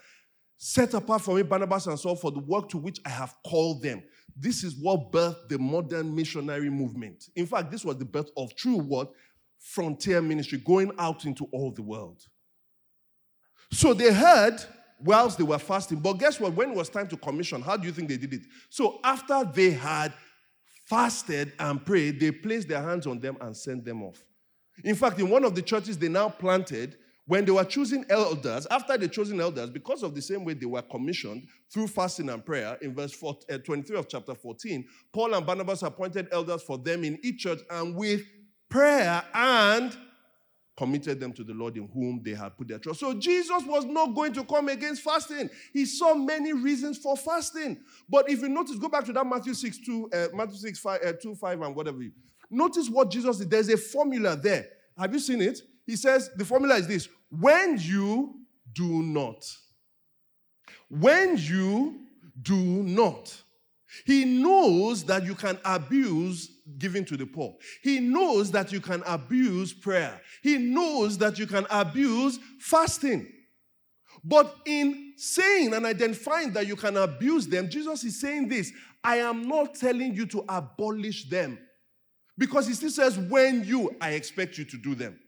Set 0.58 0.92
apart 0.92 1.22
for 1.22 1.34
me, 1.34 1.42
Barnabas 1.42 1.86
and 1.86 1.98
Saul, 1.98 2.14
for 2.14 2.30
the 2.30 2.40
work 2.40 2.68
to 2.70 2.76
which 2.76 3.00
I 3.06 3.08
have 3.08 3.34
called 3.46 3.82
them. 3.82 4.02
This 4.36 4.64
is 4.64 4.76
what 4.76 5.12
birthed 5.12 5.48
the 5.48 5.58
modern 5.58 6.14
missionary 6.14 6.68
movement. 6.68 7.24
In 7.36 7.46
fact, 7.46 7.70
this 7.70 7.84
was 7.84 7.96
the 7.96 8.04
birth 8.04 8.30
of 8.36 8.54
true 8.54 8.76
what? 8.76 9.10
Frontier 9.58 10.20
ministry, 10.20 10.58
going 10.58 10.92
out 10.98 11.24
into 11.24 11.46
all 11.52 11.72
the 11.72 11.82
world. 11.82 12.20
So 13.72 13.94
they 13.94 14.12
heard 14.12 14.62
whilst 15.00 15.38
they 15.38 15.44
were 15.44 15.58
fasting. 15.58 16.00
But 16.00 16.14
guess 16.14 16.38
what? 16.38 16.52
When 16.52 16.70
it 16.72 16.76
was 16.76 16.90
time 16.90 17.08
to 17.08 17.16
commission, 17.16 17.62
how 17.62 17.78
do 17.78 17.86
you 17.86 17.92
think 17.92 18.10
they 18.10 18.18
did 18.18 18.34
it? 18.34 18.42
So 18.68 19.00
after 19.04 19.42
they 19.44 19.70
had 19.70 20.12
fasted 20.86 21.52
and 21.58 21.84
prayed, 21.84 22.20
they 22.20 22.30
placed 22.30 22.68
their 22.68 22.82
hands 22.82 23.06
on 23.06 23.20
them 23.20 23.36
and 23.40 23.56
sent 23.56 23.84
them 23.84 24.02
off. 24.02 24.24
In 24.84 24.94
fact, 24.94 25.18
in 25.18 25.28
one 25.28 25.44
of 25.44 25.54
the 25.54 25.62
churches 25.62 25.98
they 25.98 26.08
now 26.08 26.28
planted, 26.28 26.96
when 27.26 27.44
they 27.44 27.50
were 27.50 27.64
choosing 27.64 28.04
elders, 28.08 28.66
after 28.70 28.96
they 28.96 29.08
chosen 29.08 29.40
elders, 29.40 29.68
because 29.68 30.04
of 30.04 30.14
the 30.14 30.22
same 30.22 30.44
way 30.44 30.54
they 30.54 30.66
were 30.66 30.82
commissioned 30.82 31.48
through 31.72 31.88
fasting 31.88 32.28
and 32.28 32.44
prayer, 32.44 32.78
in 32.80 32.94
verse 32.94 33.12
4, 33.12 33.36
uh, 33.50 33.58
23 33.58 33.96
of 33.96 34.08
chapter 34.08 34.34
14, 34.34 34.86
Paul 35.12 35.34
and 35.34 35.44
Barnabas 35.44 35.82
appointed 35.82 36.28
elders 36.30 36.62
for 36.62 36.78
them 36.78 37.02
in 37.02 37.18
each 37.24 37.40
church 37.40 37.58
and 37.70 37.96
with 37.96 38.22
prayer 38.68 39.24
and 39.34 39.96
committed 40.76 41.18
them 41.18 41.32
to 41.32 41.42
the 41.42 41.54
Lord 41.54 41.76
in 41.76 41.88
whom 41.88 42.20
they 42.22 42.34
had 42.34 42.56
put 42.56 42.68
their 42.68 42.78
trust. 42.78 43.00
So 43.00 43.14
Jesus 43.14 43.64
was 43.64 43.84
not 43.84 44.14
going 44.14 44.32
to 44.34 44.44
come 44.44 44.68
against 44.68 45.02
fasting. 45.02 45.48
He 45.72 45.86
saw 45.86 46.14
many 46.14 46.52
reasons 46.52 46.98
for 46.98 47.16
fasting. 47.16 47.78
But 48.08 48.30
if 48.30 48.42
you 48.42 48.48
notice, 48.48 48.76
go 48.76 48.88
back 48.88 49.04
to 49.06 49.12
that 49.14 49.26
Matthew 49.26 49.54
6, 49.54 49.78
2, 49.78 50.10
uh, 50.12 50.26
Matthew 50.34 50.56
6, 50.56 50.78
5, 50.78 51.00
uh, 51.02 51.12
2, 51.14 51.34
5, 51.34 51.60
and 51.62 51.74
whatever. 51.74 52.02
You, 52.02 52.12
Notice 52.50 52.88
what 52.88 53.10
Jesus 53.10 53.38
did. 53.38 53.50
There's 53.50 53.68
a 53.68 53.76
formula 53.76 54.36
there. 54.36 54.68
Have 54.98 55.12
you 55.12 55.18
seen 55.18 55.42
it? 55.42 55.60
He 55.86 55.96
says 55.96 56.30
the 56.36 56.44
formula 56.44 56.76
is 56.76 56.86
this 56.86 57.08
when 57.30 57.78
you 57.78 58.34
do 58.72 59.02
not, 59.02 59.44
when 60.88 61.36
you 61.36 62.00
do 62.42 62.56
not, 62.56 63.34
he 64.04 64.24
knows 64.24 65.04
that 65.04 65.24
you 65.24 65.34
can 65.34 65.58
abuse 65.64 66.50
giving 66.78 67.04
to 67.06 67.16
the 67.16 67.26
poor. 67.26 67.54
He 67.82 68.00
knows 68.00 68.50
that 68.52 68.72
you 68.72 68.80
can 68.80 69.02
abuse 69.06 69.72
prayer. 69.72 70.20
He 70.42 70.58
knows 70.58 71.18
that 71.18 71.38
you 71.38 71.46
can 71.46 71.66
abuse 71.70 72.38
fasting. 72.60 73.32
But 74.24 74.54
in 74.66 75.12
saying 75.16 75.72
and 75.74 75.86
identifying 75.86 76.52
that 76.54 76.66
you 76.66 76.76
can 76.76 76.96
abuse 76.96 77.46
them, 77.46 77.70
Jesus 77.70 78.02
is 78.04 78.20
saying 78.20 78.48
this 78.48 78.72
I 79.04 79.18
am 79.18 79.48
not 79.48 79.74
telling 79.76 80.14
you 80.14 80.26
to 80.26 80.44
abolish 80.48 81.28
them. 81.28 81.58
Because 82.38 82.66
he 82.66 82.74
still 82.74 82.90
says, 82.90 83.16
when 83.16 83.64
you, 83.64 83.96
I 84.00 84.10
expect 84.10 84.58
you 84.58 84.64
to 84.64 84.76
do 84.76 84.94
them. 84.94 85.18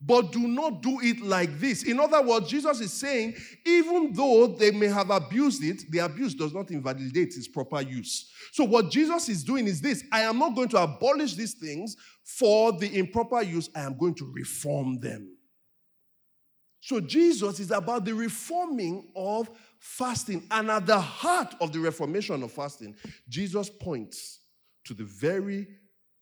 But 0.00 0.32
do 0.32 0.46
not 0.46 0.82
do 0.82 0.98
it 1.02 1.20
like 1.20 1.58
this. 1.58 1.82
In 1.82 2.00
other 2.00 2.22
words, 2.22 2.48
Jesus 2.48 2.80
is 2.80 2.92
saying, 2.92 3.34
even 3.66 4.12
though 4.12 4.46
they 4.46 4.70
may 4.70 4.86
have 4.86 5.10
abused 5.10 5.62
it, 5.64 5.90
the 5.90 5.98
abuse 5.98 6.34
does 6.34 6.54
not 6.54 6.70
invalidate 6.70 7.36
its 7.36 7.48
proper 7.48 7.80
use. 7.80 8.30
So, 8.52 8.64
what 8.64 8.90
Jesus 8.90 9.28
is 9.28 9.44
doing 9.44 9.66
is 9.66 9.80
this 9.80 10.04
I 10.12 10.22
am 10.22 10.38
not 10.38 10.54
going 10.54 10.68
to 10.68 10.78
abolish 10.82 11.34
these 11.34 11.54
things 11.54 11.96
for 12.22 12.72
the 12.72 12.98
improper 12.98 13.42
use, 13.42 13.68
I 13.74 13.80
am 13.80 13.98
going 13.98 14.14
to 14.16 14.32
reform 14.32 15.00
them. 15.00 15.36
So, 16.80 17.00
Jesus 17.00 17.60
is 17.60 17.70
about 17.70 18.04
the 18.04 18.14
reforming 18.14 19.10
of 19.14 19.50
fasting. 19.78 20.46
And 20.50 20.70
at 20.70 20.86
the 20.86 21.00
heart 21.00 21.54
of 21.60 21.72
the 21.72 21.80
reformation 21.80 22.42
of 22.42 22.52
fasting, 22.52 22.94
Jesus 23.28 23.68
points 23.68 24.40
to 24.84 24.94
the 24.94 25.04
very 25.04 25.66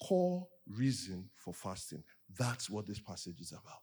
core 0.02 0.46
reason 0.68 1.28
for 1.36 1.52
fasting. 1.52 2.02
That's 2.36 2.68
what 2.68 2.86
this 2.86 3.00
passage 3.00 3.40
is 3.40 3.52
about. 3.52 3.82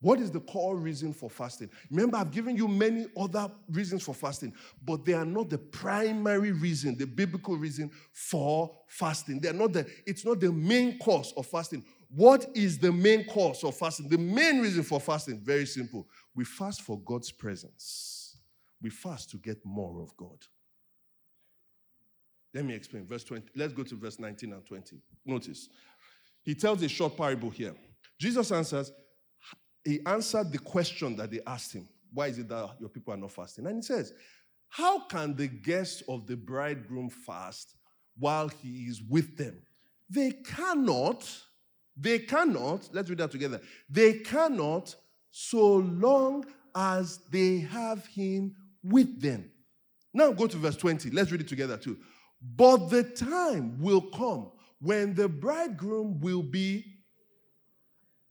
What 0.00 0.20
is 0.20 0.30
the 0.30 0.40
core 0.40 0.76
reason 0.76 1.12
for 1.12 1.28
fasting? 1.28 1.70
Remember, 1.90 2.18
I've 2.18 2.30
given 2.30 2.56
you 2.56 2.68
many 2.68 3.06
other 3.16 3.50
reasons 3.68 4.04
for 4.04 4.14
fasting, 4.14 4.54
but 4.84 5.04
they 5.04 5.12
are 5.12 5.24
not 5.24 5.50
the 5.50 5.58
primary 5.58 6.52
reason, 6.52 6.96
the 6.96 7.06
biblical 7.06 7.56
reason 7.56 7.90
for 8.12 8.70
fasting. 8.86 9.40
They're 9.40 9.52
not 9.52 9.72
the, 9.72 9.86
it's 10.06 10.24
not 10.24 10.38
the 10.38 10.52
main 10.52 10.98
cause 10.98 11.32
of 11.36 11.46
fasting. 11.46 11.84
What 12.10 12.46
is 12.54 12.78
the 12.78 12.92
main 12.92 13.24
cause 13.24 13.64
of 13.64 13.76
fasting? 13.76 14.08
The 14.08 14.18
main 14.18 14.60
reason 14.60 14.84
for 14.84 15.00
fasting, 15.00 15.40
very 15.40 15.66
simple. 15.66 16.06
We 16.34 16.44
fast 16.44 16.82
for 16.82 17.00
God's 17.00 17.32
presence. 17.32 18.36
We 18.80 18.90
fast 18.90 19.30
to 19.30 19.38
get 19.38 19.58
more 19.64 20.00
of 20.00 20.16
God. 20.16 20.38
Let 22.54 22.64
me 22.64 22.74
explain. 22.74 23.06
Verse 23.06 23.24
20. 23.24 23.48
Let's 23.56 23.72
go 23.72 23.82
to 23.82 23.96
verse 23.96 24.18
19 24.18 24.52
and 24.52 24.64
20. 24.64 24.96
Notice. 25.26 25.68
He 26.48 26.54
tells 26.54 26.82
a 26.82 26.88
short 26.88 27.14
parable 27.14 27.50
here. 27.50 27.74
Jesus 28.18 28.50
answers, 28.52 28.90
he 29.84 30.00
answered 30.06 30.50
the 30.50 30.58
question 30.58 31.14
that 31.16 31.30
they 31.30 31.40
asked 31.46 31.74
him. 31.74 31.86
Why 32.10 32.28
is 32.28 32.38
it 32.38 32.48
that 32.48 32.70
your 32.80 32.88
people 32.88 33.12
are 33.12 33.18
not 33.18 33.32
fasting? 33.32 33.66
And 33.66 33.76
he 33.76 33.82
says, 33.82 34.14
How 34.70 35.00
can 35.00 35.36
the 35.36 35.46
guests 35.46 36.02
of 36.08 36.26
the 36.26 36.38
bridegroom 36.38 37.10
fast 37.10 37.74
while 38.18 38.48
he 38.48 38.84
is 38.84 39.02
with 39.02 39.36
them? 39.36 39.60
They 40.08 40.30
cannot, 40.30 41.30
they 41.94 42.20
cannot, 42.20 42.88
let's 42.94 43.10
read 43.10 43.18
that 43.18 43.30
together. 43.30 43.60
They 43.90 44.14
cannot 44.14 44.96
so 45.30 45.74
long 45.74 46.46
as 46.74 47.18
they 47.30 47.58
have 47.58 48.06
him 48.06 48.54
with 48.82 49.20
them. 49.20 49.50
Now 50.14 50.32
go 50.32 50.46
to 50.46 50.56
verse 50.56 50.78
20. 50.78 51.10
Let's 51.10 51.30
read 51.30 51.42
it 51.42 51.48
together 51.48 51.76
too. 51.76 51.98
But 52.40 52.88
the 52.88 53.02
time 53.02 53.78
will 53.78 54.00
come 54.00 54.52
when 54.80 55.14
the 55.14 55.28
bridegroom 55.28 56.20
will 56.20 56.42
be 56.42 56.84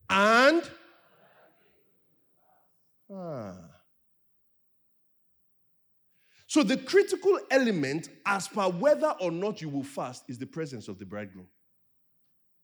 and 0.10 0.64
ah. 3.14 3.56
So 6.48 6.64
the 6.64 6.78
critical 6.78 7.39
element 7.52 8.10
as 8.26 8.48
per 8.48 8.70
whether 8.70 9.14
or 9.20 9.32
not 9.32 9.62
you 9.62 9.68
will 9.68 9.84
fast 9.84 10.24
is 10.30 10.38
the 10.38 10.45
presence 10.45 10.88
of 10.88 10.98
the 10.98 11.06
bridegroom. 11.06 11.48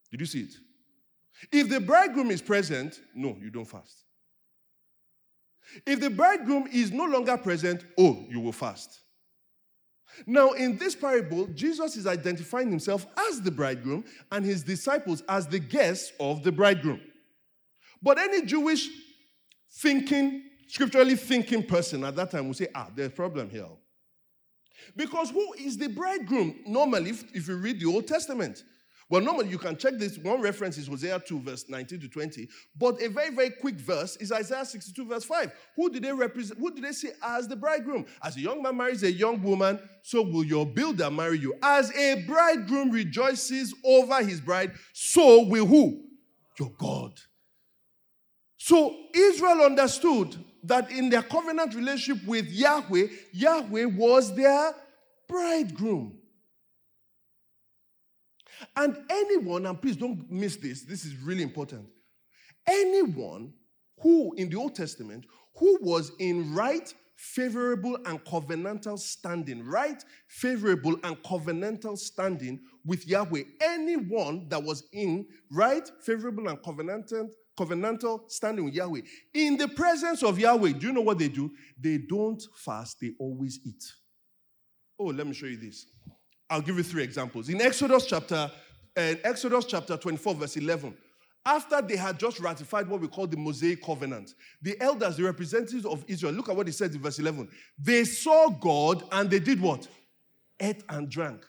Did 0.09 0.21
you 0.21 0.25
see 0.25 0.41
it? 0.41 0.53
If 1.51 1.69
the 1.69 1.81
bridegroom 1.81 2.31
is 2.31 2.41
present, 2.41 3.01
no, 3.13 3.35
you 3.41 3.49
don't 3.49 3.65
fast. 3.65 4.05
If 5.85 5.99
the 5.99 6.09
bridegroom 6.09 6.67
is 6.71 6.91
no 6.91 7.05
longer 7.05 7.37
present, 7.37 7.83
oh, 7.97 8.25
you 8.29 8.39
will 8.39 8.51
fast. 8.51 8.99
Now, 10.25 10.51
in 10.51 10.77
this 10.77 10.95
parable, 10.95 11.47
Jesus 11.47 11.97
is 11.97 12.07
identifying 12.07 12.69
himself 12.69 13.05
as 13.29 13.41
the 13.41 13.51
bridegroom 13.51 14.05
and 14.31 14.45
his 14.45 14.63
disciples 14.63 15.23
as 15.27 15.47
the 15.47 15.59
guests 15.59 16.13
of 16.19 16.43
the 16.43 16.51
bridegroom. 16.51 17.01
But 18.01 18.19
any 18.19 18.45
Jewish 18.45 18.89
thinking, 19.71 20.43
scripturally 20.67 21.15
thinking 21.15 21.63
person 21.63 22.03
at 22.03 22.15
that 22.15 22.31
time 22.31 22.47
will 22.47 22.53
say, 22.53 22.67
ah, 22.75 22.89
there's 22.95 23.09
a 23.09 23.11
problem 23.11 23.49
here. 23.49 23.67
Because 24.95 25.29
who 25.29 25.53
is 25.53 25.77
the 25.77 25.87
bridegroom? 25.87 26.59
Normally, 26.65 27.11
if, 27.11 27.23
if 27.35 27.47
you 27.47 27.55
read 27.55 27.79
the 27.79 27.85
Old 27.85 28.07
Testament, 28.07 28.63
well, 29.13 29.21
normally 29.21 29.49
you 29.49 29.59
can 29.59 29.77
check 29.77 29.99
this. 29.99 30.17
One 30.17 30.41
reference 30.41 30.75
is 30.79 30.87
Hosea 30.87 31.19
2, 31.19 31.41
verse 31.41 31.69
19 31.69 31.99
to 31.99 32.09
20. 32.09 32.49
But 32.75 32.99
a 32.99 33.09
very, 33.09 33.29
very 33.29 33.51
quick 33.51 33.75
verse 33.75 34.15
is 34.15 34.31
Isaiah 34.31 34.65
62, 34.65 35.05
verse 35.05 35.23
5. 35.23 35.51
Who 35.75 35.91
did 35.91 36.01
they 36.01 36.11
represent? 36.11 36.59
Who 36.59 36.73
did 36.73 36.83
they 36.83 36.93
see 36.93 37.11
as 37.21 37.47
the 37.47 37.55
bridegroom? 37.55 38.07
As 38.23 38.37
a 38.37 38.39
young 38.39 38.63
man 38.63 38.75
marries 38.75 39.03
a 39.03 39.11
young 39.11 39.39
woman, 39.43 39.79
so 40.01 40.23
will 40.23 40.43
your 40.43 40.65
builder 40.65 41.11
marry 41.11 41.37
you. 41.37 41.53
As 41.61 41.95
a 41.95 42.23
bridegroom 42.25 42.89
rejoices 42.89 43.75
over 43.85 44.23
his 44.23 44.41
bride, 44.41 44.71
so 44.93 45.43
will 45.43 45.67
who? 45.67 46.05
Your 46.59 46.71
God. 46.79 47.13
So 48.57 48.95
Israel 49.13 49.61
understood 49.61 50.43
that 50.63 50.89
in 50.89 51.11
their 51.11 51.21
covenant 51.21 51.75
relationship 51.75 52.25
with 52.25 52.47
Yahweh, 52.47 53.09
Yahweh 53.31 53.85
was 53.85 54.35
their 54.35 54.73
bridegroom. 55.27 56.17
And 58.75 58.97
anyone, 59.09 59.65
and 59.65 59.81
please 59.81 59.95
don't 59.95 60.29
miss 60.31 60.55
this, 60.57 60.83
this 60.83 61.05
is 61.05 61.15
really 61.17 61.43
important. 61.43 61.87
Anyone 62.67 63.53
who 64.01 64.33
in 64.35 64.49
the 64.49 64.57
Old 64.57 64.75
Testament 64.75 65.25
who 65.55 65.77
was 65.81 66.11
in 66.19 66.53
right, 66.53 66.93
favorable, 67.15 67.97
and 68.05 68.23
covenantal 68.25 68.97
standing, 68.97 69.63
right, 69.65 70.03
favorable, 70.27 70.95
and 71.03 71.21
covenantal 71.23 71.97
standing 71.97 72.59
with 72.85 73.07
Yahweh, 73.07 73.43
anyone 73.61 74.47
that 74.49 74.61
was 74.61 74.83
in 74.91 75.25
right, 75.51 75.89
favorable, 76.01 76.47
and 76.49 76.57
covenantal 76.59 77.29
covenantal 77.57 78.31
standing 78.31 78.65
with 78.65 78.73
Yahweh, 78.73 79.01
in 79.35 79.57
the 79.57 79.67
presence 79.67 80.23
of 80.23 80.39
Yahweh, 80.39 80.71
do 80.71 80.87
you 80.87 80.93
know 80.93 81.01
what 81.01 81.19
they 81.19 81.27
do? 81.27 81.51
They 81.79 81.99
don't 81.99 82.41
fast, 82.55 82.97
they 82.99 83.11
always 83.19 83.59
eat. 83.63 83.83
Oh, 84.99 85.05
let 85.05 85.27
me 85.27 85.33
show 85.33 85.45
you 85.45 85.57
this. 85.57 85.85
I'll 86.53 86.61
give 86.61 86.77
you 86.77 86.83
three 86.83 87.01
examples. 87.01 87.49
In 87.49 87.59
Exodus 87.61 88.05
chapter, 88.05 88.35
uh, 88.95 89.15
Exodus 89.23 89.65
chapter 89.65 89.97
24, 89.97 90.35
verse 90.35 90.55
11, 90.55 90.95
after 91.43 91.81
they 91.81 91.95
had 91.95 92.19
just 92.19 92.39
ratified 92.39 92.87
what 92.87 93.01
we 93.01 93.07
call 93.07 93.25
the 93.25 93.35
Mosaic 93.35 93.83
covenant, 93.83 94.35
the 94.61 94.79
elders, 94.79 95.17
the 95.17 95.23
representatives 95.23 95.83
of 95.83 96.05
Israel, 96.07 96.31
look 96.31 96.49
at 96.49 96.55
what 96.55 96.67
he 96.67 96.71
said 96.71 96.93
in 96.93 97.01
verse 97.01 97.17
11. 97.17 97.49
They 97.79 98.03
saw 98.03 98.49
God 98.49 99.03
and 99.11 99.31
they 99.31 99.39
did 99.39 99.59
what? 99.59 99.87
Ate 100.59 100.83
and 100.89 101.09
drank. 101.09 101.43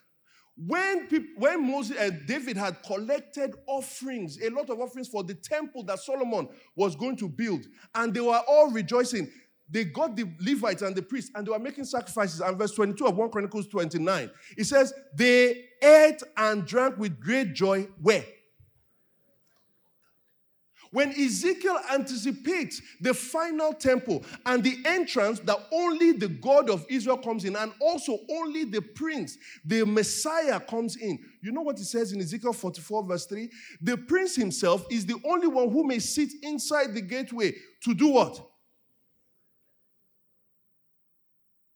When, 0.56 1.06
people, 1.08 1.28
when 1.36 1.70
Moses 1.70 1.98
and 1.98 2.14
uh, 2.14 2.24
David 2.26 2.56
had 2.56 2.82
collected 2.82 3.54
offerings, 3.66 4.40
a 4.40 4.48
lot 4.48 4.70
of 4.70 4.80
offerings 4.80 5.08
for 5.08 5.22
the 5.22 5.34
temple 5.34 5.82
that 5.84 5.98
Solomon 5.98 6.48
was 6.76 6.96
going 6.96 7.16
to 7.16 7.28
build, 7.28 7.66
and 7.94 8.14
they 8.14 8.20
were 8.20 8.40
all 8.48 8.70
rejoicing, 8.70 9.30
they 9.70 9.84
got 9.84 10.14
the 10.14 10.28
Levites 10.40 10.82
and 10.82 10.94
the 10.94 11.02
priests 11.02 11.30
and 11.34 11.46
they 11.46 11.50
were 11.50 11.58
making 11.58 11.84
sacrifices. 11.84 12.40
And 12.40 12.58
verse 12.58 12.72
22 12.72 13.06
of 13.06 13.16
1 13.16 13.30
Chronicles 13.30 13.66
29, 13.68 14.30
it 14.56 14.64
says, 14.64 14.92
They 15.14 15.64
ate 15.82 16.22
and 16.36 16.66
drank 16.66 16.98
with 16.98 17.18
great 17.18 17.54
joy. 17.54 17.88
Where? 18.00 18.24
When 20.94 21.10
Ezekiel 21.10 21.80
anticipates 21.92 22.80
the 23.00 23.12
final 23.12 23.72
temple 23.72 24.22
and 24.46 24.62
the 24.62 24.76
entrance 24.84 25.40
that 25.40 25.58
only 25.72 26.12
the 26.12 26.28
God 26.28 26.70
of 26.70 26.86
Israel 26.88 27.16
comes 27.16 27.44
in, 27.44 27.56
and 27.56 27.72
also 27.80 28.20
only 28.30 28.62
the 28.62 28.80
prince, 28.80 29.36
the 29.64 29.84
Messiah 29.84 30.60
comes 30.60 30.94
in. 30.94 31.18
You 31.42 31.50
know 31.50 31.62
what 31.62 31.78
he 31.78 31.84
says 31.84 32.12
in 32.12 32.20
Ezekiel 32.20 32.52
44, 32.52 33.08
verse 33.08 33.26
3? 33.26 33.50
The 33.80 33.96
prince 33.96 34.36
himself 34.36 34.86
is 34.88 35.04
the 35.04 35.20
only 35.24 35.48
one 35.48 35.68
who 35.68 35.82
may 35.82 35.98
sit 35.98 36.30
inside 36.44 36.94
the 36.94 37.02
gateway 37.02 37.54
to 37.82 37.92
do 37.92 38.10
what? 38.10 38.53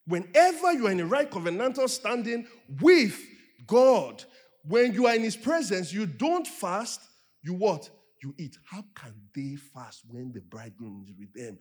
Whenever 0.09 0.73
you 0.73 0.89
are 0.89 0.91
in 0.91 1.01
a 1.01 1.07
right 1.07 1.31
covenantal 1.31 1.89
standing 1.89 2.47
with 2.81 3.21
God, 3.67 4.25
when 4.67 4.93
you 4.93 5.07
are 5.07 5.15
in 5.15 5.23
his 5.23 5.37
presence, 5.37 5.93
you 5.93 6.07
don't 6.07 6.47
fast, 6.47 7.01
you 7.43 7.55
what? 7.55 7.89
you 8.23 8.35
eat. 8.39 8.57
How 8.65 8.85
can 8.95 9.15
they 9.35 9.57
fast 9.57 10.03
when 10.09 10.33
the 10.33 10.41
bridegroom 10.41 11.05
is 11.05 11.15
with 11.19 11.33
them? 11.33 11.59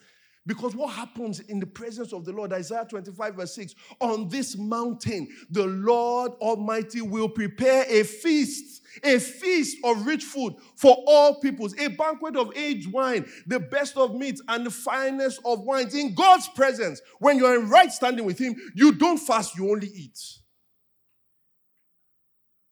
Because 0.48 0.78
what 0.78 0.94
happens 0.94 1.42
in 1.42 1.60
the 1.60 1.66
presence 1.66 2.14
of 2.14 2.24
the 2.24 2.32
Lord, 2.32 2.54
Isaiah 2.54 2.88
25, 2.90 3.36
verse 3.36 3.54
6, 3.54 3.76
on 4.00 4.30
this 4.30 4.58
mountain, 4.58 5.28
the 5.50 5.66
Lord 5.68 6.32
Almighty 6.40 7.02
will 7.02 7.28
prepare 7.28 7.84
a 7.90 8.04
feast, 8.04 8.82
a 9.04 9.20
feast 9.20 9.78
of 9.84 10.08
rich 10.08 10.24
food 10.24 10.56
for 10.78 11.04
all 11.06 11.42
peoples, 11.42 11.78
a 11.78 11.90
banquet 11.90 12.38
of 12.38 12.56
aged 12.56 12.90
wine, 12.94 13.30
the 13.46 13.60
best 13.60 13.98
of 13.98 14.16
meats, 14.16 14.42
and 14.48 14.66
the 14.66 14.72
finest 14.72 15.42
of 15.44 15.64
wines. 15.64 15.94
In 15.94 16.16
God's 16.16 16.48
presence, 16.48 17.02
when 17.20 17.38
you're 17.38 17.60
in 17.60 17.68
right 17.68 17.92
standing 17.92 18.24
with 18.24 18.40
Him, 18.40 18.56
you 18.74 18.94
don't 18.94 19.18
fast, 19.18 19.58
you 19.58 19.70
only 19.70 19.90
eat. 19.90 20.18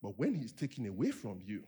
But 0.02 0.18
when 0.18 0.34
He's 0.34 0.52
taken 0.54 0.86
away 0.86 1.10
from 1.10 1.40
you, 1.44 1.64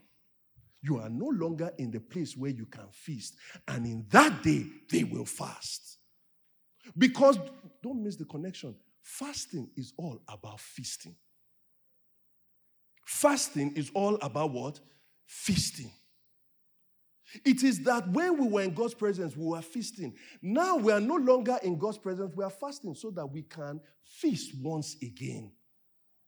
you 0.80 1.00
are 1.00 1.10
no 1.10 1.26
longer 1.26 1.70
in 1.76 1.90
the 1.90 2.00
place 2.00 2.34
where 2.34 2.50
you 2.50 2.64
can 2.64 2.86
feast. 2.92 3.36
And 3.66 3.84
in 3.84 4.06
that 4.08 4.42
day, 4.42 4.64
they 4.90 5.04
will 5.04 5.26
fast. 5.26 5.97
Because, 6.96 7.38
don't 7.82 8.02
miss 8.02 8.16
the 8.16 8.24
connection, 8.24 8.74
fasting 9.02 9.70
is 9.76 9.92
all 9.96 10.20
about 10.28 10.60
feasting. 10.60 11.16
Fasting 13.04 13.72
is 13.74 13.90
all 13.94 14.16
about 14.20 14.50
what? 14.52 14.80
Feasting. 15.26 15.90
It 17.44 17.62
is 17.62 17.82
that 17.84 18.08
when 18.08 18.38
we 18.38 18.48
were 18.48 18.62
in 18.62 18.72
God's 18.72 18.94
presence, 18.94 19.36
we 19.36 19.46
were 19.46 19.60
feasting. 19.60 20.14
Now 20.40 20.76
we 20.76 20.92
are 20.92 21.00
no 21.00 21.16
longer 21.16 21.58
in 21.62 21.78
God's 21.78 21.98
presence, 21.98 22.34
we 22.34 22.44
are 22.44 22.50
fasting 22.50 22.94
so 22.94 23.10
that 23.10 23.26
we 23.26 23.42
can 23.42 23.80
feast 24.02 24.54
once 24.62 24.96
again. 25.02 25.52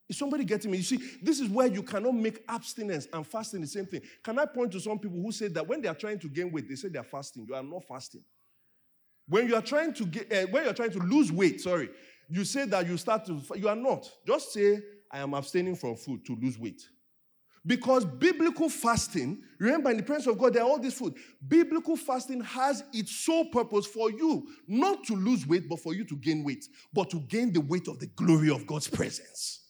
Is 0.08 0.18
somebody 0.18 0.44
getting 0.44 0.72
me? 0.72 0.78
You 0.78 0.84
see, 0.84 0.98
this 1.22 1.38
is 1.38 1.48
where 1.48 1.68
you 1.68 1.82
cannot 1.82 2.14
make 2.14 2.42
abstinence 2.48 3.06
and 3.12 3.26
fasting 3.26 3.60
the 3.60 3.66
same 3.66 3.86
thing. 3.86 4.00
Can 4.24 4.38
I 4.38 4.44
point 4.44 4.72
to 4.72 4.80
some 4.80 4.98
people 4.98 5.20
who 5.22 5.30
say 5.30 5.46
that 5.48 5.66
when 5.66 5.80
they 5.80 5.88
are 5.88 5.94
trying 5.94 6.18
to 6.18 6.28
gain 6.28 6.50
weight, 6.50 6.68
they 6.68 6.74
say 6.74 6.88
they 6.88 6.98
are 6.98 7.04
fasting. 7.04 7.46
You 7.48 7.54
are 7.54 7.62
not 7.62 7.84
fasting. 7.84 8.24
When 9.30 9.46
you 9.46 9.54
are 9.54 9.62
trying 9.62 9.94
to 9.94 10.04
get, 10.04 10.30
uh, 10.32 10.46
when 10.48 10.64
you 10.64 10.70
are 10.70 10.74
trying 10.74 10.90
to 10.90 10.98
lose 10.98 11.30
weight, 11.30 11.60
sorry, 11.60 11.88
you 12.28 12.44
say 12.44 12.64
that 12.66 12.88
you 12.88 12.96
start 12.96 13.24
to. 13.26 13.40
You 13.54 13.68
are 13.68 13.76
not. 13.76 14.10
Just 14.26 14.52
say, 14.52 14.82
"I 15.10 15.20
am 15.20 15.34
abstaining 15.34 15.76
from 15.76 15.94
food 15.96 16.26
to 16.26 16.34
lose 16.34 16.58
weight." 16.58 16.82
Because 17.64 18.04
biblical 18.04 18.68
fasting, 18.68 19.44
remember 19.58 19.90
in 19.90 19.98
the 19.98 20.02
presence 20.02 20.26
of 20.26 20.38
God, 20.38 20.54
there 20.54 20.62
are 20.62 20.68
all 20.68 20.80
this 20.80 20.94
food. 20.94 21.14
Biblical 21.46 21.96
fasting 21.96 22.40
has 22.40 22.82
its 22.92 23.14
sole 23.24 23.50
purpose 23.50 23.86
for 23.86 24.10
you 24.10 24.48
not 24.66 25.04
to 25.04 25.14
lose 25.14 25.46
weight, 25.46 25.68
but 25.68 25.78
for 25.78 25.94
you 25.94 26.04
to 26.06 26.16
gain 26.16 26.42
weight, 26.42 26.64
but 26.92 27.08
to 27.10 27.20
gain 27.20 27.52
the 27.52 27.60
weight 27.60 27.86
of 27.86 28.00
the 28.00 28.06
glory 28.06 28.50
of 28.50 28.66
God's 28.66 28.88
presence. 28.88 29.60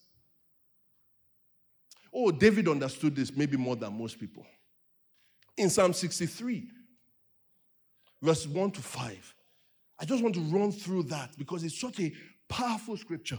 Oh, 2.13 2.31
David 2.31 2.67
understood 2.69 3.15
this 3.15 3.37
maybe 3.37 3.59
more 3.59 3.77
than 3.77 3.99
most 3.99 4.19
people. 4.19 4.47
In 5.57 5.69
Psalm 5.69 5.93
63, 5.93 6.71
verse 8.23 8.47
1 8.47 8.71
to 8.71 8.81
5, 8.81 9.35
I 10.01 10.05
just 10.05 10.23
want 10.23 10.35
to 10.37 10.41
run 10.41 10.73
through 10.73 11.05
that 11.05 11.37
because 11.37 11.63
it's 11.63 11.79
such 11.79 12.01
a 12.01 12.13
powerful 12.49 12.97
scripture. 12.97 13.39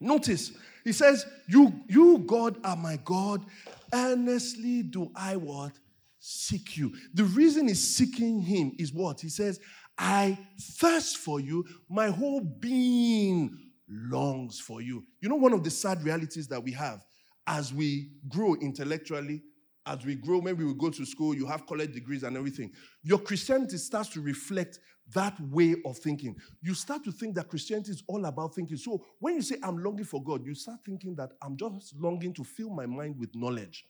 Notice, 0.00 0.52
he 0.84 0.92
says, 0.92 1.24
You, 1.48 1.72
you, 1.88 2.18
God, 2.18 2.58
are 2.64 2.76
my 2.76 2.98
God. 3.04 3.44
Earnestly 3.92 4.82
do 4.82 5.10
I 5.16 5.36
what? 5.36 5.72
Seek 6.18 6.76
you. 6.76 6.92
The 7.14 7.24
reason 7.24 7.68
he's 7.68 7.82
seeking 7.82 8.40
him 8.40 8.72
is 8.78 8.92
what? 8.92 9.20
He 9.20 9.28
says, 9.28 9.60
I 9.96 10.38
thirst 10.60 11.18
for 11.18 11.40
you. 11.40 11.64
My 11.88 12.08
whole 12.08 12.40
being 12.40 13.56
longs 13.88 14.60
for 14.60 14.80
you. 14.82 15.04
You 15.20 15.28
know, 15.28 15.36
one 15.36 15.52
of 15.52 15.64
the 15.64 15.70
sad 15.70 16.02
realities 16.02 16.48
that 16.48 16.62
we 16.62 16.72
have 16.72 17.04
as 17.46 17.72
we 17.72 18.10
grow 18.28 18.54
intellectually, 18.56 19.42
as 19.86 20.04
we 20.04 20.14
grow, 20.14 20.40
maybe 20.40 20.64
we 20.64 20.74
go 20.74 20.90
to 20.90 21.04
school, 21.04 21.34
you 21.34 21.46
have 21.46 21.66
college 21.66 21.92
degrees 21.92 22.22
and 22.22 22.36
everything, 22.36 22.72
your 23.02 23.18
Christianity 23.18 23.76
starts 23.76 24.08
to 24.10 24.20
reflect 24.20 24.78
that 25.12 25.38
way 25.40 25.76
of 25.84 25.98
thinking. 25.98 26.34
You 26.62 26.74
start 26.74 27.04
to 27.04 27.12
think 27.12 27.34
that 27.34 27.48
Christianity 27.48 27.90
is 27.90 28.02
all 28.08 28.24
about 28.24 28.54
thinking. 28.54 28.78
So 28.78 29.04
when 29.18 29.34
you 29.34 29.42
say, 29.42 29.56
I'm 29.62 29.76
longing 29.76 30.04
for 30.04 30.22
God, 30.22 30.46
you 30.46 30.54
start 30.54 30.80
thinking 30.84 31.14
that 31.16 31.32
I'm 31.42 31.56
just 31.56 31.94
longing 31.96 32.32
to 32.34 32.44
fill 32.44 32.70
my 32.70 32.86
mind 32.86 33.18
with 33.18 33.34
knowledge. 33.34 33.84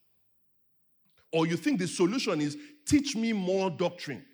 Or 1.32 1.46
you 1.46 1.56
think 1.56 1.78
the 1.78 1.88
solution 1.88 2.40
is 2.40 2.56
teach 2.86 3.14
me 3.14 3.32
more 3.32 3.70
doctrine. 3.70 4.24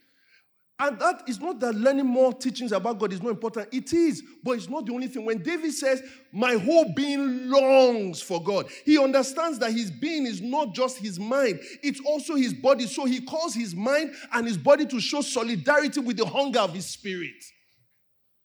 And 0.80 0.98
that 0.98 1.24
is 1.28 1.38
not 1.38 1.60
that 1.60 1.74
learning 1.74 2.06
more 2.06 2.32
teachings 2.32 2.72
about 2.72 2.98
God 2.98 3.12
is 3.12 3.22
not 3.22 3.28
important. 3.28 3.68
It 3.70 3.92
is, 3.92 4.22
but 4.42 4.52
it's 4.52 4.68
not 4.70 4.86
the 4.86 4.94
only 4.94 5.08
thing. 5.08 5.26
When 5.26 5.42
David 5.42 5.74
says, 5.74 6.02
My 6.32 6.54
whole 6.54 6.94
being 6.94 7.50
longs 7.50 8.22
for 8.22 8.42
God, 8.42 8.66
he 8.86 8.98
understands 8.98 9.58
that 9.58 9.72
his 9.72 9.90
being 9.90 10.24
is 10.24 10.40
not 10.40 10.74
just 10.74 10.96
his 10.96 11.20
mind, 11.20 11.60
it's 11.82 12.00
also 12.06 12.34
his 12.34 12.54
body. 12.54 12.86
So 12.86 13.04
he 13.04 13.20
calls 13.20 13.54
his 13.54 13.74
mind 13.74 14.14
and 14.32 14.46
his 14.46 14.56
body 14.56 14.86
to 14.86 15.00
show 15.00 15.20
solidarity 15.20 16.00
with 16.00 16.16
the 16.16 16.24
hunger 16.24 16.60
of 16.60 16.72
his 16.72 16.86
spirit. 16.86 17.44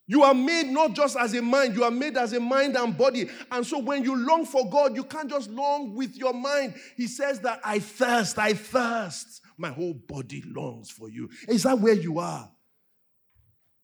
You 0.06 0.24
are 0.24 0.34
made 0.34 0.68
not 0.68 0.94
just 0.94 1.16
as 1.16 1.34
a 1.34 1.42
mind, 1.42 1.74
you 1.76 1.86
are 1.86 1.90
made 1.90 2.18
as 2.18 2.34
a 2.34 2.40
mind 2.42 2.76
and 2.76 2.98
body. 2.98 3.30
And 3.50 3.66
so 3.66 3.80
when 3.80 4.04
you 4.04 4.14
long 4.14 4.46
for 4.46 4.70
God, 4.70 4.94
you 4.94 5.06
can't 5.06 5.30
just 5.30 5.50
long 5.50 5.96
with 5.96 6.18
your 6.18 6.34
mind. 6.34 6.76
He 6.98 7.08
says 7.08 7.40
that 7.40 7.62
I 7.64 7.80
thirst, 7.80 8.38
I 8.38 8.54
thirst. 8.54 9.42
My 9.58 9.70
whole 9.70 9.94
body 9.94 10.44
longs 10.46 10.90
for 10.90 11.10
you. 11.10 11.30
Is 11.48 11.64
that 11.64 11.80
where 11.80 11.94
you 11.94 12.20
are? 12.20 12.50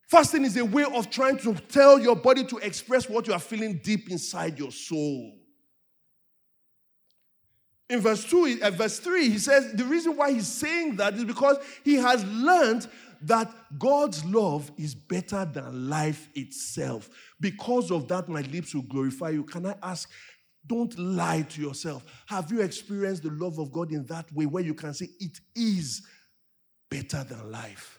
Fasting 0.08 0.44
is 0.44 0.56
a 0.58 0.64
way 0.64 0.84
of 0.84 1.08
trying 1.08 1.38
to 1.38 1.54
tell 1.54 1.98
your 1.98 2.14
body 2.14 2.44
to 2.44 2.58
express 2.58 3.08
what 3.08 3.26
you 3.26 3.32
are 3.32 3.40
feeling 3.40 3.80
deep 3.82 4.10
inside 4.10 4.58
your 4.58 4.70
soul. 4.70 5.38
In 7.88 8.00
verse 8.00 8.24
2, 8.24 8.60
uh, 8.62 8.70
verse 8.70 8.98
3, 8.98 9.30
he 9.30 9.38
says 9.38 9.72
the 9.72 9.84
reason 9.84 10.16
why 10.16 10.32
he's 10.32 10.48
saying 10.48 10.96
that 10.96 11.14
is 11.14 11.24
because 11.24 11.56
he 11.84 11.94
has 11.94 12.24
learned 12.24 12.86
that 13.22 13.50
God's 13.78 14.24
love 14.24 14.70
is 14.76 14.94
better 14.94 15.44
than 15.44 15.88
life 15.88 16.28
itself. 16.34 17.08
Because 17.40 17.90
of 17.90 18.08
that, 18.08 18.28
my 18.28 18.40
lips 18.40 18.74
will 18.74 18.82
glorify 18.82 19.30
you. 19.30 19.44
Can 19.44 19.66
I 19.66 19.74
ask, 19.82 20.10
don't 20.66 20.96
lie 20.98 21.42
to 21.42 21.60
yourself. 21.60 22.04
Have 22.26 22.50
you 22.52 22.60
experienced 22.60 23.22
the 23.22 23.30
love 23.30 23.58
of 23.58 23.72
God 23.72 23.92
in 23.92 24.04
that 24.06 24.32
way 24.32 24.46
where 24.46 24.62
you 24.62 24.74
can 24.74 24.94
say 24.94 25.08
it 25.18 25.40
is 25.54 26.02
better 26.90 27.24
than 27.24 27.50
life? 27.50 27.98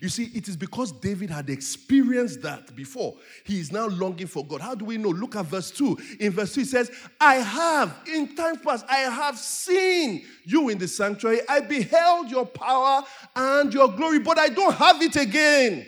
You 0.00 0.08
see, 0.08 0.24
it 0.34 0.46
is 0.46 0.56
because 0.56 0.92
David 0.92 1.28
had 1.30 1.50
experienced 1.50 2.42
that 2.42 2.74
before. 2.76 3.14
He 3.44 3.58
is 3.58 3.72
now 3.72 3.88
longing 3.88 4.28
for 4.28 4.46
God. 4.46 4.60
How 4.60 4.76
do 4.76 4.84
we 4.84 4.96
know? 4.96 5.08
Look 5.08 5.34
at 5.34 5.46
verse 5.46 5.72
2. 5.72 5.98
In 6.20 6.32
verse 6.32 6.54
2, 6.54 6.60
he 6.60 6.66
says, 6.66 6.90
I 7.20 7.36
have, 7.36 7.96
in 8.06 8.34
time 8.36 8.58
past, 8.58 8.86
I 8.88 8.98
have 8.98 9.36
seen 9.36 10.24
you 10.44 10.68
in 10.68 10.78
the 10.78 10.86
sanctuary. 10.86 11.40
I 11.48 11.60
beheld 11.60 12.30
your 12.30 12.46
power 12.46 13.02
and 13.34 13.74
your 13.74 13.88
glory, 13.88 14.20
but 14.20 14.38
I 14.38 14.48
don't 14.48 14.74
have 14.74 15.02
it 15.02 15.16
again. 15.16 15.86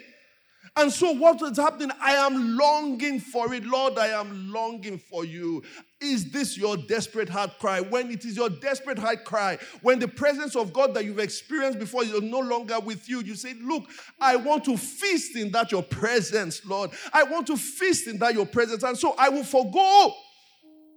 And 0.76 0.92
so, 0.92 1.12
what 1.12 1.40
is 1.42 1.56
happening? 1.56 1.92
I 2.00 2.16
am 2.16 2.56
longing 2.56 3.20
for 3.20 3.54
it. 3.54 3.64
Lord, 3.64 3.96
I 3.96 4.08
am 4.08 4.52
longing 4.52 4.98
for 4.98 5.24
you. 5.24 5.62
Is 6.00 6.32
this 6.32 6.58
your 6.58 6.76
desperate 6.76 7.28
heart 7.28 7.60
cry? 7.60 7.80
When 7.80 8.10
it 8.10 8.24
is 8.24 8.36
your 8.36 8.48
desperate 8.48 8.98
heart 8.98 9.24
cry, 9.24 9.58
when 9.82 10.00
the 10.00 10.08
presence 10.08 10.56
of 10.56 10.72
God 10.72 10.92
that 10.94 11.04
you've 11.04 11.20
experienced 11.20 11.78
before 11.78 12.02
is 12.02 12.20
no 12.20 12.40
longer 12.40 12.80
with 12.80 13.08
you, 13.08 13.20
you 13.20 13.36
say, 13.36 13.54
Look, 13.62 13.84
I 14.20 14.34
want 14.34 14.64
to 14.64 14.76
feast 14.76 15.36
in 15.36 15.52
that 15.52 15.70
your 15.70 15.84
presence, 15.84 16.66
Lord. 16.66 16.90
I 17.12 17.22
want 17.22 17.46
to 17.46 17.56
feast 17.56 18.08
in 18.08 18.18
that 18.18 18.34
your 18.34 18.46
presence. 18.46 18.82
And 18.82 18.98
so 18.98 19.14
I 19.16 19.28
will 19.28 19.44
forego 19.44 20.12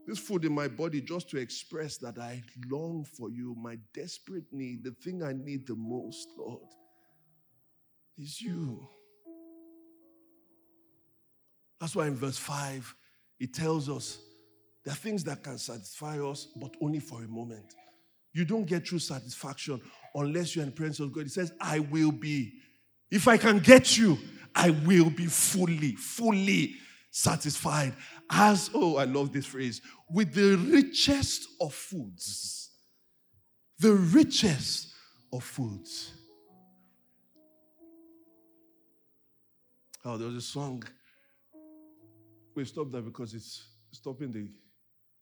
this 0.08 0.18
food 0.18 0.44
in 0.46 0.54
my 0.54 0.68
body 0.68 1.02
just 1.02 1.30
to 1.30 1.38
express 1.38 1.98
that 1.98 2.18
I 2.18 2.42
long 2.72 3.06
for 3.16 3.30
you, 3.30 3.56
my 3.62 3.78
desperate 3.94 4.46
need, 4.52 4.84
the 4.84 4.96
thing 5.04 5.22
I 5.22 5.34
need 5.34 5.68
the 5.68 5.76
most, 5.76 6.30
Lord, 6.36 6.62
is 8.18 8.42
you. 8.42 8.88
That's 11.80 11.96
why 11.96 12.08
in 12.08 12.16
verse 12.16 12.38
5, 12.38 12.96
it 13.40 13.54
tells 13.54 13.88
us 13.90 14.20
there 14.84 14.94
are 14.94 14.98
things 14.98 15.24
that 15.26 15.44
can 15.44 15.58
satisfy 15.58 16.20
us, 16.20 16.48
but 16.56 16.76
only 16.82 17.00
for 17.00 17.24
a 17.24 17.28
moment. 17.28 17.76
You 18.34 18.46
don't 18.46 18.66
get 18.66 18.86
true 18.86 19.00
satisfaction 19.00 19.82
unless 20.16 20.56
you're 20.56 20.64
in 20.64 20.70
the 20.70 20.76
presence 20.76 21.00
of 21.00 21.12
God. 21.12 21.24
He 21.24 21.30
says, 21.30 21.52
I 21.60 21.80
will 21.80 22.12
be. 22.12 22.54
If 23.12 23.28
I 23.28 23.38
can 23.38 23.60
get 23.60 23.98
you, 23.98 24.18
I 24.56 24.72
will 24.72 25.10
be 25.10 25.26
fully, 25.26 25.94
fully 25.96 26.76
satisfied. 27.12 27.94
As, 28.30 28.70
oh, 28.74 28.98
I 28.98 29.06
love 29.06 29.32
this 29.32 29.46
phrase, 29.46 29.82
with 30.10 30.34
the 30.34 30.56
richest 30.56 31.48
of 31.62 31.74
foods. 31.74 32.70
the 33.80 33.94
richest 33.94 34.94
of 35.32 35.44
foods. 35.44 36.12
Oh, 40.04 40.18
there 40.18 40.28
was 40.28 40.38
a 40.38 40.42
song. 40.42 40.84
We 42.58 42.66
stopped 42.66 42.92
that 42.94 43.06
because 43.06 43.36
it's 43.36 43.68
stopping 43.92 44.32
the 44.32 44.50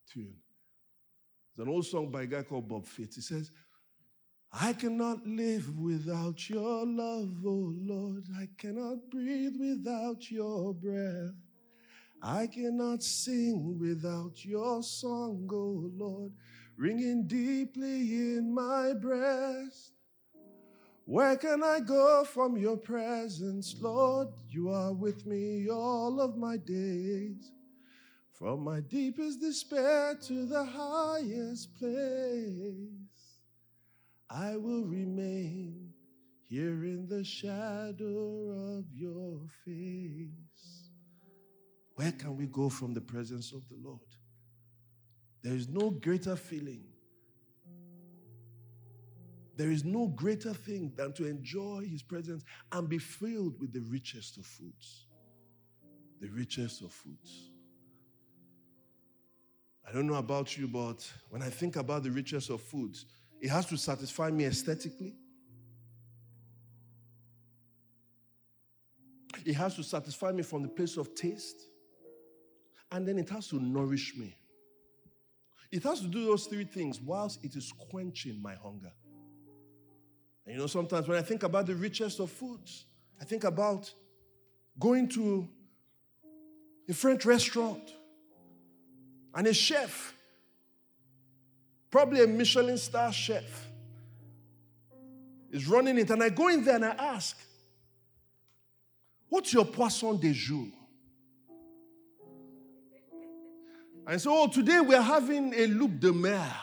tune. 0.09 0.35
It's 1.51 1.59
an 1.59 1.67
old 1.67 1.85
song 1.85 2.09
by 2.09 2.21
a 2.21 2.25
guy 2.27 2.43
called 2.43 2.69
Bob 2.69 2.85
Fitts. 2.85 3.17
He 3.17 3.21
says, 3.21 3.51
I 4.53 4.71
cannot 4.71 5.27
live 5.27 5.77
without 5.77 6.49
your 6.49 6.85
love, 6.85 7.35
oh 7.45 7.73
Lord. 7.75 8.23
I 8.39 8.47
cannot 8.57 9.09
breathe 9.11 9.55
without 9.59 10.31
your 10.31 10.73
breath. 10.75 11.35
I 12.23 12.47
cannot 12.47 13.03
sing 13.03 13.79
without 13.81 14.45
your 14.45 14.81
song, 14.81 15.49
oh 15.51 15.91
Lord, 15.93 16.31
ringing 16.77 17.27
deeply 17.27 18.13
in 18.13 18.53
my 18.55 18.93
breast. 18.93 19.91
Where 21.05 21.37
can 21.37 21.63
I 21.63 21.81
go 21.81 22.23
from 22.23 22.57
your 22.57 22.77
presence, 22.77 23.75
Lord? 23.79 24.29
You 24.49 24.69
are 24.71 24.91
with 24.91 25.27
me 25.27 25.69
all 25.69 26.19
of 26.19 26.35
my 26.35 26.57
days. 26.57 27.51
From 28.33 28.63
my 28.63 28.79
deepest 28.81 29.39
despair 29.39 30.15
to 30.23 30.45
the 30.47 30.65
highest 30.65 31.75
place, 31.75 32.89
I 34.29 34.57
will 34.57 34.83
remain 34.83 35.93
here 36.49 36.83
in 36.83 37.07
the 37.07 37.23
shadow 37.23 38.77
of 38.77 38.85
your 38.91 39.41
face. 39.63 40.89
Where 41.93 42.11
can 42.11 42.35
we 42.35 42.47
go 42.47 42.67
from 42.67 42.95
the 42.95 43.01
presence 43.01 43.53
of 43.53 43.67
the 43.69 43.77
Lord? 43.81 43.99
There 45.43 45.55
is 45.55 45.69
no 45.69 45.91
greater 45.91 46.35
feeling. 46.35 46.83
There 49.57 49.71
is 49.71 49.85
no 49.85 50.07
greater 50.07 50.53
thing 50.53 50.91
than 50.95 51.13
to 51.13 51.25
enjoy 51.25 51.85
his 51.89 52.03
presence 52.03 52.43
and 52.71 52.89
be 52.89 52.97
filled 52.97 53.59
with 53.59 53.71
the 53.71 53.81
richest 53.81 54.37
of 54.37 54.45
foods. 54.45 55.07
The 56.19 56.27
richest 56.29 56.81
of 56.81 56.91
foods. 56.91 57.51
I 59.87 59.93
don't 59.93 60.07
know 60.07 60.15
about 60.15 60.57
you, 60.57 60.67
but 60.67 61.09
when 61.29 61.41
I 61.41 61.49
think 61.49 61.75
about 61.75 62.03
the 62.03 62.11
richest 62.11 62.49
of 62.49 62.61
foods, 62.61 63.05
it 63.39 63.49
has 63.49 63.65
to 63.67 63.77
satisfy 63.77 64.29
me 64.31 64.45
aesthetically. 64.45 65.15
It 69.45 69.53
has 69.53 69.75
to 69.75 69.83
satisfy 69.83 70.31
me 70.31 70.41
from 70.41 70.63
the 70.63 70.69
place 70.69 70.97
of 70.97 71.13
taste. 71.13 71.61
And 72.91 73.07
then 73.07 73.17
it 73.19 73.29
has 73.29 73.47
to 73.49 73.59
nourish 73.59 74.15
me. 74.17 74.35
It 75.71 75.83
has 75.83 76.01
to 76.01 76.07
do 76.07 76.25
those 76.25 76.45
three 76.45 76.63
things 76.63 76.99
whilst 76.99 77.43
it 77.43 77.55
is 77.55 77.71
quenching 77.89 78.41
my 78.41 78.55
hunger. 78.55 78.91
And 80.45 80.55
you 80.55 80.61
know, 80.61 80.67
sometimes 80.67 81.07
when 81.07 81.17
I 81.17 81.21
think 81.21 81.43
about 81.43 81.65
the 81.65 81.75
richest 81.75 82.19
of 82.19 82.31
foods, 82.31 82.85
I 83.19 83.25
think 83.25 83.43
about 83.43 83.91
going 84.79 85.09
to 85.09 85.47
a 86.87 86.93
French 86.93 87.25
restaurant 87.25 87.93
and 89.33 89.47
a 89.47 89.53
chef, 89.53 90.13
probably 91.89 92.23
a 92.23 92.27
Michelin 92.27 92.77
star 92.77 93.11
chef, 93.11 93.67
is 95.51 95.67
running 95.67 95.97
it. 95.97 96.09
And 96.09 96.21
I 96.21 96.29
go 96.29 96.49
in 96.49 96.63
there 96.63 96.75
and 96.75 96.85
I 96.85 96.89
ask, 96.89 97.37
What's 99.29 99.51
your 99.51 99.65
poisson 99.65 100.17
de 100.17 100.31
jour? 100.31 100.67
And 104.07 104.21
so, 104.21 104.43
oh, 104.43 104.47
today 104.47 104.79
we're 104.79 105.01
having 105.01 105.53
a 105.55 105.65
loup 105.65 105.99
de 105.99 106.13
mer. 106.13 106.53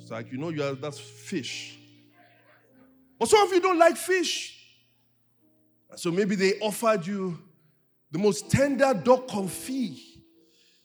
It's 0.00 0.10
like, 0.10 0.32
you 0.32 0.36
know, 0.36 0.48
you 0.48 0.64
are, 0.64 0.74
that's 0.74 0.98
fish. 0.98 1.78
But 3.18 3.28
some 3.28 3.46
of 3.46 3.52
you 3.52 3.60
don't 3.60 3.78
like 3.78 3.96
fish. 3.96 4.60
So 5.96 6.10
maybe 6.10 6.34
they 6.34 6.54
offered 6.60 7.06
you 7.06 7.38
the 8.10 8.18
most 8.18 8.50
tender 8.50 8.92
duck 8.94 9.28
confit, 9.28 9.98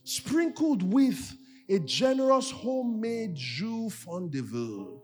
sprinkled 0.03 0.84
with 0.84 1.36
a 1.67 1.80
generous 1.80 2.51
homemade 2.51 3.36
jus 3.36 3.93
fondue. 3.93 5.01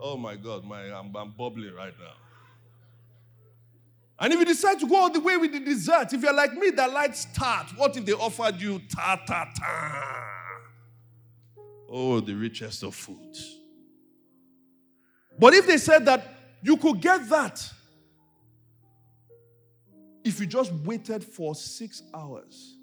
Oh 0.00 0.16
my 0.16 0.34
God, 0.34 0.64
my, 0.64 0.82
I'm, 0.92 1.14
I'm 1.14 1.30
bubbling 1.30 1.74
right 1.74 1.94
now. 1.98 2.14
And 4.18 4.32
if 4.32 4.38
you 4.38 4.44
decide 4.44 4.78
to 4.80 4.86
go 4.86 4.96
all 4.96 5.10
the 5.10 5.20
way 5.20 5.36
with 5.36 5.52
the 5.52 5.60
dessert, 5.60 6.12
if 6.12 6.22
you're 6.22 6.34
like 6.34 6.54
me 6.54 6.70
that 6.70 6.92
likes 6.92 7.26
tart, 7.34 7.66
what 7.76 7.96
if 7.96 8.04
they 8.04 8.12
offered 8.12 8.60
you 8.60 8.80
tart, 8.94 9.20
tart, 9.26 9.48
tart? 9.58 10.41
Oh, 11.94 12.20
the 12.20 12.32
richest 12.32 12.82
of 12.84 12.94
foods. 12.94 13.58
But 15.38 15.52
if 15.52 15.66
they 15.66 15.76
said 15.76 16.06
that 16.06 16.26
you 16.62 16.78
could 16.78 17.00
get 17.02 17.28
that 17.28 17.70
if 20.24 20.40
you 20.40 20.46
just 20.46 20.72
waited 20.72 21.22
for 21.22 21.54
six 21.54 22.02
hours, 22.14 22.76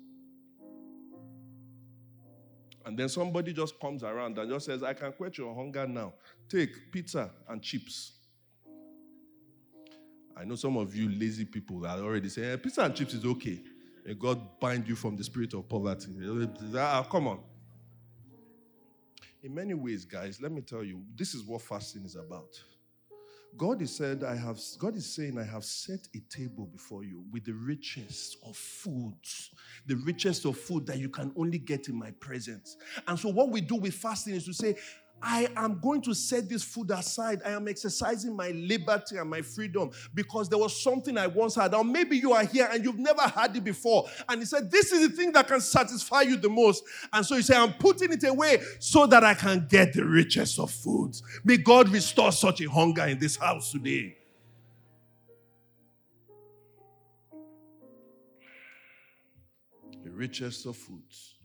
and 2.85 2.97
then 2.97 3.09
somebody 3.09 3.53
just 3.53 3.79
comes 3.79 4.03
around 4.03 4.37
and 4.37 4.49
just 4.49 4.65
says, 4.65 4.83
I 4.83 4.93
can 4.93 5.11
quench 5.13 5.37
your 5.37 5.55
hunger 5.55 5.87
now. 5.87 6.13
Take 6.47 6.91
pizza 6.91 7.31
and 7.47 7.61
chips. 7.61 8.13
I 10.35 10.43
know 10.43 10.55
some 10.55 10.77
of 10.77 10.95
you 10.95 11.09
lazy 11.09 11.45
people 11.45 11.85
are 11.85 11.99
already 11.99 12.29
saying, 12.29 12.51
eh, 12.51 12.55
pizza 12.57 12.81
and 12.81 12.95
chips 12.95 13.13
is 13.13 13.25
okay. 13.25 13.61
May 14.05 14.13
God 14.13 14.59
bind 14.59 14.87
you 14.87 14.95
from 14.95 15.15
the 15.15 15.23
spirit 15.23 15.53
of 15.53 15.67
poverty. 15.67 16.09
Ah, 16.75 17.03
come 17.09 17.27
on. 17.27 17.39
In 19.41 19.55
many 19.55 19.73
ways, 19.73 20.03
guys, 20.03 20.41
let 20.41 20.51
me 20.51 20.61
tell 20.61 20.83
you, 20.83 21.01
this 21.15 21.33
is 21.33 21.43
what 21.43 21.61
fasting 21.61 22.03
is 22.03 22.15
about. 22.15 22.61
God 23.57 23.81
is 23.81 23.95
said, 23.95 24.23
I 24.23 24.35
have 24.35 24.59
God 24.77 24.95
is 24.95 25.11
saying, 25.11 25.39
I 25.39 25.43
have 25.43 25.63
set 25.63 26.07
a 26.15 26.19
table 26.29 26.65
before 26.65 27.03
you 27.03 27.23
with 27.31 27.45
the 27.45 27.53
richest 27.53 28.37
of 28.45 28.55
foods, 28.55 29.51
the 29.87 29.95
richest 29.95 30.45
of 30.45 30.57
food 30.57 30.85
that 30.87 30.99
you 30.99 31.09
can 31.09 31.31
only 31.35 31.57
get 31.57 31.87
in 31.87 31.95
my 31.95 32.11
presence. 32.19 32.77
And 33.07 33.17
so, 33.17 33.29
what 33.29 33.49
we 33.49 33.61
do 33.61 33.75
with 33.75 33.95
fasting 33.95 34.35
is 34.35 34.45
to 34.45 34.53
say, 34.53 34.75
I 35.21 35.49
am 35.55 35.79
going 35.79 36.01
to 36.03 36.13
set 36.13 36.47
this 36.47 36.63
food 36.63 36.91
aside. 36.91 37.41
I 37.45 37.51
am 37.51 37.67
exercising 37.67 38.35
my 38.35 38.49
liberty 38.49 39.17
and 39.17 39.29
my 39.29 39.41
freedom 39.41 39.91
because 40.13 40.49
there 40.49 40.57
was 40.57 40.81
something 40.81 41.17
I 41.17 41.27
once 41.27 41.55
had. 41.55 41.73
Or 41.73 41.83
maybe 41.83 42.17
you 42.17 42.33
are 42.33 42.45
here 42.45 42.69
and 42.71 42.83
you've 42.83 42.99
never 42.99 43.21
had 43.21 43.55
it 43.55 43.63
before. 43.63 44.07
And 44.27 44.39
he 44.39 44.45
said, 44.45 44.71
This 44.71 44.91
is 44.91 45.07
the 45.07 45.15
thing 45.15 45.31
that 45.33 45.47
can 45.47 45.61
satisfy 45.61 46.21
you 46.21 46.37
the 46.37 46.49
most. 46.49 46.83
And 47.11 47.25
so 47.25 47.35
you 47.35 47.41
say, 47.41 47.57
I'm 47.57 47.73
putting 47.73 48.11
it 48.13 48.23
away 48.23 48.61
so 48.79 49.05
that 49.07 49.23
I 49.23 49.33
can 49.33 49.67
get 49.69 49.93
the 49.93 50.05
richest 50.05 50.59
of 50.59 50.71
foods. 50.71 51.23
May 51.43 51.57
God 51.57 51.89
restore 51.89 52.31
such 52.31 52.61
a 52.61 52.69
hunger 52.69 53.05
in 53.05 53.19
this 53.19 53.35
house 53.35 53.71
today. 53.71 54.15
The 60.03 60.11
richest 60.11 60.65
of 60.65 60.77
foods. 60.77 61.35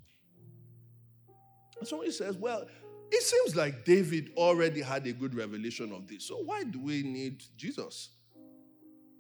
And 1.79 1.89
somebody 1.89 2.13
says, 2.13 2.37
Well, 2.37 2.67
it 3.15 3.23
seems 3.23 3.55
like 3.55 3.85
David 3.85 4.33
already 4.37 4.83
had 4.83 5.07
a 5.07 5.13
good 5.13 5.35
revelation 5.35 5.93
of 5.93 6.09
this. 6.09 6.27
So 6.27 6.39
why 6.39 6.65
do 6.65 6.81
we 6.81 7.03
need 7.03 7.45
Jesus? 7.57 8.11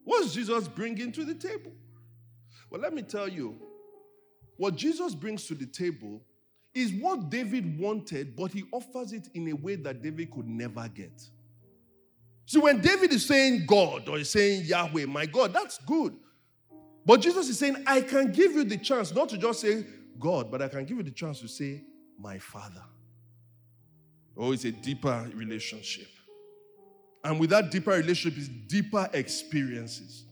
What's 0.02 0.34
Jesus 0.34 0.66
bringing 0.66 1.12
to 1.12 1.24
the 1.24 1.34
table? 1.34 1.72
Well, 2.70 2.80
let 2.80 2.92
me 2.92 3.02
tell 3.02 3.28
you, 3.28 3.56
what 4.56 4.74
Jesus 4.74 5.14
brings 5.14 5.46
to 5.46 5.54
the 5.54 5.66
table 5.66 6.22
is 6.74 6.92
what 6.92 7.30
David 7.30 7.78
wanted, 7.78 8.34
but 8.34 8.50
he 8.50 8.64
offers 8.72 9.12
it 9.12 9.28
in 9.34 9.48
a 9.48 9.52
way 9.52 9.76
that 9.76 10.02
David 10.02 10.32
could 10.32 10.48
never 10.48 10.88
get. 10.88 11.22
See, 12.46 12.58
when 12.58 12.80
David 12.80 13.12
is 13.12 13.24
saying 13.24 13.64
God 13.66 14.08
or 14.08 14.18
he's 14.18 14.30
saying 14.30 14.64
Yahweh, 14.64 15.06
my 15.06 15.26
God, 15.26 15.52
that's 15.52 15.78
good. 15.78 16.14
But 17.06 17.20
Jesus 17.20 17.48
is 17.48 17.58
saying, 17.58 17.76
I 17.86 18.00
can 18.00 18.32
give 18.32 18.52
you 18.52 18.64
the 18.64 18.76
chance 18.76 19.14
not 19.14 19.28
to 19.28 19.38
just 19.38 19.60
say 19.60 19.86
God, 20.18 20.50
but 20.50 20.62
I 20.62 20.68
can 20.68 20.84
give 20.84 20.96
you 20.96 21.04
the 21.04 21.10
chance 21.10 21.40
to 21.40 21.48
say, 21.48 21.84
my 22.18 22.38
Father. 22.38 22.82
Oh, 24.36 24.52
it's 24.52 24.64
a 24.64 24.72
deeper 24.72 25.30
relationship. 25.34 26.08
And 27.22 27.40
with 27.40 27.50
that 27.50 27.70
deeper 27.70 27.92
relationship 27.92 28.38
is 28.38 28.48
deeper 28.48 29.08
experiences. 29.12 30.24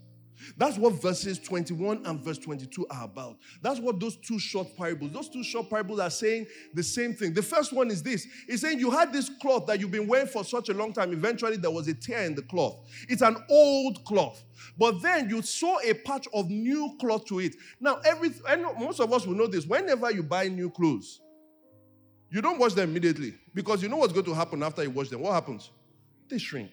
That's 0.57 0.77
what 0.77 1.01
verses 1.01 1.39
21 1.39 2.05
and 2.05 2.21
verse 2.21 2.39
22 2.39 2.87
are 2.91 3.05
about. 3.05 3.39
That's 3.63 3.81
what 3.81 4.01
those 4.01 4.17
two 4.17 4.39
short 4.39 4.77
parables, 4.77 5.13
those 5.13 5.29
two 5.29 5.45
short 5.45 5.71
parables 5.71 6.01
are 6.01 6.11
saying 6.11 6.47
the 6.75 6.83
same 6.83 7.15
thing. 7.15 7.33
The 7.33 7.43
first 7.43 7.73
one 7.73 7.91
is 7.91 8.03
this 8.03 8.27
it's 8.49 8.63
saying 8.63 8.79
you 8.79 8.91
had 8.91 9.13
this 9.13 9.31
cloth 9.41 9.67
that 9.67 9.81
you've 9.81 9.91
been 9.91 10.07
wearing 10.07 10.27
for 10.27 10.45
such 10.45 10.69
a 10.69 10.75
long 10.75 10.93
time. 10.93 11.13
Eventually, 11.13 11.57
there 11.57 11.71
was 11.71 11.89
a 11.89 11.95
tear 11.95 12.25
in 12.25 12.35
the 12.35 12.43
cloth. 12.43 12.81
It's 13.09 13.23
an 13.23 13.37
old 13.49 14.05
cloth. 14.05 14.45
But 14.79 15.03
then 15.03 15.29
you 15.29 15.43
sew 15.43 15.79
a 15.85 15.95
patch 15.95 16.27
of 16.35 16.51
new 16.51 16.97
cloth 17.01 17.25
to 17.27 17.41
it. 17.41 17.55
Now, 17.81 18.01
every, 18.05 18.31
most 18.79 19.01
of 19.01 19.13
us 19.13 19.27
will 19.27 19.35
know 19.35 19.47
this. 19.47 19.67
Whenever 19.67 20.11
you 20.11 20.23
buy 20.23 20.49
new 20.49 20.71
clothes, 20.71 21.21
you 22.33 22.41
don't 22.41 22.59
wash 22.59 22.73
them 22.73 22.89
immediately 22.89 23.35
because 23.53 23.83
you 23.83 23.91
know 23.91 23.99
what's 23.99 24.15
going 24.15 24.25
to 24.25 24.33
happen 24.33 24.63
after 24.63 24.83
you 24.83 24.91
wash 24.91 25.11
them. 25.11 25.21
What 25.21 25.35
happens? 25.35 25.71
They 26.31 26.39
shrink. 26.39 26.71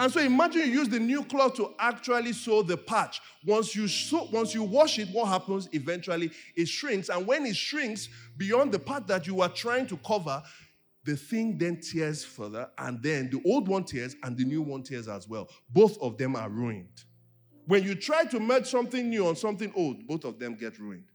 And 0.00 0.10
so 0.10 0.20
imagine 0.20 0.62
you 0.62 0.78
use 0.80 0.88
the 0.88 0.98
new 0.98 1.24
cloth 1.24 1.54
to 1.56 1.74
actually 1.78 2.32
sew 2.32 2.62
the 2.62 2.78
patch. 2.78 3.20
Once 3.44 3.76
you 3.76 3.86
sew, 3.86 4.28
once 4.32 4.54
you 4.54 4.62
wash 4.62 4.98
it, 4.98 5.08
what 5.12 5.28
happens? 5.28 5.68
Eventually, 5.72 6.30
it 6.56 6.68
shrinks. 6.68 7.10
And 7.10 7.26
when 7.26 7.44
it 7.44 7.54
shrinks 7.54 8.08
beyond 8.38 8.72
the 8.72 8.78
part 8.78 9.06
that 9.08 9.26
you 9.26 9.42
are 9.42 9.50
trying 9.50 9.86
to 9.88 9.98
cover, 9.98 10.42
the 11.04 11.16
thing 11.16 11.58
then 11.58 11.78
tears 11.78 12.24
further, 12.24 12.70
and 12.78 13.02
then 13.02 13.28
the 13.28 13.42
old 13.44 13.68
one 13.68 13.84
tears, 13.84 14.16
and 14.22 14.38
the 14.38 14.44
new 14.44 14.62
one 14.62 14.82
tears 14.82 15.06
as 15.06 15.28
well. 15.28 15.50
Both 15.68 16.00
of 16.00 16.16
them 16.16 16.34
are 16.34 16.48
ruined. 16.48 17.04
When 17.66 17.82
you 17.82 17.94
try 17.94 18.24
to 18.24 18.40
merge 18.40 18.66
something 18.66 19.10
new 19.10 19.26
on 19.26 19.36
something 19.36 19.70
old, 19.76 20.06
both 20.06 20.24
of 20.24 20.38
them 20.38 20.54
get 20.54 20.78
ruined. 20.78 21.11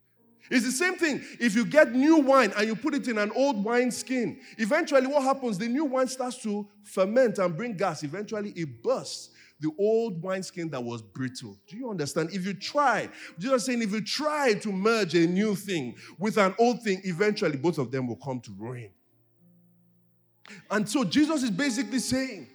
It's 0.50 0.66
the 0.66 0.72
same 0.72 0.96
thing. 0.96 1.22
If 1.40 1.56
you 1.56 1.66
get 1.66 1.94
new 1.94 2.18
wine 2.18 2.54
and 2.58 2.68
you 2.68 2.76
put 2.76 2.94
it 2.94 3.08
in 3.08 3.18
an 3.18 3.32
old 3.36 3.64
wine 3.64 3.92
skin, 3.92 4.40
eventually 4.58 5.08
what 5.08 5.24
happens? 5.24 5.58
The 5.58 5.68
new 5.68 5.86
wine 5.86 6.08
starts 6.08 6.42
to 6.44 6.68
ferment 6.84 7.38
and 7.40 7.56
bring 7.56 7.76
gas. 7.76 8.04
Eventually 8.04 8.52
it 8.56 8.84
bursts 8.84 9.32
the 9.60 9.72
old 9.80 10.22
wine 10.22 10.44
skin 10.44 10.70
that 10.70 10.84
was 10.84 11.02
brittle. 11.02 11.58
Do 11.68 11.78
you 11.78 11.90
understand? 11.90 12.30
If 12.32 12.46
you 12.46 12.54
try, 12.54 13.10
Jesus 13.40 13.66
saying, 13.66 13.82
if 13.82 13.92
you 13.92 14.02
try 14.02 14.54
to 14.54 14.72
merge 14.72 15.16
a 15.16 15.26
new 15.28 15.56
thing 15.56 15.96
with 16.20 16.38
an 16.38 16.54
old 16.60 16.84
thing, 16.84 17.02
eventually 17.04 17.58
both 17.58 17.78
of 17.78 17.92
them 17.92 18.08
will 18.08 18.18
come 18.18 18.40
to 18.42 18.52
ruin. 18.58 18.92
And 20.70 20.88
so 20.88 21.04
Jesus 21.04 21.44
is 21.44 21.52
basically 21.52 22.00
saying 22.00 22.48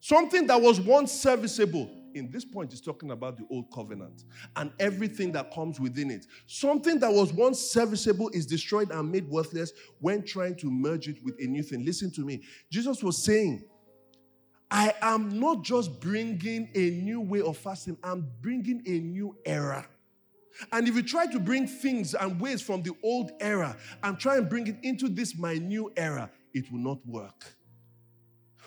something 0.00 0.46
that 0.46 0.60
was 0.60 0.80
once 0.80 1.12
serviceable 1.12 1.90
in 2.14 2.30
this 2.30 2.44
point 2.44 2.72
is 2.72 2.80
talking 2.80 3.10
about 3.10 3.36
the 3.36 3.44
old 3.50 3.70
covenant 3.72 4.24
and 4.56 4.72
everything 4.78 5.32
that 5.32 5.52
comes 5.52 5.80
within 5.80 6.10
it. 6.10 6.26
Something 6.46 6.98
that 7.00 7.12
was 7.12 7.32
once 7.32 7.58
serviceable 7.58 8.28
is 8.30 8.46
destroyed 8.46 8.90
and 8.90 9.10
made 9.10 9.28
worthless 9.28 9.72
when 10.00 10.22
trying 10.22 10.56
to 10.56 10.70
merge 10.70 11.08
it 11.08 11.22
with 11.24 11.34
a 11.40 11.46
new 11.46 11.62
thing. 11.62 11.84
Listen 11.84 12.10
to 12.12 12.22
me. 12.22 12.42
Jesus 12.70 13.02
was 13.02 13.22
saying, 13.22 13.64
I 14.70 14.94
am 15.02 15.38
not 15.38 15.62
just 15.62 16.00
bringing 16.00 16.68
a 16.74 16.90
new 16.90 17.20
way 17.20 17.40
of 17.40 17.56
fasting, 17.56 17.96
I'm 18.02 18.30
bringing 18.40 18.82
a 18.86 18.98
new 18.98 19.36
era. 19.44 19.86
And 20.72 20.88
if 20.88 20.94
you 20.94 21.02
try 21.02 21.26
to 21.26 21.38
bring 21.38 21.66
things 21.66 22.14
and 22.14 22.40
ways 22.40 22.62
from 22.62 22.82
the 22.82 22.92
old 23.02 23.32
era 23.40 23.76
and 24.02 24.18
try 24.18 24.36
and 24.36 24.48
bring 24.48 24.66
it 24.66 24.76
into 24.82 25.08
this 25.08 25.36
my 25.36 25.54
new 25.54 25.92
era, 25.96 26.30
it 26.52 26.70
will 26.70 26.78
not 26.78 27.04
work. 27.06 27.56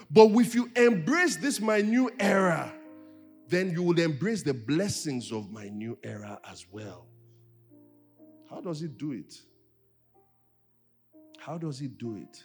But 0.09 0.27
if 0.27 0.55
you 0.55 0.69
embrace 0.75 1.37
this 1.37 1.59
my 1.59 1.81
new 1.81 2.09
era, 2.19 2.73
then 3.49 3.71
you 3.71 3.83
will 3.83 3.99
embrace 3.99 4.43
the 4.43 4.53
blessings 4.53 5.31
of 5.31 5.51
my 5.51 5.69
new 5.69 5.97
era 6.03 6.39
as 6.49 6.65
well. 6.71 7.07
How 8.49 8.61
does 8.61 8.81
it 8.81 8.97
do 8.97 9.11
it? 9.11 9.33
How 11.39 11.57
does 11.57 11.81
it 11.81 11.97
do 11.97 12.15
it? 12.15 12.43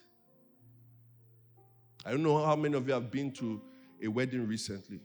I 2.05 2.11
don't 2.11 2.23
know 2.23 2.45
how 2.45 2.57
many 2.57 2.77
of 2.77 2.87
you 2.87 2.95
have 2.95 3.11
been 3.11 3.33
to 3.33 3.61
a 4.03 4.09
wedding 4.09 4.47
recently. 4.47 5.01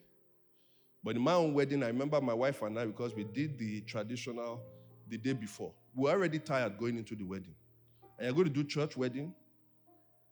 But 1.04 1.16
in 1.16 1.22
my 1.22 1.34
own 1.34 1.54
wedding, 1.54 1.84
I 1.84 1.88
remember 1.88 2.20
my 2.20 2.34
wife 2.34 2.62
and 2.64 2.78
I, 2.78 2.86
because 2.86 3.16
we 3.16 3.24
did 3.24 3.58
the 3.58 3.82
traditional 3.82 4.62
the 5.08 5.18
day 5.18 5.34
before. 5.34 5.72
We 5.96 6.04
were 6.04 6.12
already 6.12 6.40
tired 6.40 6.78
going 6.78 6.98
into 6.98 7.16
the 7.16 7.24
wedding. 7.24 7.56
And 8.18 8.26
you're 8.26 8.36
going 8.36 8.48
to 8.48 8.54
do 8.54 8.64
church 8.64 8.98
wedding. 8.98 9.34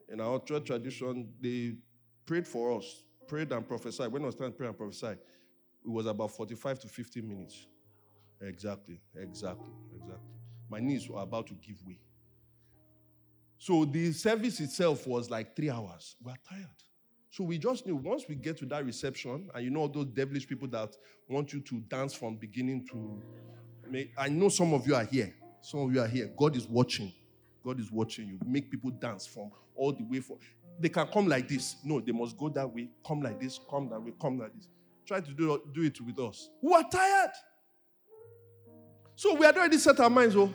In 0.09 0.19
our 0.19 0.39
church 0.39 0.65
tradition, 0.65 1.29
they 1.39 1.75
prayed 2.25 2.47
for 2.47 2.77
us, 2.77 3.03
prayed 3.27 3.51
and 3.51 3.67
prophesied. 3.67 4.11
When 4.11 4.23
I 4.23 4.25
was 4.25 4.35
trying 4.35 4.51
to 4.51 4.57
pray 4.57 4.67
and 4.67 4.77
prophesy, 4.77 5.17
it 5.85 5.91
was 5.91 6.07
about 6.07 6.31
45 6.31 6.79
to 6.79 6.87
50 6.87 7.21
minutes. 7.21 7.67
Exactly, 8.41 8.99
exactly, 9.15 9.71
exactly. 9.95 10.33
My 10.69 10.79
knees 10.79 11.07
were 11.07 11.21
about 11.21 11.47
to 11.47 11.53
give 11.53 11.77
way. 11.85 11.99
So 13.57 13.85
the 13.85 14.11
service 14.11 14.59
itself 14.59 15.07
was 15.07 15.29
like 15.29 15.55
three 15.55 15.69
hours. 15.69 16.15
We 16.23 16.31
are 16.31 16.37
tired. 16.49 16.67
So 17.29 17.43
we 17.43 17.57
just 17.57 17.85
knew 17.85 17.95
once 17.95 18.25
we 18.27 18.35
get 18.35 18.57
to 18.57 18.65
that 18.67 18.85
reception, 18.85 19.49
and 19.53 19.63
you 19.63 19.69
know 19.69 19.87
those 19.87 20.07
devilish 20.07 20.47
people 20.47 20.67
that 20.69 20.95
want 21.29 21.53
you 21.53 21.61
to 21.61 21.79
dance 21.81 22.13
from 22.13 22.35
beginning 22.35 22.87
to 22.91 23.21
make. 23.89 24.11
I 24.17 24.29
know 24.29 24.49
some 24.49 24.73
of 24.73 24.87
you 24.87 24.95
are 24.95 25.05
here. 25.05 25.33
Some 25.61 25.81
of 25.81 25.93
you 25.93 26.01
are 26.01 26.07
here. 26.07 26.31
God 26.37 26.55
is 26.55 26.67
watching. 26.67 27.13
God 27.63 27.79
is 27.79 27.91
watching 27.91 28.27
you. 28.27 28.39
Make 28.45 28.71
people 28.71 28.91
dance 28.91 29.25
from 29.27 29.51
all 29.75 29.93
the 29.93 30.03
way 30.03 30.19
for. 30.19 30.37
They 30.79 30.89
can 30.89 31.07
come 31.07 31.27
like 31.27 31.47
this. 31.47 31.77
No, 31.83 31.99
they 31.99 32.11
must 32.11 32.37
go 32.37 32.49
that 32.49 32.67
way. 32.67 32.89
Come 33.05 33.21
like 33.21 33.39
this. 33.39 33.59
Come 33.69 33.89
that 33.89 34.01
way. 34.01 34.13
Come 34.19 34.39
like 34.39 34.53
this 34.53 34.67
try 35.05 35.21
to 35.21 35.31
do, 35.31 35.61
do 35.73 35.83
it 35.83 35.99
with 36.01 36.19
us. 36.19 36.49
We 36.61 36.73
are 36.73 36.83
tired. 36.89 37.31
So 39.15 39.35
we 39.35 39.45
had 39.45 39.57
already 39.57 39.77
set 39.77 39.99
our 39.99 40.09
minds, 40.09 40.35
oh, 40.35 40.53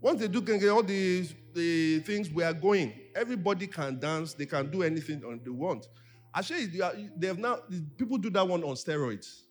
once 0.00 0.20
they 0.20 0.28
do 0.28 0.40
get 0.40 0.68
all 0.68 0.82
these 0.82 1.34
the 1.54 2.00
things 2.00 2.28
we 2.30 2.42
are 2.42 2.52
going, 2.52 2.92
everybody 3.14 3.66
can 3.66 3.98
dance, 3.98 4.34
they 4.34 4.46
can 4.46 4.70
do 4.70 4.82
anything 4.82 5.22
they 5.44 5.50
want. 5.50 5.86
Actually, 6.34 6.66
they 6.66 7.26
have 7.28 7.38
now 7.38 7.58
people 7.96 8.18
do 8.18 8.28
that 8.30 8.46
one 8.46 8.62
on 8.64 8.74
steroids. 8.74 9.42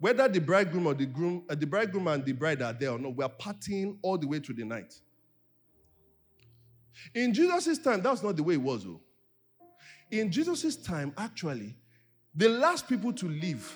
Whether 0.00 0.26
the 0.28 0.40
bridegroom 0.40 0.86
or 0.86 0.94
the 0.94 1.06
groom, 1.06 1.44
uh, 1.48 1.54
the 1.54 1.66
bridegroom 1.66 2.08
and 2.08 2.24
the 2.24 2.32
bride 2.32 2.60
are 2.62 2.72
there 2.72 2.90
or 2.90 2.98
not, 2.98 3.14
we 3.14 3.22
are 3.22 3.30
partying 3.30 3.98
all 4.02 4.18
the 4.18 4.26
way 4.26 4.40
to 4.40 4.52
the 4.52 4.64
night. 4.64 4.94
In 7.14 7.32
Jesus' 7.32 7.78
time, 7.78 8.02
that's 8.02 8.22
not 8.22 8.36
the 8.36 8.42
way 8.42 8.54
it 8.54 8.60
was, 8.60 8.84
though. 8.84 9.00
In 10.10 10.32
Jesus' 10.32 10.76
time, 10.76 11.12
actually, 11.16 11.76
the 12.34 12.48
last 12.48 12.88
people 12.88 13.12
to 13.12 13.28
leave 13.28 13.72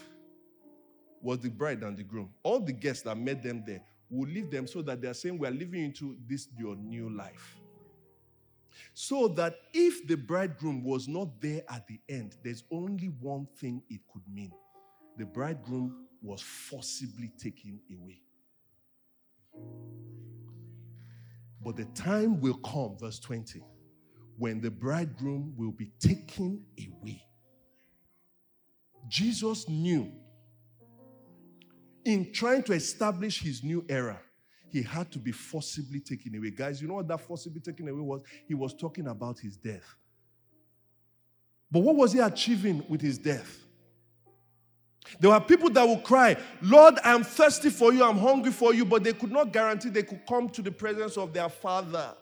was 1.22 1.40
the 1.40 1.50
bride 1.50 1.82
and 1.82 1.96
the 1.96 2.02
groom. 2.02 2.30
All 2.42 2.60
the 2.60 2.72
guests 2.72 3.02
that 3.02 3.16
met 3.16 3.42
them 3.42 3.64
there 3.66 3.82
will 4.08 4.28
leave 4.28 4.50
them 4.50 4.66
so 4.66 4.82
that 4.82 5.00
they 5.00 5.08
are 5.08 5.14
saying, 5.14 5.38
We 5.38 5.48
are 5.48 5.52
living 5.52 5.84
into 5.84 6.16
this 6.26 6.48
your 6.58 6.76
new 6.76 7.10
life. 7.10 7.56
So 8.94 9.28
that 9.28 9.56
if 9.72 10.06
the 10.06 10.16
bridegroom 10.16 10.84
was 10.84 11.08
not 11.08 11.40
there 11.40 11.62
at 11.68 11.86
the 11.86 11.98
end, 12.08 12.36
there's 12.44 12.64
only 12.70 13.08
one 13.20 13.46
thing 13.58 13.82
it 13.88 14.00
could 14.12 14.22
mean 14.32 14.52
the 15.18 15.24
bridegroom 15.24 16.06
was 16.22 16.42
forcibly 16.42 17.30
taken 17.38 17.80
away. 17.90 18.20
But 21.62 21.76
the 21.76 21.86
time 21.86 22.40
will 22.40 22.58
come, 22.58 22.96
verse 22.98 23.18
20, 23.18 23.62
when 24.36 24.60
the 24.60 24.70
bridegroom 24.70 25.54
will 25.56 25.72
be 25.72 25.90
taken 25.98 26.62
away 26.78 27.22
Jesus 29.08 29.68
knew 29.68 30.12
in 32.04 32.32
trying 32.32 32.62
to 32.64 32.72
establish 32.72 33.40
his 33.40 33.62
new 33.64 33.84
era, 33.88 34.20
he 34.68 34.82
had 34.82 35.10
to 35.12 35.18
be 35.18 35.32
forcibly 35.32 36.00
taken 36.00 36.36
away. 36.36 36.50
Guys, 36.50 36.80
you 36.80 36.88
know 36.88 36.94
what 36.94 37.08
that 37.08 37.20
forcibly 37.20 37.60
taken 37.60 37.88
away 37.88 38.00
was? 38.00 38.22
He 38.46 38.54
was 38.54 38.74
talking 38.74 39.08
about 39.08 39.38
his 39.38 39.56
death. 39.56 39.94
But 41.70 41.80
what 41.80 41.96
was 41.96 42.12
he 42.12 42.20
achieving 42.20 42.84
with 42.88 43.00
his 43.00 43.18
death? 43.18 43.64
There 45.20 45.30
were 45.30 45.40
people 45.40 45.70
that 45.70 45.86
would 45.86 46.02
cry, 46.04 46.36
Lord, 46.60 46.94
I'm 47.04 47.22
thirsty 47.22 47.70
for 47.70 47.92
you, 47.92 48.04
I'm 48.04 48.18
hungry 48.18 48.52
for 48.52 48.74
you, 48.74 48.84
but 48.84 49.04
they 49.04 49.12
could 49.12 49.30
not 49.30 49.52
guarantee 49.52 49.88
they 49.88 50.02
could 50.02 50.26
come 50.28 50.48
to 50.50 50.62
the 50.62 50.72
presence 50.72 51.16
of 51.16 51.32
their 51.32 51.48
Father. 51.48 52.14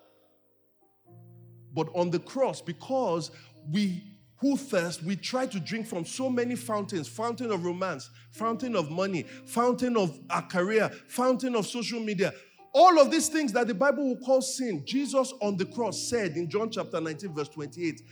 But 1.72 1.88
on 1.94 2.10
the 2.10 2.20
cross, 2.20 2.60
because 2.60 3.30
we 3.70 4.13
who 4.38 4.56
thirst, 4.56 5.02
we 5.02 5.16
try 5.16 5.46
to 5.46 5.60
drink 5.60 5.86
from 5.86 6.04
so 6.04 6.28
many 6.28 6.56
fountains 6.56 7.08
fountain 7.08 7.50
of 7.50 7.64
romance, 7.64 8.10
fountain 8.30 8.76
of 8.76 8.90
money, 8.90 9.22
fountain 9.46 9.96
of 9.96 10.18
a 10.30 10.42
career, 10.42 10.90
fountain 11.08 11.54
of 11.54 11.66
social 11.66 12.00
media. 12.00 12.32
All 12.72 13.00
of 13.00 13.10
these 13.10 13.28
things 13.28 13.52
that 13.52 13.68
the 13.68 13.74
Bible 13.74 14.08
will 14.08 14.16
call 14.16 14.42
sin, 14.42 14.82
Jesus 14.84 15.32
on 15.40 15.56
the 15.56 15.64
cross 15.64 16.08
said 16.08 16.36
in 16.36 16.50
John 16.50 16.70
chapter 16.70 17.00
19, 17.00 17.32
verse 17.32 17.48
28, 17.48 18.02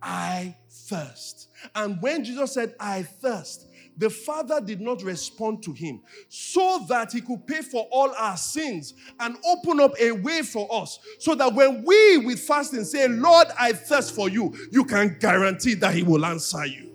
I 0.00 0.56
thirst. 0.70 1.48
And 1.74 2.00
when 2.00 2.24
Jesus 2.24 2.54
said, 2.54 2.74
I 2.78 3.02
thirst, 3.02 3.66
the 3.96 4.10
Father 4.10 4.60
did 4.60 4.80
not 4.80 5.02
respond 5.02 5.62
to 5.64 5.72
him 5.72 6.00
so 6.28 6.84
that 6.88 7.12
he 7.12 7.20
could 7.20 7.46
pay 7.46 7.60
for 7.60 7.86
all 7.90 8.12
our 8.14 8.36
sins 8.36 8.94
and 9.20 9.36
open 9.46 9.80
up 9.80 9.92
a 10.00 10.12
way 10.12 10.42
for 10.42 10.66
us 10.72 10.98
so 11.18 11.34
that 11.34 11.52
when 11.52 11.84
we 11.84 12.18
with 12.18 12.40
fasting 12.40 12.84
say, 12.84 13.08
Lord, 13.08 13.48
I 13.58 13.72
thirst 13.72 14.14
for 14.14 14.28
you, 14.28 14.54
you 14.70 14.84
can 14.84 15.16
guarantee 15.18 15.74
that 15.74 15.94
he 15.94 16.02
will 16.02 16.24
answer 16.24 16.64
you. 16.66 16.90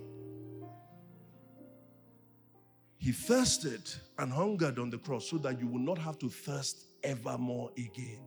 He 2.97 3.11
thirsted 3.11 3.89
and 4.17 4.33
hungered 4.33 4.79
on 4.79 4.89
the 4.89 4.97
cross 4.97 5.29
so 5.29 5.37
that 5.37 5.59
you 5.59 5.67
will 5.67 5.79
not 5.79 5.97
have 5.97 6.17
to 6.19 6.29
thirst 6.29 6.87
evermore 7.03 7.71
again. 7.77 8.19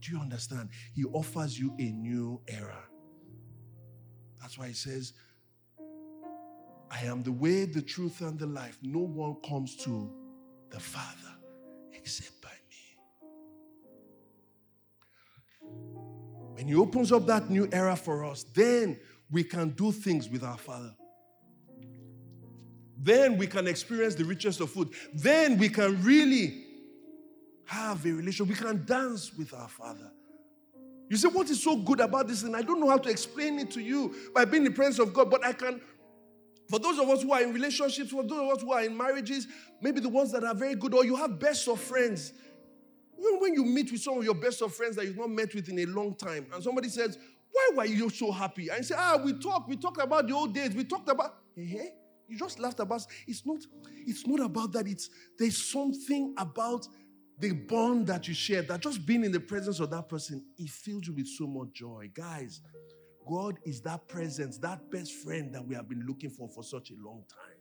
Do 0.00 0.12
you 0.12 0.20
understand? 0.20 0.70
He 0.94 1.04
offers 1.04 1.58
you 1.58 1.74
a 1.78 1.90
new 1.90 2.40
era. 2.46 2.84
That's 4.40 4.56
why 4.56 4.68
he 4.68 4.74
says, 4.74 5.12
I 6.90 7.04
am 7.04 7.22
the 7.22 7.32
way, 7.32 7.64
the 7.64 7.82
truth, 7.82 8.20
and 8.20 8.38
the 8.38 8.46
life. 8.46 8.78
No 8.82 9.00
one 9.00 9.36
comes 9.46 9.76
to 9.84 10.10
the 10.70 10.80
Father 10.80 11.34
except 11.92 12.40
by 12.42 12.48
me. 12.70 12.98
When 16.54 16.68
He 16.68 16.74
opens 16.74 17.12
up 17.12 17.26
that 17.26 17.50
new 17.50 17.68
era 17.72 17.96
for 17.96 18.24
us, 18.24 18.44
then 18.54 18.98
we 19.30 19.44
can 19.44 19.70
do 19.70 19.92
things 19.92 20.28
with 20.28 20.42
our 20.42 20.58
Father. 20.58 20.94
Then 23.00 23.38
we 23.38 23.46
can 23.46 23.68
experience 23.68 24.14
the 24.14 24.24
richest 24.24 24.60
of 24.60 24.70
food. 24.70 24.90
Then 25.14 25.56
we 25.58 25.68
can 25.68 26.02
really 26.02 26.64
have 27.66 28.04
a 28.04 28.12
relationship. 28.12 28.48
We 28.48 28.66
can 28.66 28.84
dance 28.84 29.32
with 29.34 29.54
our 29.54 29.68
Father. 29.68 30.10
You 31.08 31.16
say, 31.16 31.28
What 31.28 31.48
is 31.48 31.62
so 31.62 31.76
good 31.76 32.00
about 32.00 32.28
this? 32.28 32.42
And 32.42 32.56
I 32.56 32.62
don't 32.62 32.80
know 32.80 32.88
how 32.88 32.98
to 32.98 33.08
explain 33.08 33.58
it 33.58 33.70
to 33.72 33.80
you 33.80 34.14
by 34.34 34.44
being 34.44 34.64
the 34.64 34.70
presence 34.70 34.98
of 34.98 35.14
God, 35.14 35.30
but 35.30 35.44
I 35.44 35.52
can 35.52 35.80
For 36.68 36.78
those 36.78 36.98
of 36.98 37.08
us 37.08 37.22
who 37.22 37.32
are 37.32 37.42
in 37.42 37.52
relationships, 37.52 38.10
for 38.10 38.22
those 38.22 38.38
of 38.38 38.56
us 38.56 38.62
who 38.62 38.72
are 38.72 38.84
in 38.84 38.96
marriages, 38.96 39.46
maybe 39.80 40.00
the 40.00 40.08
ones 40.08 40.32
that 40.32 40.44
are 40.44 40.54
very 40.54 40.74
good, 40.74 40.92
or 40.94 41.04
you 41.04 41.16
have 41.16 41.38
best 41.38 41.66
of 41.68 41.80
friends. 41.80 42.32
Know, 43.18 43.38
when 43.38 43.54
you 43.54 43.64
meet 43.64 43.90
with 43.90 44.00
some 44.00 44.18
of 44.18 44.24
your 44.24 44.34
best 44.34 44.62
of 44.62 44.74
friends 44.74 44.96
that 44.96 45.04
you've 45.06 45.16
not 45.16 45.30
met 45.30 45.54
with 45.54 45.68
in 45.68 45.78
a 45.78 45.86
long 45.86 46.14
time, 46.14 46.46
and 46.52 46.62
somebody 46.62 46.88
says, 46.88 47.18
Why 47.50 47.70
were 47.74 47.84
you 47.86 48.10
so 48.10 48.30
happy? 48.30 48.68
And 48.68 48.78
you 48.78 48.84
say, 48.84 48.94
Ah, 48.96 49.18
we 49.22 49.32
talked, 49.32 49.68
we 49.68 49.76
talked 49.76 50.00
about 50.00 50.28
the 50.28 50.34
old 50.34 50.54
days, 50.54 50.74
we 50.74 50.84
talked 50.84 51.08
about, 51.08 51.36
you 52.28 52.38
just 52.38 52.58
laughed 52.58 52.80
about 52.80 53.06
it's 53.26 53.46
not, 53.46 53.58
it's 54.06 54.26
not 54.26 54.40
about 54.40 54.72
that. 54.72 54.86
It's 54.86 55.08
there's 55.38 55.70
something 55.72 56.34
about 56.36 56.86
the 57.38 57.52
bond 57.52 58.06
that 58.08 58.28
you 58.28 58.34
share 58.34 58.62
that 58.62 58.80
just 58.80 59.06
being 59.06 59.24
in 59.24 59.32
the 59.32 59.40
presence 59.40 59.80
of 59.80 59.90
that 59.90 60.08
person, 60.08 60.44
it 60.58 60.68
fills 60.68 61.06
you 61.06 61.14
with 61.14 61.28
so 61.28 61.46
much 61.46 61.72
joy. 61.72 62.10
Guys, 62.12 62.60
God 63.28 63.58
is 63.64 63.80
that 63.82 64.08
presence, 64.08 64.58
that 64.58 64.90
best 64.90 65.12
friend 65.12 65.54
that 65.54 65.66
we 65.66 65.74
have 65.74 65.88
been 65.88 66.04
looking 66.06 66.30
for 66.30 66.48
for 66.48 66.64
such 66.64 66.90
a 66.90 66.94
long 67.04 67.24
time. 67.28 67.58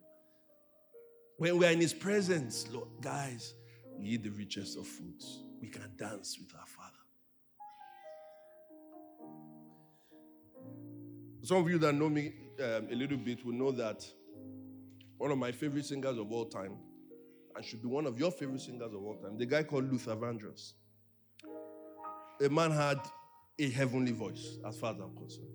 When 1.37 1.57
we 1.57 1.65
are 1.65 1.71
in 1.71 1.81
His 1.81 1.93
presence, 1.93 2.67
Lord, 2.71 2.87
guys, 3.01 3.53
we 3.97 4.05
eat 4.05 4.23
the 4.23 4.29
richest 4.29 4.77
of 4.77 4.87
foods. 4.87 5.43
We 5.61 5.67
can 5.67 5.91
dance 5.97 6.37
with 6.39 6.53
our 6.57 6.65
Father. 6.65 6.93
Some 11.43 11.57
of 11.57 11.69
you 11.69 11.77
that 11.79 11.93
know 11.93 12.09
me 12.09 12.33
um, 12.59 12.87
a 12.91 12.95
little 12.95 13.17
bit 13.17 13.45
will 13.45 13.53
know 13.53 13.71
that 13.71 14.05
one 15.17 15.31
of 15.31 15.37
my 15.37 15.51
favorite 15.51 15.85
singers 15.85 16.17
of 16.17 16.31
all 16.31 16.45
time, 16.45 16.77
and 17.55 17.65
should 17.65 17.81
be 17.81 17.87
one 17.87 18.05
of 18.05 18.19
your 18.19 18.31
favorite 18.31 18.61
singers 18.61 18.93
of 18.93 19.03
all 19.03 19.15
time, 19.15 19.37
the 19.37 19.45
guy 19.45 19.63
called 19.63 19.91
Luther 19.91 20.15
Vandross. 20.15 20.73
A 22.43 22.49
man 22.49 22.71
had 22.71 22.99
a 23.59 23.69
heavenly 23.69 24.11
voice, 24.11 24.57
as 24.67 24.77
far 24.77 24.93
as 24.93 24.99
I'm 24.99 25.15
concerned. 25.15 25.47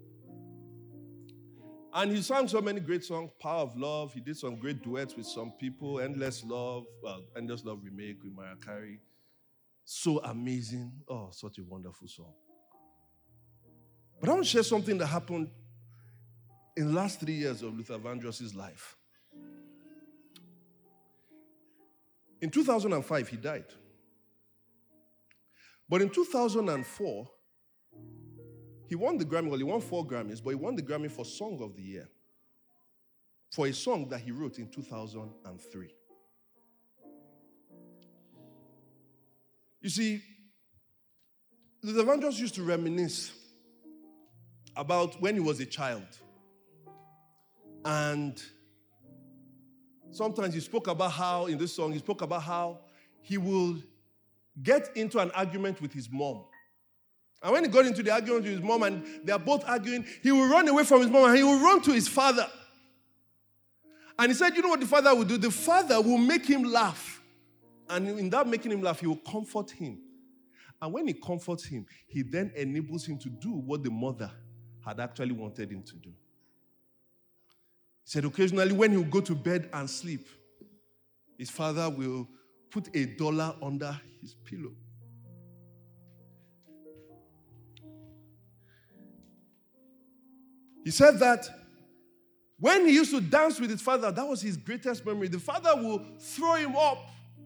And 1.94 2.10
he 2.10 2.22
sang 2.22 2.48
so 2.48 2.60
many 2.60 2.80
great 2.80 3.04
songs 3.04 3.30
Power 3.38 3.62
of 3.62 3.76
Love. 3.76 4.14
He 4.14 4.20
did 4.20 4.36
some 4.36 4.56
great 4.56 4.82
duets 4.82 5.14
with 5.14 5.26
some 5.26 5.52
people 5.52 6.00
Endless 6.00 6.42
Love, 6.42 6.86
well, 7.02 7.22
Endless 7.36 7.64
Love 7.64 7.80
Remake 7.84 8.22
with 8.22 8.32
Mariah 8.32 8.56
Carey. 8.56 9.00
So 9.84 10.20
amazing. 10.20 10.92
Oh, 11.08 11.28
such 11.32 11.58
a 11.58 11.64
wonderful 11.64 12.08
song. 12.08 12.32
But 14.20 14.30
I 14.30 14.32
want 14.32 14.44
to 14.44 14.50
share 14.50 14.62
something 14.62 14.96
that 14.98 15.06
happened 15.06 15.50
in 16.76 16.86
the 16.86 16.92
last 16.92 17.20
three 17.20 17.34
years 17.34 17.62
of 17.62 17.76
Luther 17.76 17.98
Vandross's 17.98 18.54
life. 18.54 18.96
In 22.40 22.48
2005, 22.48 23.28
he 23.28 23.36
died. 23.36 23.66
But 25.88 26.00
in 26.00 26.08
2004, 26.08 27.30
he 28.92 28.96
won 28.96 29.16
the 29.16 29.24
Grammy, 29.24 29.48
well, 29.48 29.56
he 29.56 29.64
won 29.64 29.80
four 29.80 30.06
Grammys, 30.06 30.44
but 30.44 30.50
he 30.50 30.56
won 30.56 30.76
the 30.76 30.82
Grammy 30.82 31.10
for 31.10 31.24
Song 31.24 31.62
of 31.62 31.74
the 31.74 31.80
Year 31.80 32.10
for 33.50 33.66
a 33.66 33.72
song 33.72 34.06
that 34.10 34.20
he 34.20 34.30
wrote 34.30 34.58
in 34.58 34.68
2003. 34.68 35.94
You 39.80 39.88
see, 39.88 40.22
the 41.82 42.04
Vandross 42.04 42.38
used 42.38 42.54
to 42.56 42.62
reminisce 42.62 43.32
about 44.76 45.18
when 45.22 45.36
he 45.36 45.40
was 45.40 45.58
a 45.60 45.66
child. 45.66 46.04
And 47.86 48.42
sometimes 50.10 50.52
he 50.52 50.60
spoke 50.60 50.88
about 50.88 51.12
how, 51.12 51.46
in 51.46 51.56
this 51.56 51.72
song, 51.72 51.94
he 51.94 51.98
spoke 51.98 52.20
about 52.20 52.42
how 52.42 52.80
he 53.22 53.38
will 53.38 53.76
get 54.62 54.94
into 54.94 55.18
an 55.18 55.30
argument 55.30 55.80
with 55.80 55.94
his 55.94 56.10
mom. 56.12 56.44
And 57.42 57.52
when 57.52 57.64
he 57.64 57.70
got 57.70 57.86
into 57.86 58.02
the 58.02 58.12
argument 58.12 58.44
with 58.44 58.52
his 58.52 58.62
mom 58.62 58.84
and 58.84 59.04
they 59.24 59.32
are 59.32 59.38
both 59.38 59.64
arguing, 59.66 60.06
he 60.22 60.30
will 60.30 60.48
run 60.48 60.68
away 60.68 60.84
from 60.84 61.00
his 61.00 61.10
mom 61.10 61.28
and 61.28 61.36
he 61.36 61.42
will 61.42 61.58
run 61.58 61.82
to 61.82 61.92
his 61.92 62.06
father. 62.06 62.46
And 64.18 64.30
he 64.30 64.34
said, 64.34 64.54
You 64.54 64.62
know 64.62 64.68
what 64.68 64.80
the 64.80 64.86
father 64.86 65.14
will 65.14 65.24
do? 65.24 65.36
The 65.36 65.50
father 65.50 66.00
will 66.00 66.18
make 66.18 66.46
him 66.46 66.62
laugh. 66.62 67.20
And 67.88 68.08
in 68.08 68.30
that 68.30 68.46
making 68.46 68.70
him 68.70 68.82
laugh, 68.82 69.00
he 69.00 69.06
will 69.06 69.16
comfort 69.16 69.70
him. 69.72 69.98
And 70.80 70.92
when 70.92 71.08
he 71.08 71.14
comforts 71.14 71.64
him, 71.64 71.86
he 72.06 72.22
then 72.22 72.52
enables 72.56 73.06
him 73.06 73.18
to 73.18 73.28
do 73.28 73.50
what 73.50 73.82
the 73.82 73.90
mother 73.90 74.30
had 74.84 75.00
actually 75.00 75.32
wanted 75.32 75.70
him 75.70 75.82
to 75.82 75.96
do. 75.96 76.10
He 78.04 78.10
said, 78.10 78.24
occasionally, 78.24 78.72
when 78.72 78.90
he 78.92 78.96
will 78.96 79.04
go 79.04 79.20
to 79.20 79.34
bed 79.34 79.68
and 79.72 79.88
sleep, 79.88 80.26
his 81.38 81.50
father 81.50 81.88
will 81.88 82.28
put 82.70 82.88
a 82.96 83.04
dollar 83.04 83.54
under 83.62 84.00
his 84.20 84.34
pillow. 84.34 84.72
He 90.84 90.90
said 90.90 91.18
that 91.20 91.48
when 92.58 92.86
he 92.86 92.94
used 92.94 93.10
to 93.10 93.20
dance 93.20 93.58
with 93.58 93.70
his 93.70 93.80
father, 93.80 94.12
that 94.12 94.26
was 94.26 94.40
his 94.40 94.56
greatest 94.56 95.04
memory. 95.04 95.28
The 95.28 95.38
father 95.38 95.74
will 95.74 96.04
throw 96.18 96.54
him 96.54 96.76
up, 96.76 96.98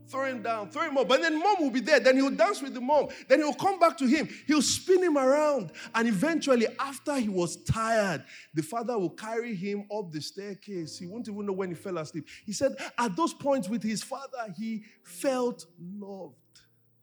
throw 0.09 0.27
him 0.27 0.43
down, 0.43 0.71
throw 0.71 0.83
him 0.83 0.99
up, 0.99 1.09
but 1.09 1.23
then 1.23 1.39
mom 1.39 1.57
will 1.61 1.71
be 1.71 1.81
there. 1.81 2.01
Then 2.01 2.17
he'll 2.17 2.31
dance 2.31 2.61
with 2.61 2.75
the 2.75 2.81
mom. 2.81 3.09
Then 3.29 3.39
he'll 3.41 3.55
come 3.55 3.79
back 3.79 3.97
to 3.99 4.07
him. 4.07 4.29
He'll 4.47 4.61
spin 4.61 5.03
him 5.03 5.17
around. 5.17 5.73
And 5.95 6.07
eventually, 6.07 6.67
after 6.79 7.17
he 7.17 7.29
was 7.29 7.57
tired, 7.65 8.25
the 8.55 8.63
father 8.63 8.99
will 8.99 9.11
carry 9.11 9.55
him 9.55 9.87
up 9.91 10.13
the 10.13 10.21
staircase. 10.21 10.99
He 10.99 11.07
won't 11.07 11.29
even 11.29 11.47
know 11.47 11.53
when 11.53 11.71
he 11.71 11.75
fell 11.75 11.99
asleep. 11.99 12.27
He 12.45 12.53
said, 12.53 12.77
at 12.99 13.17
those 13.17 13.33
points 13.33 13.69
with 13.69 13.83
his 13.83 14.03
father, 14.03 14.55
he 14.57 14.85
felt 15.03 15.65
loved. 15.81 16.35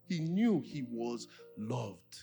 He 0.08 0.20
knew 0.20 0.62
he 0.62 0.84
was 0.84 1.28
loved. 1.58 2.20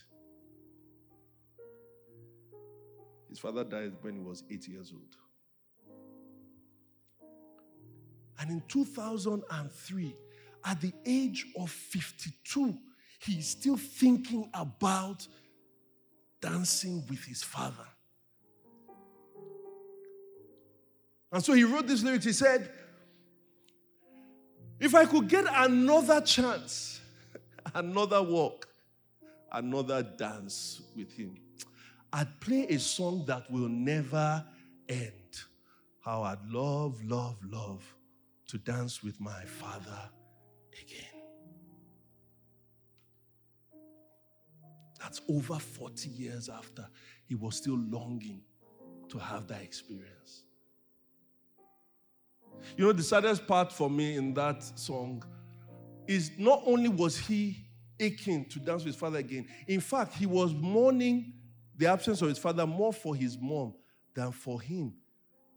His 3.30 3.38
father 3.38 3.62
died 3.62 3.92
when 4.00 4.16
he 4.16 4.20
was 4.20 4.42
eight 4.50 4.66
years 4.66 4.92
old. 4.92 5.16
And 8.40 8.50
in 8.50 8.62
2003, 8.68 10.16
at 10.64 10.80
the 10.80 10.92
age 11.06 11.46
of 11.56 11.70
52, 11.70 12.74
he's 13.20 13.48
still 13.48 13.76
thinking 13.76 14.50
about 14.52 15.26
dancing 16.40 17.04
with 17.08 17.22
his 17.24 17.42
father. 17.44 17.86
And 21.32 21.44
so 21.44 21.52
he 21.52 21.62
wrote 21.62 21.86
this 21.86 22.02
lyrics. 22.02 22.24
He 22.24 22.32
said, 22.32 22.72
If 24.80 24.94
I 24.94 25.04
could 25.04 25.28
get 25.28 25.44
another 25.48 26.20
chance, 26.20 27.00
another 27.74 28.22
walk, 28.22 28.66
another 29.52 30.02
dance 30.02 30.80
with 30.96 31.12
him, 31.12 31.36
I'd 32.12 32.40
play 32.40 32.66
a 32.68 32.78
song 32.78 33.24
that 33.26 33.50
will 33.50 33.68
never 33.68 34.44
end. 34.88 35.12
How 36.00 36.22
I'd 36.22 36.44
love, 36.48 37.02
love, 37.04 37.36
love 37.44 37.84
to 38.48 38.58
dance 38.58 39.02
with 39.02 39.20
my 39.20 39.44
father 39.44 40.10
again. 40.82 41.20
That's 45.00 45.20
over 45.28 45.58
40 45.58 46.08
years 46.10 46.48
after 46.48 46.86
he 47.26 47.34
was 47.34 47.56
still 47.56 47.78
longing 47.78 48.42
to 49.08 49.18
have 49.18 49.46
that 49.48 49.62
experience. 49.62 50.42
You 52.76 52.86
know, 52.86 52.92
the 52.92 53.02
saddest 53.02 53.46
part 53.46 53.72
for 53.72 53.88
me 53.88 54.16
in 54.16 54.34
that 54.34 54.62
song 54.78 55.22
is 56.06 56.32
not 56.38 56.62
only 56.66 56.88
was 56.88 57.16
he 57.18 57.56
aching 57.98 58.44
to 58.46 58.58
dance 58.58 58.84
with 58.84 58.94
his 58.94 59.00
father 59.00 59.18
again, 59.18 59.46
in 59.66 59.80
fact, 59.80 60.14
he 60.14 60.26
was 60.26 60.52
mourning 60.52 61.34
the 61.80 61.86
absence 61.86 62.20
of 62.20 62.28
his 62.28 62.38
father 62.38 62.66
more 62.66 62.92
for 62.92 63.16
his 63.16 63.38
mom 63.40 63.72
than 64.14 64.30
for 64.32 64.60
him. 64.60 64.92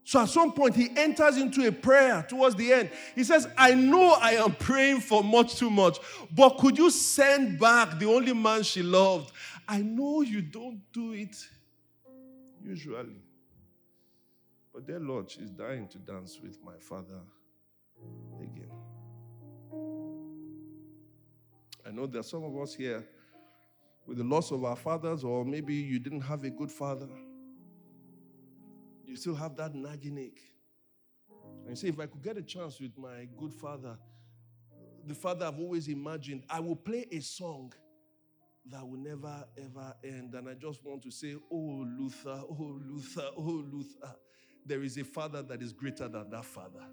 So 0.05 0.21
at 0.21 0.29
some 0.29 0.53
point, 0.53 0.75
he 0.75 0.89
enters 0.95 1.37
into 1.37 1.67
a 1.67 1.71
prayer 1.71 2.25
towards 2.27 2.55
the 2.55 2.71
end. 2.71 2.89
He 3.13 3.25
says, 3.25 3.47
I 3.57 3.73
know 3.73 4.17
I 4.19 4.31
am 4.31 4.53
praying 4.55 5.01
for 5.01 5.21
much 5.21 5.55
too 5.55 5.69
much, 5.69 5.97
but 6.33 6.57
could 6.57 6.77
you 6.77 6.89
send 6.89 7.59
back 7.59 7.99
the 7.99 8.05
only 8.05 8.33
man 8.33 8.63
she 8.63 8.81
loved? 8.83 9.33
I 9.67 9.81
know 9.81 10.21
you 10.21 10.41
don't 10.41 10.81
do 10.93 11.11
it 11.11 11.35
usually. 12.63 13.21
But 14.73 14.87
dear 14.87 14.99
Lord, 14.99 15.29
she's 15.29 15.49
dying 15.49 15.87
to 15.89 15.97
dance 15.97 16.39
with 16.41 16.57
my 16.63 16.77
father 16.79 17.19
again. 18.41 18.71
I 21.85 21.91
know 21.91 22.07
there 22.07 22.21
are 22.21 22.23
some 22.23 22.43
of 22.45 22.57
us 22.57 22.73
here 22.75 23.05
with 24.05 24.17
the 24.17 24.23
loss 24.23 24.51
of 24.51 24.63
our 24.63 24.75
fathers, 24.75 25.23
or 25.23 25.45
maybe 25.45 25.73
you 25.73 25.99
didn't 25.99 26.21
have 26.21 26.43
a 26.43 26.49
good 26.49 26.71
father. 26.71 27.09
You 29.05 29.15
still 29.15 29.35
have 29.35 29.55
that 29.57 29.75
nagging 29.75 30.17
ache. 30.17 30.41
And 31.61 31.69
you 31.69 31.75
say, 31.75 31.87
if 31.87 31.99
I 31.99 32.07
could 32.07 32.21
get 32.21 32.37
a 32.37 32.41
chance 32.41 32.79
with 32.79 32.97
my 32.97 33.27
good 33.37 33.53
father, 33.53 33.97
the 35.05 35.13
father 35.13 35.45
I've 35.45 35.59
always 35.59 35.87
imagined, 35.87 36.43
I 36.49 36.59
will 36.59 36.75
play 36.75 37.05
a 37.11 37.19
song 37.19 37.73
that 38.69 38.87
will 38.87 38.99
never 38.99 39.45
ever 39.57 39.93
end. 40.03 40.33
And 40.33 40.49
I 40.49 40.53
just 40.53 40.83
want 40.85 41.03
to 41.03 41.11
say, 41.11 41.35
Oh, 41.51 41.85
Luther, 41.97 42.41
oh, 42.49 42.79
Luther, 42.87 43.29
oh, 43.37 43.63
Luther, 43.71 44.15
there 44.65 44.83
is 44.83 44.97
a 44.97 45.03
father 45.03 45.41
that 45.43 45.61
is 45.61 45.73
greater 45.73 46.07
than 46.07 46.29
that 46.29 46.45
father. 46.45 46.85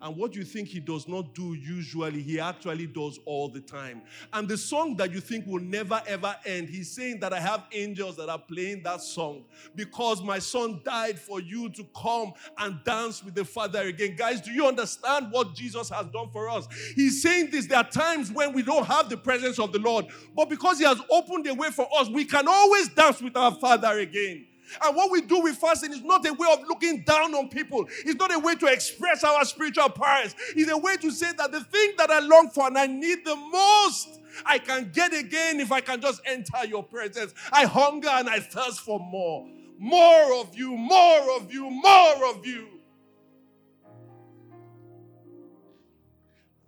And 0.00 0.16
what 0.16 0.34
you 0.34 0.44
think 0.44 0.68
he 0.68 0.80
does 0.80 1.08
not 1.08 1.34
do 1.34 1.54
usually, 1.54 2.20
he 2.20 2.38
actually 2.40 2.86
does 2.86 3.18
all 3.24 3.48
the 3.48 3.60
time. 3.60 4.02
And 4.32 4.48
the 4.48 4.56
song 4.56 4.96
that 4.96 5.12
you 5.12 5.20
think 5.20 5.46
will 5.46 5.62
never 5.62 6.02
ever 6.06 6.36
end, 6.44 6.68
he's 6.68 6.90
saying 6.90 7.20
that 7.20 7.32
I 7.32 7.40
have 7.40 7.64
angels 7.72 8.16
that 8.16 8.28
are 8.28 8.38
playing 8.38 8.82
that 8.82 9.00
song 9.00 9.44
because 9.74 10.22
my 10.22 10.38
son 10.38 10.80
died 10.84 11.18
for 11.18 11.40
you 11.40 11.68
to 11.70 11.86
come 11.96 12.32
and 12.58 12.82
dance 12.84 13.24
with 13.24 13.34
the 13.34 13.44
Father 13.44 13.82
again. 13.82 14.16
Guys, 14.16 14.40
do 14.40 14.50
you 14.50 14.66
understand 14.66 15.30
what 15.30 15.54
Jesus 15.54 15.88
has 15.88 16.06
done 16.06 16.28
for 16.30 16.48
us? 16.50 16.68
He's 16.94 17.22
saying 17.22 17.50
this. 17.50 17.66
There 17.66 17.78
are 17.78 17.88
times 17.88 18.30
when 18.30 18.52
we 18.52 18.62
don't 18.62 18.86
have 18.86 19.08
the 19.08 19.16
presence 19.16 19.58
of 19.58 19.72
the 19.72 19.78
Lord, 19.78 20.06
but 20.34 20.48
because 20.48 20.78
he 20.78 20.84
has 20.84 21.00
opened 21.10 21.46
the 21.46 21.54
way 21.54 21.70
for 21.70 21.88
us, 21.98 22.08
we 22.08 22.24
can 22.24 22.46
always 22.48 22.88
dance 22.88 23.22
with 23.22 23.36
our 23.36 23.52
Father 23.52 23.98
again. 23.98 24.46
And 24.82 24.96
what 24.96 25.10
we 25.10 25.20
do 25.20 25.40
with 25.40 25.56
fasting 25.56 25.92
is 25.92 26.02
not 26.02 26.26
a 26.26 26.32
way 26.32 26.48
of 26.52 26.60
looking 26.68 27.02
down 27.02 27.34
on 27.34 27.48
people. 27.48 27.86
It's 28.04 28.18
not 28.18 28.34
a 28.34 28.38
way 28.38 28.54
to 28.56 28.66
express 28.66 29.24
our 29.24 29.44
spiritual 29.44 29.90
prowess. 29.90 30.34
It's 30.56 30.70
a 30.70 30.76
way 30.78 30.96
to 30.96 31.10
say 31.10 31.32
that 31.36 31.52
the 31.52 31.60
thing 31.60 31.92
that 31.98 32.10
I 32.10 32.20
long 32.20 32.50
for 32.50 32.66
and 32.66 32.78
I 32.78 32.86
need 32.86 33.24
the 33.24 33.36
most, 33.36 34.20
I 34.44 34.58
can 34.58 34.90
get 34.92 35.12
again 35.12 35.60
if 35.60 35.70
I 35.72 35.80
can 35.80 36.00
just 36.00 36.20
enter 36.26 36.64
your 36.66 36.82
presence. 36.82 37.34
I 37.52 37.64
hunger 37.64 38.08
and 38.08 38.28
I 38.28 38.40
thirst 38.40 38.80
for 38.80 38.98
more. 38.98 39.48
More 39.78 40.40
of 40.40 40.56
you, 40.56 40.76
more 40.76 41.36
of 41.36 41.52
you, 41.52 41.68
more 41.68 42.30
of 42.30 42.46
you. 42.46 42.68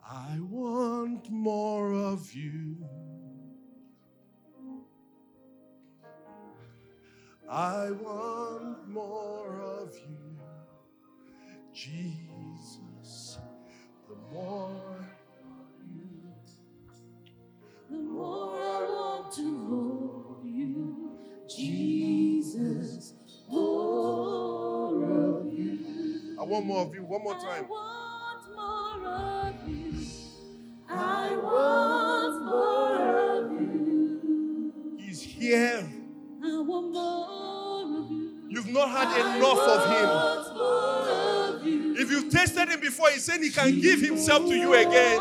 I 0.08 0.38
want 0.40 1.30
more 1.30 1.92
of 1.92 2.32
you. 2.32 2.85
I 7.48 7.90
want 7.92 8.88
more 8.88 9.60
of 9.60 9.94
you, 9.94 10.36
Jesus. 11.72 13.38
The 14.08 14.16
more 14.32 15.06
you, 15.88 16.22
The 17.88 17.96
more 17.98 18.56
I 18.56 18.82
want 18.88 19.32
to 19.34 19.42
know 19.42 20.36
you, 20.44 21.12
Jesus, 21.48 23.14
more 23.48 25.04
of 25.04 25.52
you. 25.52 26.36
I 26.40 26.42
want 26.42 26.66
more 26.66 26.82
of 26.86 26.94
you. 26.94 27.04
One 27.04 27.22
more 27.22 27.36
I 27.36 27.38
time. 27.58 27.68
want 27.68 28.56
more 28.56 29.08
of 29.08 29.68
you. 29.68 29.94
I 30.88 31.36
want 31.36 32.44
more 32.44 33.44
of 33.46 33.60
you. 33.60 34.96
He's 34.98 35.22
here. 35.22 35.88
You've 38.48 38.68
not 38.68 38.88
had 38.90 39.08
I 39.08 39.36
enough 39.36 39.58
of 39.58 39.84
him. 39.90 40.08
more 40.56 41.54
of 41.56 41.66
you. 41.66 41.94
If 41.96 42.10
you've 42.10 42.30
tasted 42.30 42.68
him 42.68 42.80
before, 42.80 43.10
he 43.10 43.18
said 43.18 43.40
he 43.40 43.50
can 43.50 43.80
give 43.80 44.00
himself 44.00 44.46
to 44.46 44.54
you 44.54 44.74
again. 44.74 45.18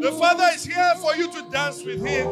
The 0.00 0.12
Father 0.18 0.48
is 0.54 0.64
here 0.64 0.94
for 1.00 1.14
you 1.16 1.30
to 1.32 1.50
dance 1.50 1.84
with 1.84 2.04
him. 2.04 2.28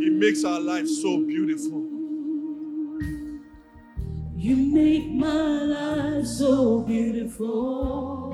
He 0.00 0.08
makes 0.10 0.44
our 0.44 0.60
life 0.60 0.88
so 0.88 1.18
beautiful. 1.18 1.86
You 4.36 4.56
make 4.56 5.06
my 5.12 5.62
life 5.62 6.26
so 6.26 6.80
beautiful. 6.80 8.29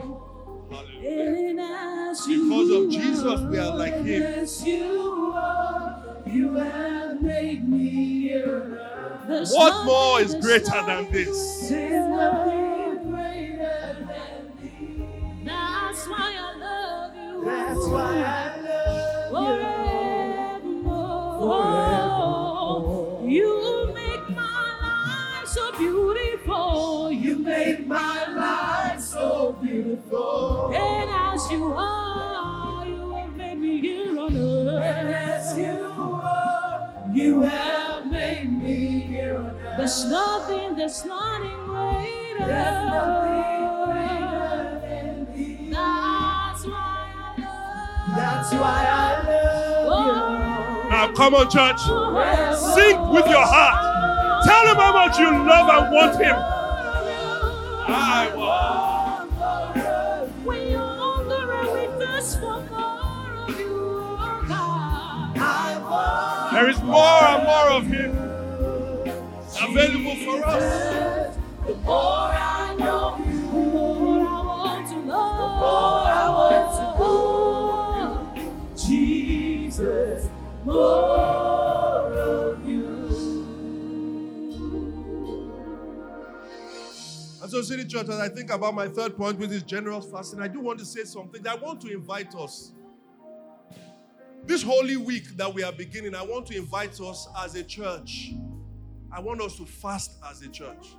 Because 2.26 2.70
of 2.70 2.90
Jesus, 2.90 3.40
we 3.42 3.58
are 3.58 3.76
like 3.76 3.94
him. 3.94 4.22
Yes, 4.22 4.64
you 4.64 5.32
are. 5.34 6.02
You 6.26 6.54
have 6.54 7.22
made 7.22 7.68
me 7.68 8.28
There's 9.28 9.52
What 9.52 9.84
more 9.84 10.20
is 10.20 10.34
greater 10.34 10.82
than 10.86 11.10
this? 11.12 11.68
There's 11.68 12.08
nothing 12.08 13.10
greater 13.10 14.06
than 14.08 14.52
thee. 14.60 15.06
That's 15.44 16.06
why 16.08 16.34
I 16.36 16.56
love 16.58 17.16
you. 17.16 17.44
That's 17.44 17.86
why 17.86 18.24
I 18.24 18.55
you 37.36 37.42
have 37.42 38.10
made 38.10 38.50
me 38.62 39.00
here 39.00 39.36
on 39.36 39.46
earth. 39.46 39.76
There's 39.76 40.04
nothing, 40.06 40.74
there's 40.74 41.04
nothing 41.04 41.66
greater. 41.66 42.46
There's 42.46 42.84
nothing 42.96 43.60
greater 43.84 44.80
than 44.80 45.34
thee. 45.34 45.68
That's 45.70 46.64
why 46.64 47.12
I 47.14 47.34
love. 47.38 48.16
That's 48.16 48.52
why 48.52 48.80
I 48.88 49.86
love 49.86 50.84
you. 50.84 50.90
Now, 50.90 51.12
come 51.12 51.34
on, 51.34 51.50
church. 51.50 51.80
Sing 52.74 52.96
with 53.10 53.26
your 53.28 53.44
heart. 53.44 54.44
Tell 54.46 54.66
him 54.68 54.76
how 54.76 54.92
much 54.94 55.18
you 55.18 55.30
love 55.30 55.68
and 55.68 55.94
want 55.94 56.16
him. 56.16 56.36
I 57.88 58.32
want. 58.34 58.45
More 66.86 67.24
and 67.24 67.44
more 67.44 67.70
of 67.78 67.86
him 67.86 68.10
available 69.62 70.16
for 70.24 70.46
us. 70.46 71.36
the 71.66 71.74
more 71.76 71.96
I 71.96 72.76
know 72.78 73.18
you, 73.26 73.40
the 73.40 73.48
more 73.50 74.28
I 74.28 74.42
want 74.46 74.88
to 74.88 74.94
know. 74.94 75.02
The 75.02 75.48
more 75.60 76.06
I 76.06 76.28
want 76.30 76.72
to 76.76 78.38
know 78.38 78.74
Jesus, 78.76 80.28
more 80.64 82.12
of 82.12 82.68
you. 82.68 82.86
And 87.42 87.50
so, 87.50 87.62
City 87.62 87.84
Church, 87.84 88.08
as 88.08 88.18
I 88.20 88.28
think 88.28 88.50
about 88.50 88.74
my 88.74 88.88
third 88.88 89.16
point, 89.16 89.38
which 89.38 89.50
is 89.50 89.62
generous 89.62 90.06
fasting, 90.06 90.40
I 90.40 90.48
do 90.48 90.60
want 90.60 90.78
to 90.80 90.84
say 90.84 91.04
something. 91.04 91.46
I 91.46 91.54
want 91.56 91.80
to 91.82 91.92
invite 91.92 92.34
us. 92.34 92.72
This 94.46 94.62
holy 94.62 94.96
week 94.96 95.36
that 95.36 95.52
we 95.52 95.64
are 95.64 95.72
beginning, 95.72 96.14
I 96.14 96.22
want 96.22 96.46
to 96.46 96.56
invite 96.56 97.00
us 97.00 97.28
as 97.38 97.56
a 97.56 97.64
church. 97.64 98.30
I 99.10 99.18
want 99.18 99.40
us 99.40 99.56
to 99.56 99.66
fast 99.66 100.12
as 100.30 100.40
a 100.42 100.48
church. 100.48 100.94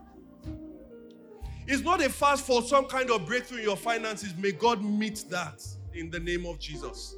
It's 1.65 1.81
not 1.81 2.03
a 2.03 2.09
fast 2.09 2.45
for 2.45 2.61
some 2.61 2.85
kind 2.85 3.09
of 3.09 3.25
breakthrough 3.25 3.59
in 3.59 3.63
your 3.63 3.77
finances. 3.77 4.33
May 4.37 4.51
God 4.51 4.83
meet 4.83 5.23
that 5.29 5.65
in 5.93 6.09
the 6.09 6.19
name 6.19 6.45
of 6.45 6.59
Jesus. 6.59 7.15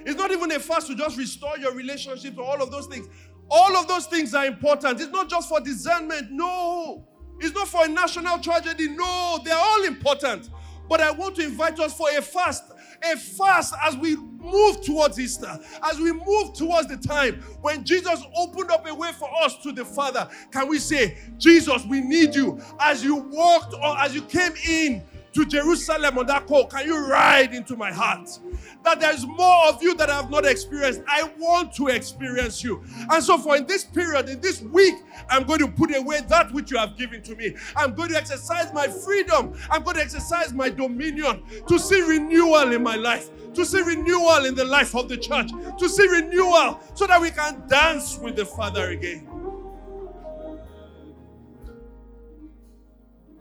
It's 0.00 0.18
not 0.18 0.30
even 0.32 0.52
a 0.52 0.58
fast 0.60 0.88
to 0.88 0.94
just 0.94 1.16
restore 1.16 1.56
your 1.56 1.74
relationships 1.74 2.36
or 2.36 2.44
all 2.44 2.62
of 2.62 2.70
those 2.70 2.86
things. 2.86 3.08
All 3.50 3.74
of 3.76 3.88
those 3.88 4.06
things 4.06 4.34
are 4.34 4.44
important. 4.44 5.00
It's 5.00 5.12
not 5.12 5.30
just 5.30 5.48
for 5.48 5.60
discernment. 5.60 6.30
No. 6.30 7.08
It's 7.40 7.54
not 7.54 7.68
for 7.68 7.86
a 7.86 7.88
national 7.88 8.38
tragedy. 8.40 8.88
No. 8.88 9.40
They 9.42 9.50
are 9.50 9.64
all 9.64 9.84
important. 9.84 10.50
But 10.90 11.00
I 11.00 11.10
want 11.10 11.36
to 11.36 11.44
invite 11.44 11.80
us 11.80 11.96
for 11.96 12.08
a 12.10 12.20
fast. 12.20 12.73
A 13.12 13.16
fast 13.16 13.74
as 13.82 13.96
we 13.96 14.16
move 14.16 14.82
towards 14.82 15.18
Easter, 15.18 15.58
as 15.82 15.98
we 15.98 16.12
move 16.12 16.54
towards 16.54 16.88
the 16.88 16.96
time 16.96 17.42
when 17.60 17.84
Jesus 17.84 18.22
opened 18.36 18.70
up 18.70 18.86
a 18.88 18.94
way 18.94 19.10
for 19.12 19.28
us 19.42 19.56
to 19.62 19.72
the 19.72 19.84
Father. 19.84 20.28
Can 20.50 20.68
we 20.68 20.78
say, 20.78 21.18
Jesus, 21.38 21.84
we 21.86 22.00
need 22.00 22.34
you? 22.34 22.60
As 22.80 23.04
you 23.04 23.16
walked 23.16 23.74
or 23.74 23.98
as 23.98 24.14
you 24.14 24.22
came 24.22 24.52
in 24.66 25.02
to 25.34 25.44
Jerusalem 25.44 26.18
on 26.18 26.26
that 26.26 26.46
call, 26.46 26.66
can 26.66 26.86
you 26.86 27.06
ride 27.06 27.54
into 27.54 27.76
my 27.76 27.92
heart? 27.92 28.38
That 28.84 29.00
there's 29.00 29.26
more 29.26 29.68
of 29.68 29.82
you 29.82 29.94
that 29.96 30.08
I 30.08 30.16
have 30.16 30.30
not 30.30 30.46
experienced. 30.46 31.02
I 31.08 31.30
want 31.38 31.74
to 31.74 31.88
experience 31.88 32.62
you. 32.62 32.82
And 33.10 33.22
so, 33.22 33.38
for 33.38 33.56
in 33.56 33.66
this 33.66 33.84
period, 33.84 34.28
in 34.28 34.40
this 34.40 34.62
week, 34.62 34.94
I'm 35.28 35.44
going 35.44 35.58
to 35.60 35.68
put 35.68 35.94
away 35.94 36.20
that 36.28 36.52
which 36.52 36.70
you 36.70 36.78
have 36.78 36.96
given 36.96 37.22
to 37.22 37.34
me. 37.34 37.56
I'm 37.76 37.94
going 37.94 38.10
to 38.10 38.16
exercise 38.16 38.72
my 38.72 38.86
freedom. 38.86 39.54
I'm 39.70 39.82
going 39.82 39.96
to 39.96 40.02
exercise 40.02 40.52
my 40.52 40.70
dominion 40.70 41.42
to 41.66 41.78
see 41.78 42.00
renewal 42.00 42.72
in 42.72 42.82
my 42.82 42.96
life, 42.96 43.30
to 43.54 43.64
see 43.64 43.82
renewal 43.82 44.44
in 44.44 44.54
the 44.54 44.64
life 44.64 44.94
of 44.94 45.08
the 45.08 45.16
church, 45.16 45.50
to 45.78 45.88
see 45.88 46.06
renewal 46.08 46.80
so 46.94 47.06
that 47.06 47.20
we 47.20 47.30
can 47.30 47.66
dance 47.68 48.18
with 48.18 48.36
the 48.36 48.44
Father 48.44 48.90
again. 48.90 49.33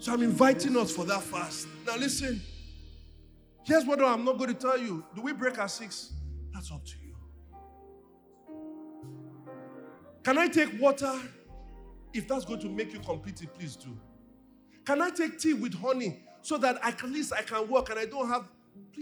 So, 0.04 0.12
I'm 0.12 0.22
inviting 0.22 0.76
us 0.76 0.94
for 0.94 1.06
that 1.06 1.22
fast. 1.22 1.66
Now, 1.88 1.96
listen. 1.96 2.42
Here's 3.64 3.86
what 3.86 4.04
I'm 4.04 4.26
not 4.26 4.38
going 4.38 4.54
to 4.54 4.60
tell 4.60 4.78
you. 4.78 5.02
Do 5.16 5.22
we 5.22 5.32
break 5.32 5.58
at 5.58 5.68
six? 5.68 6.12
That's 6.54 6.70
up 6.74 6.84
to 6.84 6.92
you. 7.02 7.16
Can 10.26 10.38
I 10.38 10.50
take 10.50 10.78
water? 10.78 11.18
If 12.14 12.28
that's 12.28 12.44
going 12.44 12.60
to 12.60 12.68
make 12.68 12.92
you 12.92 13.00
complete 13.00 13.48
please 13.58 13.78
do. 13.78 13.98
Can 14.84 15.02
I 15.02 15.10
take 15.10 15.40
tea 15.40 15.54
with 15.54 15.74
honey 15.74 16.20
so 16.42 16.58
that 16.58 16.80
at 16.84 17.02
least 17.04 17.32
I 17.32 17.42
can 17.42 17.70
work 17.70 17.90
and 17.90 17.98
I 17.98 18.04
don't 18.06 18.28
have 18.28 18.50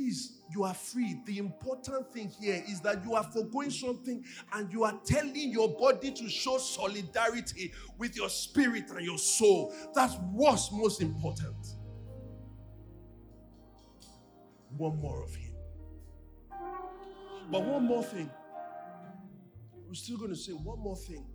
please, 0.01 0.41
you 0.49 0.63
are 0.63 0.73
free. 0.73 1.21
The 1.25 1.37
important 1.37 2.11
thing 2.11 2.29
here 2.39 2.63
is 2.67 2.81
that 2.81 3.03
you 3.05 3.13
are 3.13 3.23
foregoing 3.23 3.69
something 3.69 4.23
and 4.53 4.71
you 4.71 4.83
are 4.83 4.99
telling 5.05 5.51
your 5.51 5.69
body 5.69 6.11
to 6.11 6.29
show 6.29 6.57
solidarity 6.57 7.71
with 7.97 8.15
your 8.15 8.29
spirit 8.29 8.89
and 8.89 9.05
your 9.05 9.17
soul. 9.17 9.73
That's 9.93 10.15
what's 10.31 10.71
most 10.71 11.01
important. 11.01 11.55
One 14.77 14.99
more 14.99 15.23
of 15.23 15.35
Him. 15.35 15.53
But 17.51 17.63
one 17.63 17.85
more 17.85 18.03
thing. 18.03 18.29
We're 19.87 19.93
still 19.93 20.17
going 20.17 20.31
to 20.31 20.37
say 20.37 20.53
one 20.53 20.79
more 20.79 20.95
thing. 20.95 21.25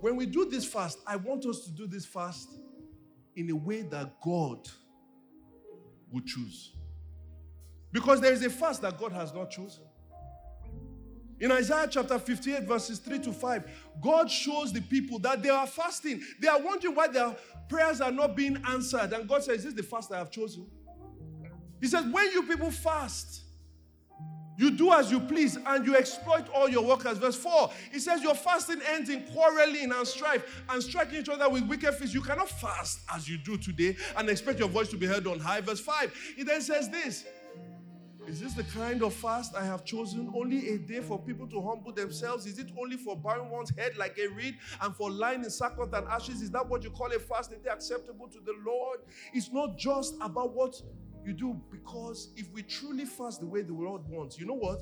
When 0.00 0.16
we 0.16 0.26
do 0.26 0.44
this 0.44 0.66
fast, 0.66 0.98
I 1.06 1.16
want 1.16 1.46
us 1.46 1.60
to 1.60 1.70
do 1.70 1.86
this 1.86 2.04
fast 2.04 2.50
in 3.34 3.48
a 3.50 3.56
way 3.56 3.82
that 3.82 4.20
God 4.20 4.68
would 6.12 6.26
choose. 6.26 6.72
Because 7.92 8.20
there 8.20 8.32
is 8.32 8.44
a 8.44 8.50
fast 8.50 8.82
that 8.82 8.98
God 8.98 9.12
has 9.12 9.32
not 9.32 9.50
chosen. 9.50 9.84
In 11.38 11.52
Isaiah 11.52 11.86
chapter 11.90 12.18
58, 12.18 12.64
verses 12.64 12.98
3 12.98 13.18
to 13.20 13.32
5, 13.32 13.64
God 14.00 14.30
shows 14.30 14.72
the 14.72 14.80
people 14.80 15.18
that 15.18 15.42
they 15.42 15.50
are 15.50 15.66
fasting. 15.66 16.22
They 16.40 16.48
are 16.48 16.60
wondering 16.60 16.94
why 16.94 17.08
their 17.08 17.36
prayers 17.68 18.00
are 18.00 18.10
not 18.10 18.34
being 18.36 18.56
answered. 18.66 19.12
And 19.12 19.28
God 19.28 19.44
says, 19.44 19.58
Is 19.58 19.64
this 19.64 19.74
the 19.74 19.82
fast 19.82 20.12
I 20.12 20.18
have 20.18 20.30
chosen? 20.30 20.66
He 21.80 21.88
says, 21.88 22.04
When 22.06 22.30
you 22.32 22.42
people 22.44 22.70
fast, 22.70 23.42
you 24.56 24.70
do 24.70 24.92
as 24.92 25.10
you 25.10 25.20
please 25.20 25.58
and 25.66 25.86
you 25.86 25.96
exploit 25.96 26.48
all 26.54 26.68
your 26.68 26.84
workers. 26.84 27.18
Verse 27.18 27.36
4, 27.36 27.70
it 27.92 28.00
says, 28.00 28.22
Your 28.22 28.34
fasting 28.34 28.80
ends 28.90 29.10
in 29.10 29.22
quarreling 29.24 29.92
and 29.92 30.06
strife 30.06 30.62
and 30.68 30.82
striking 30.82 31.20
each 31.20 31.28
other 31.28 31.48
with 31.48 31.66
wicked 31.68 31.94
fists. 31.94 32.14
You 32.14 32.22
cannot 32.22 32.48
fast 32.48 33.00
as 33.14 33.28
you 33.28 33.38
do 33.38 33.56
today 33.56 33.96
and 34.16 34.28
expect 34.28 34.58
your 34.58 34.68
voice 34.68 34.88
to 34.88 34.96
be 34.96 35.06
heard 35.06 35.26
on 35.26 35.38
high. 35.38 35.60
Verse 35.60 35.80
5, 35.80 36.14
it 36.38 36.46
then 36.46 36.62
says 36.62 36.88
this 36.88 37.24
Is 38.26 38.40
this 38.40 38.54
the 38.54 38.64
kind 38.64 39.02
of 39.02 39.12
fast 39.12 39.54
I 39.54 39.64
have 39.64 39.84
chosen? 39.84 40.32
Only 40.34 40.70
a 40.70 40.78
day 40.78 41.00
for 41.00 41.18
people 41.18 41.46
to 41.48 41.60
humble 41.60 41.92
themselves? 41.92 42.46
Is 42.46 42.58
it 42.58 42.70
only 42.78 42.96
for 42.96 43.16
bowing 43.16 43.50
one's 43.50 43.76
head 43.76 43.96
like 43.96 44.18
a 44.18 44.28
reed 44.28 44.56
and 44.80 44.96
for 44.96 45.10
lying 45.10 45.44
in 45.44 45.50
sackcloth 45.50 45.92
and 45.92 46.06
ashes? 46.08 46.40
Is 46.40 46.50
that 46.52 46.66
what 46.66 46.82
you 46.82 46.90
call 46.90 47.12
a 47.12 47.18
fast? 47.18 47.52
Is 47.52 47.58
it 47.64 47.68
acceptable 47.70 48.28
to 48.28 48.38
the 48.40 48.54
Lord? 48.64 49.00
It's 49.34 49.52
not 49.52 49.76
just 49.76 50.14
about 50.22 50.54
what 50.54 50.80
you 51.26 51.32
do 51.32 51.60
because 51.70 52.32
if 52.36 52.50
we 52.52 52.62
truly 52.62 53.04
fast 53.04 53.40
the 53.40 53.46
way 53.46 53.62
the 53.62 53.74
world 53.74 54.04
wants, 54.08 54.38
you 54.38 54.46
know 54.46 54.54
what? 54.54 54.80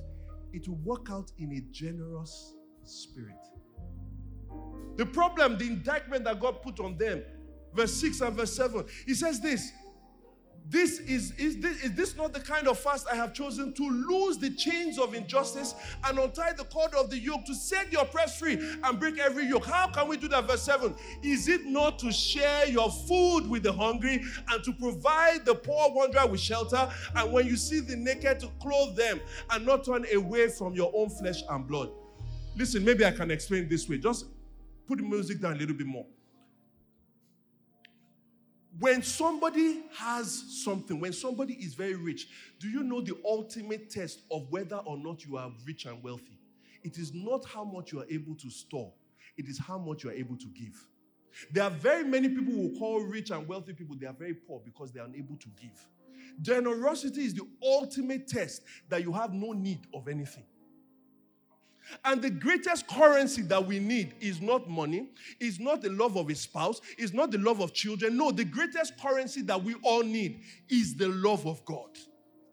It 0.53 0.68
will 0.68 0.76
work 0.76 1.09
out 1.11 1.32
in 1.38 1.53
a 1.53 1.61
generous 1.72 2.55
spirit. 2.84 3.34
The 4.97 5.07
problem, 5.07 5.59
the 5.59 5.66
indictment 5.66 6.24
that 6.24 6.40
God 6.40 6.62
put 6.62 6.78
on 6.78 6.97
them, 6.97 7.22
verse 7.74 7.95
6 7.95 8.20
and 8.20 8.36
verse 8.36 8.55
7, 8.55 8.84
he 9.07 9.14
says 9.14 9.40
this 9.40 9.72
this 10.66 10.98
is, 11.00 11.32
is 11.32 11.58
this, 11.58 11.84
is 11.84 11.92
this 11.92 12.16
not 12.16 12.32
the 12.32 12.40
kind 12.40 12.68
of 12.68 12.78
fast 12.78 13.06
I 13.12 13.16
have 13.16 13.34
chosen 13.34 13.74
to 13.74 13.82
lose 13.82 14.38
the 14.38 14.48
chains 14.50 14.98
of 14.98 15.14
injustice 15.14 15.74
and 16.04 16.18
untie 16.18 16.54
the 16.54 16.64
cord 16.64 16.94
of 16.94 17.10
the 17.10 17.18
yoke, 17.18 17.44
to 17.46 17.54
set 17.54 17.92
your 17.92 18.02
oppressed 18.02 18.38
free 18.38 18.58
and 18.82 18.98
break 18.98 19.18
every 19.18 19.44
yoke? 19.44 19.66
How 19.66 19.88
can 19.88 20.08
we 20.08 20.16
do 20.16 20.26
that? 20.28 20.46
Verse 20.46 20.62
7 20.62 20.94
Is 21.22 21.48
it 21.48 21.66
not 21.66 21.98
to 21.98 22.10
share 22.10 22.66
your 22.66 22.90
food 22.90 23.46
with 23.46 23.62
the 23.62 23.72
hungry 23.72 24.24
and 24.50 24.64
to 24.64 24.72
provide 24.72 25.44
the 25.44 25.54
poor 25.54 25.92
wanderer 25.92 26.26
with 26.26 26.40
shelter? 26.40 26.88
And 27.14 27.30
when 27.30 27.46
you 27.46 27.56
see 27.56 27.80
the 27.80 27.96
naked, 27.96 28.40
to 28.40 28.48
clothe 28.60 28.96
them 28.96 29.20
and 29.50 29.66
not 29.66 29.84
turn 29.84 30.06
away 30.14 30.48
from 30.48 30.74
your 30.74 30.90
own 30.94 31.10
flesh 31.10 31.42
and 31.50 31.68
blood? 31.68 31.90
Listen, 32.56 32.84
maybe 32.84 33.04
I 33.04 33.10
can 33.10 33.30
explain 33.30 33.68
this 33.68 33.86
way. 33.86 33.98
Just 33.98 34.26
put 34.86 34.98
the 34.98 35.04
music 35.04 35.40
down 35.40 35.52
a 35.52 35.56
little 35.56 35.76
bit 35.76 35.86
more 35.86 36.06
when 38.79 39.03
somebody 39.03 39.83
has 39.97 40.62
something, 40.64 40.99
when 40.99 41.12
somebody 41.12 41.55
is 41.55 41.75
very 41.75 41.95
rich, 41.95 42.29
do 42.59 42.68
you 42.68 42.83
know 42.83 43.01
the 43.01 43.16
ultimate 43.25 43.91
test 43.91 44.22
of 44.31 44.51
whether 44.51 44.77
or 44.77 44.97
not 44.97 45.25
you 45.25 45.37
are 45.37 45.51
rich 45.66 45.87
and 45.87 46.03
wealthy? 46.03 46.39
It 46.83 46.99
is 46.99 47.12
not 47.14 47.45
how 47.45 47.64
much 47.64 47.93
you 47.93 48.01
are 48.01 48.07
able 48.11 48.35
to 48.37 48.51
store, 48.51 48.93
it 49.37 49.49
is 49.49 49.59
how 49.59 49.79
much 49.79 50.05
you 50.05 50.11
are 50.11 50.14
able 50.14 50.37
to 50.37 50.47
give. 50.47 50.75
There 51.53 51.64
are 51.64 51.70
very 51.70 52.05
many 52.05 52.29
people 52.29 52.55
who 52.55 52.79
call 52.79 53.01
rich 53.01 53.31
and 53.31 53.47
wealthy 53.47 53.72
people, 53.72 53.97
they 53.99 54.07
are 54.07 54.14
very 54.14 54.35
poor 54.35 54.61
because 54.64 54.93
they 54.93 55.01
are 55.01 55.07
unable 55.07 55.37
to 55.37 55.49
give. 55.61 55.87
Generosity 56.41 57.25
is 57.25 57.35
the 57.35 57.47
ultimate 57.62 58.27
test 58.27 58.62
that 58.89 59.03
you 59.03 59.12
have 59.12 59.33
no 59.33 59.53
need 59.53 59.87
of 59.95 60.09
anything. 60.09 60.45
And 62.05 62.22
the 62.22 62.30
greatest 62.30 62.87
currency 62.87 63.43
that 63.43 63.66
we 63.66 63.78
need 63.78 64.14
is 64.20 64.41
not 64.41 64.68
money, 64.68 65.09
is 65.41 65.61
not 65.61 65.82
the 65.82 65.91
love 65.91 66.16
of 66.16 66.28
a 66.30 66.35
spouse, 66.35 66.80
is 66.99 67.12
not 67.12 67.30
the 67.30 67.39
love 67.39 67.61
of 67.61 67.72
children. 67.72 68.16
No, 68.16 68.30
the 68.30 68.45
greatest 68.45 68.99
currency 68.99 69.43
that 69.43 69.62
we 69.62 69.74
all 69.82 70.03
need 70.03 70.41
is 70.68 70.97
the 70.97 71.09
love 71.09 71.47
of 71.47 71.64
God. 71.64 71.91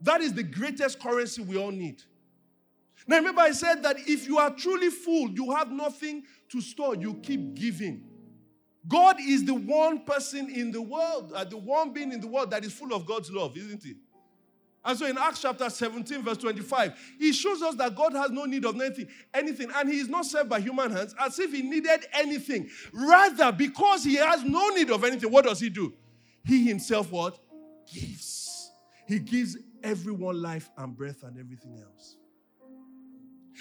That 0.01 0.21
is 0.21 0.33
the 0.33 0.43
greatest 0.43 0.99
currency 0.99 1.41
we 1.41 1.57
all 1.57 1.71
need. 1.71 2.01
Now, 3.07 3.17
remember, 3.17 3.41
I 3.41 3.51
said 3.51 3.83
that 3.83 3.97
if 4.07 4.27
you 4.27 4.37
are 4.37 4.51
truly 4.51 4.89
full, 4.89 5.31
you 5.31 5.51
have 5.55 5.71
nothing 5.71 6.23
to 6.49 6.61
store, 6.61 6.95
you 6.95 7.15
keep 7.15 7.55
giving. 7.55 8.03
God 8.87 9.17
is 9.19 9.45
the 9.45 9.53
one 9.53 10.03
person 10.05 10.49
in 10.49 10.71
the 10.71 10.81
world, 10.81 11.31
uh, 11.35 11.43
the 11.43 11.57
one 11.57 11.93
being 11.93 12.11
in 12.11 12.19
the 12.19 12.27
world 12.27 12.51
that 12.51 12.65
is 12.65 12.73
full 12.73 12.93
of 12.93 13.05
God's 13.05 13.31
love, 13.31 13.55
isn't 13.57 13.83
he? 13.83 13.95
And 14.83 14.97
so 14.97 15.05
in 15.05 15.17
Acts 15.17 15.41
chapter 15.41 15.69
17, 15.69 16.23
verse 16.23 16.37
25, 16.37 16.93
he 17.19 17.31
shows 17.33 17.61
us 17.61 17.75
that 17.75 17.95
God 17.95 18.13
has 18.13 18.31
no 18.31 18.45
need 18.45 18.65
of 18.65 18.75
anything, 18.75 19.07
anything, 19.33 19.69
and 19.75 19.87
he 19.87 19.99
is 19.99 20.09
not 20.09 20.25
served 20.25 20.49
by 20.49 20.59
human 20.59 20.89
hands 20.91 21.13
as 21.19 21.37
if 21.37 21.53
he 21.53 21.61
needed 21.61 22.05
anything. 22.13 22.67
Rather, 22.91 23.51
because 23.51 24.03
he 24.03 24.15
has 24.15 24.43
no 24.43 24.69
need 24.69 24.89
of 24.89 25.03
anything, 25.03 25.31
what 25.31 25.45
does 25.45 25.59
he 25.59 25.69
do? 25.69 25.93
He 26.43 26.65
himself 26.67 27.11
what? 27.11 27.37
Gives. 27.93 28.71
He 29.07 29.19
gives 29.19 29.57
everyone 29.83 30.41
life 30.41 30.69
and 30.77 30.95
breath 30.95 31.23
and 31.23 31.37
everything 31.37 31.77
else. 31.77 32.17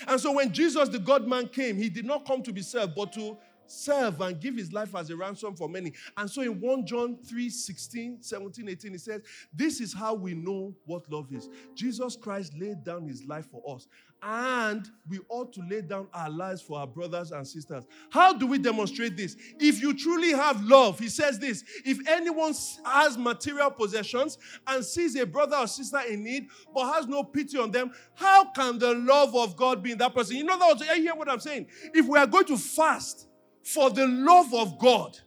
And 0.08 0.18
so 0.18 0.32
when 0.32 0.52
Jesus, 0.52 0.88
the 0.88 0.98
God 0.98 1.26
man, 1.28 1.48
came, 1.48 1.76
he 1.76 1.90
did 1.90 2.06
not 2.06 2.24
come 2.24 2.42
to 2.44 2.52
be 2.52 2.62
served, 2.62 2.94
but 2.94 3.12
to 3.12 3.36
serve 3.70 4.20
and 4.20 4.40
give 4.40 4.56
his 4.56 4.72
life 4.72 4.94
as 4.94 5.10
a 5.10 5.16
ransom 5.16 5.54
for 5.54 5.68
many. 5.68 5.92
And 6.16 6.28
so 6.28 6.42
in 6.42 6.60
1 6.60 6.86
John 6.86 7.18
3 7.24 7.48
16, 7.48 8.18
17, 8.20 8.68
18, 8.68 8.92
he 8.92 8.98
says, 8.98 9.22
This 9.52 9.80
is 9.80 9.94
how 9.94 10.14
we 10.14 10.34
know 10.34 10.74
what 10.86 11.10
love 11.10 11.32
is. 11.32 11.48
Jesus 11.74 12.16
Christ 12.16 12.52
laid 12.58 12.84
down 12.84 13.06
his 13.06 13.24
life 13.24 13.46
for 13.50 13.62
us, 13.74 13.86
and 14.22 14.88
we 15.08 15.18
ought 15.28 15.52
to 15.54 15.62
lay 15.68 15.80
down 15.80 16.08
our 16.12 16.28
lives 16.28 16.60
for 16.60 16.78
our 16.78 16.86
brothers 16.86 17.32
and 17.32 17.46
sisters. 17.46 17.84
How 18.10 18.32
do 18.32 18.46
we 18.46 18.58
demonstrate 18.58 19.16
this? 19.16 19.36
If 19.58 19.80
you 19.80 19.94
truly 19.96 20.32
have 20.32 20.62
love, 20.64 20.98
he 20.98 21.08
says 21.08 21.38
this 21.38 21.64
if 21.84 21.98
anyone 22.08 22.52
has 22.84 23.16
material 23.16 23.70
possessions 23.70 24.38
and 24.66 24.84
sees 24.84 25.16
a 25.16 25.24
brother 25.24 25.56
or 25.56 25.66
sister 25.66 26.00
in 26.08 26.24
need 26.24 26.48
but 26.74 26.92
has 26.92 27.06
no 27.06 27.24
pity 27.24 27.58
on 27.58 27.70
them, 27.70 27.92
how 28.14 28.50
can 28.52 28.78
the 28.78 28.94
love 28.94 29.34
of 29.34 29.56
God 29.56 29.82
be 29.82 29.92
in 29.92 29.98
that 29.98 30.14
person? 30.14 30.36
You 30.36 30.44
know, 30.44 30.58
that 30.58 30.96
you 30.96 31.02
hear 31.02 31.14
what 31.14 31.30
I'm 31.30 31.40
saying? 31.40 31.68
If 31.94 32.06
we 32.06 32.18
are 32.18 32.26
going 32.26 32.46
to 32.46 32.56
fast, 32.56 33.28
for 33.62 33.90
the 33.90 34.06
love 34.06 34.52
of 34.54 34.78
God, 34.78 35.18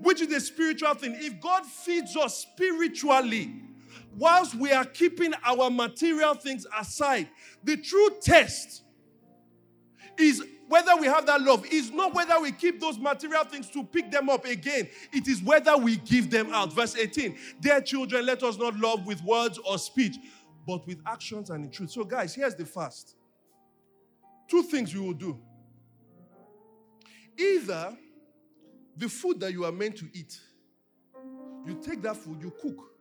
which 0.00 0.20
is 0.20 0.32
a 0.32 0.40
spiritual 0.40 0.94
thing. 0.94 1.14
If 1.18 1.40
God 1.40 1.64
feeds 1.66 2.16
us 2.16 2.38
spiritually, 2.38 3.52
whilst 4.16 4.54
we 4.54 4.72
are 4.72 4.84
keeping 4.84 5.32
our 5.44 5.70
material 5.70 6.34
things 6.34 6.66
aside, 6.78 7.28
the 7.64 7.76
true 7.76 8.10
test 8.20 8.82
is 10.18 10.42
whether 10.68 10.96
we 10.96 11.06
have 11.06 11.26
that 11.26 11.42
love 11.42 11.66
is 11.66 11.90
not 11.90 12.14
whether 12.14 12.40
we 12.40 12.50
keep 12.50 12.80
those 12.80 12.98
material 12.98 13.44
things 13.44 13.68
to 13.70 13.84
pick 13.84 14.10
them 14.10 14.30
up 14.30 14.46
again. 14.46 14.88
It 15.12 15.28
is 15.28 15.42
whether 15.42 15.76
we 15.76 15.96
give 15.96 16.30
them 16.30 16.52
out. 16.52 16.72
Verse 16.72 16.96
18 16.96 17.36
Dear 17.60 17.80
children, 17.82 18.24
let 18.24 18.42
us 18.42 18.56
not 18.56 18.76
love 18.76 19.06
with 19.06 19.22
words 19.22 19.58
or 19.58 19.76
speech, 19.78 20.16
but 20.66 20.86
with 20.86 20.98
actions 21.06 21.50
and 21.50 21.64
in 21.64 21.70
truth. 21.70 21.90
So, 21.90 22.04
guys, 22.04 22.34
here's 22.34 22.54
the 22.54 22.64
fast. 22.64 23.16
Two 24.48 24.62
things 24.62 24.94
we 24.94 25.00
will 25.00 25.12
do. 25.12 25.38
Either 27.38 27.96
the 28.96 29.08
food 29.08 29.40
that 29.40 29.52
you 29.52 29.64
are 29.64 29.72
meant 29.72 29.96
to 29.96 30.06
eat, 30.12 30.38
you 31.66 31.80
take 31.82 32.02
that 32.02 32.16
food, 32.16 32.42
you 32.42 32.52
cook, 32.60 32.92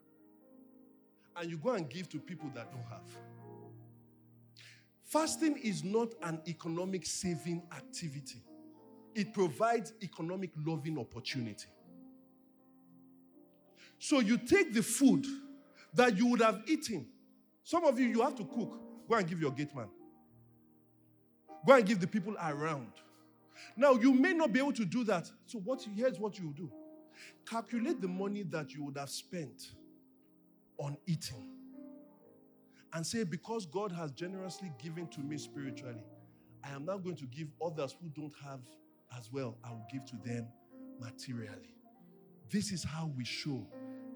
and 1.35 1.49
you 1.49 1.57
go 1.57 1.71
and 1.71 1.89
give 1.89 2.09
to 2.09 2.19
people 2.19 2.49
that 2.53 2.71
don't 2.71 2.85
have. 2.85 3.01
Fasting 5.03 5.57
is 5.61 5.83
not 5.83 6.09
an 6.23 6.41
economic 6.47 7.05
saving 7.05 7.63
activity, 7.75 8.41
it 9.13 9.33
provides 9.33 9.93
economic 10.01 10.51
loving 10.65 10.97
opportunity. 10.97 11.67
So 13.99 14.19
you 14.19 14.37
take 14.37 14.73
the 14.73 14.81
food 14.81 15.25
that 15.93 16.17
you 16.17 16.27
would 16.27 16.41
have 16.41 16.63
eaten. 16.65 17.05
Some 17.63 17.83
of 17.83 17.99
you, 17.99 18.07
you 18.07 18.21
have 18.21 18.35
to 18.35 18.43
cook. 18.45 18.79
Go 19.07 19.15
and 19.15 19.27
give 19.27 19.39
your 19.39 19.51
gate 19.51 19.75
man. 19.75 19.89
Go 21.67 21.73
and 21.73 21.85
give 21.85 21.99
the 21.99 22.07
people 22.07 22.35
around. 22.41 22.91
Now, 23.75 23.93
you 23.93 24.13
may 24.13 24.33
not 24.33 24.51
be 24.51 24.59
able 24.59 24.73
to 24.73 24.85
do 24.85 25.03
that. 25.05 25.29
So, 25.45 25.59
what 25.59 25.85
here's 25.95 26.19
what 26.19 26.37
you 26.39 26.53
do 26.55 26.71
calculate 27.47 28.01
the 28.01 28.07
money 28.07 28.43
that 28.43 28.73
you 28.73 28.83
would 28.83 28.97
have 28.97 29.09
spent 29.09 29.71
on 30.77 30.97
eating 31.05 31.47
and 32.93 33.05
say, 33.05 33.23
Because 33.23 33.65
God 33.65 33.91
has 33.91 34.11
generously 34.11 34.71
given 34.81 35.07
to 35.07 35.21
me 35.21 35.37
spiritually, 35.37 36.03
I 36.63 36.71
am 36.71 36.85
now 36.85 36.97
going 36.97 37.15
to 37.17 37.25
give 37.25 37.47
others 37.63 37.95
who 38.01 38.09
don't 38.09 38.33
have 38.43 38.59
as 39.17 39.31
well, 39.31 39.57
I 39.63 39.71
will 39.71 39.85
give 39.91 40.05
to 40.05 40.15
them 40.23 40.47
materially. 40.99 41.75
This 42.49 42.71
is 42.71 42.83
how 42.83 43.11
we 43.15 43.25
show 43.25 43.65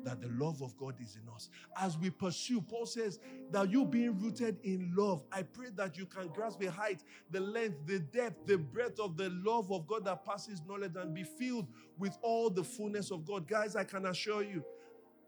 that 0.06 0.22
the 0.22 0.30
love 0.30 0.62
of 0.62 0.78
God 0.78 0.96
is 1.02 1.18
in 1.22 1.28
us. 1.34 1.50
As 1.76 1.98
we 1.98 2.10
pursue, 2.10 2.62
Paul 2.62 2.86
says 2.86 3.20
that 3.52 3.70
you 3.70 3.86
being 3.86 4.18
rooted 4.20 4.58
in 4.64 4.94
love, 4.96 5.24
I 5.32 5.42
pray 5.44 5.68
that 5.76 5.98
you 5.98 6.06
can 6.06 6.28
grasp 6.30 6.60
the 6.60 6.68
height, 6.72 7.04
the 7.32 7.42
length, 7.42 7.86
the 7.86 8.00
depth, 8.00 8.46
the 8.46 8.58
breadth 8.58 9.00
of 9.00 9.18
the 9.18 9.30
love 9.44 9.72
of 9.72 9.88
God 9.88 10.06
that 10.06 10.24
passes 10.24 10.62
knowledge 10.68 10.94
and 10.96 11.14
be 11.14 11.24
filled 11.24 11.68
with 11.98 12.18
all 12.22 12.50
the 12.50 12.64
fullness 12.64 13.12
of 13.12 13.26
God. 13.26 13.48
Guys, 13.48 13.76
I 13.76 13.84
can 13.84 14.06
assure 14.06 14.44
you, 14.44 14.64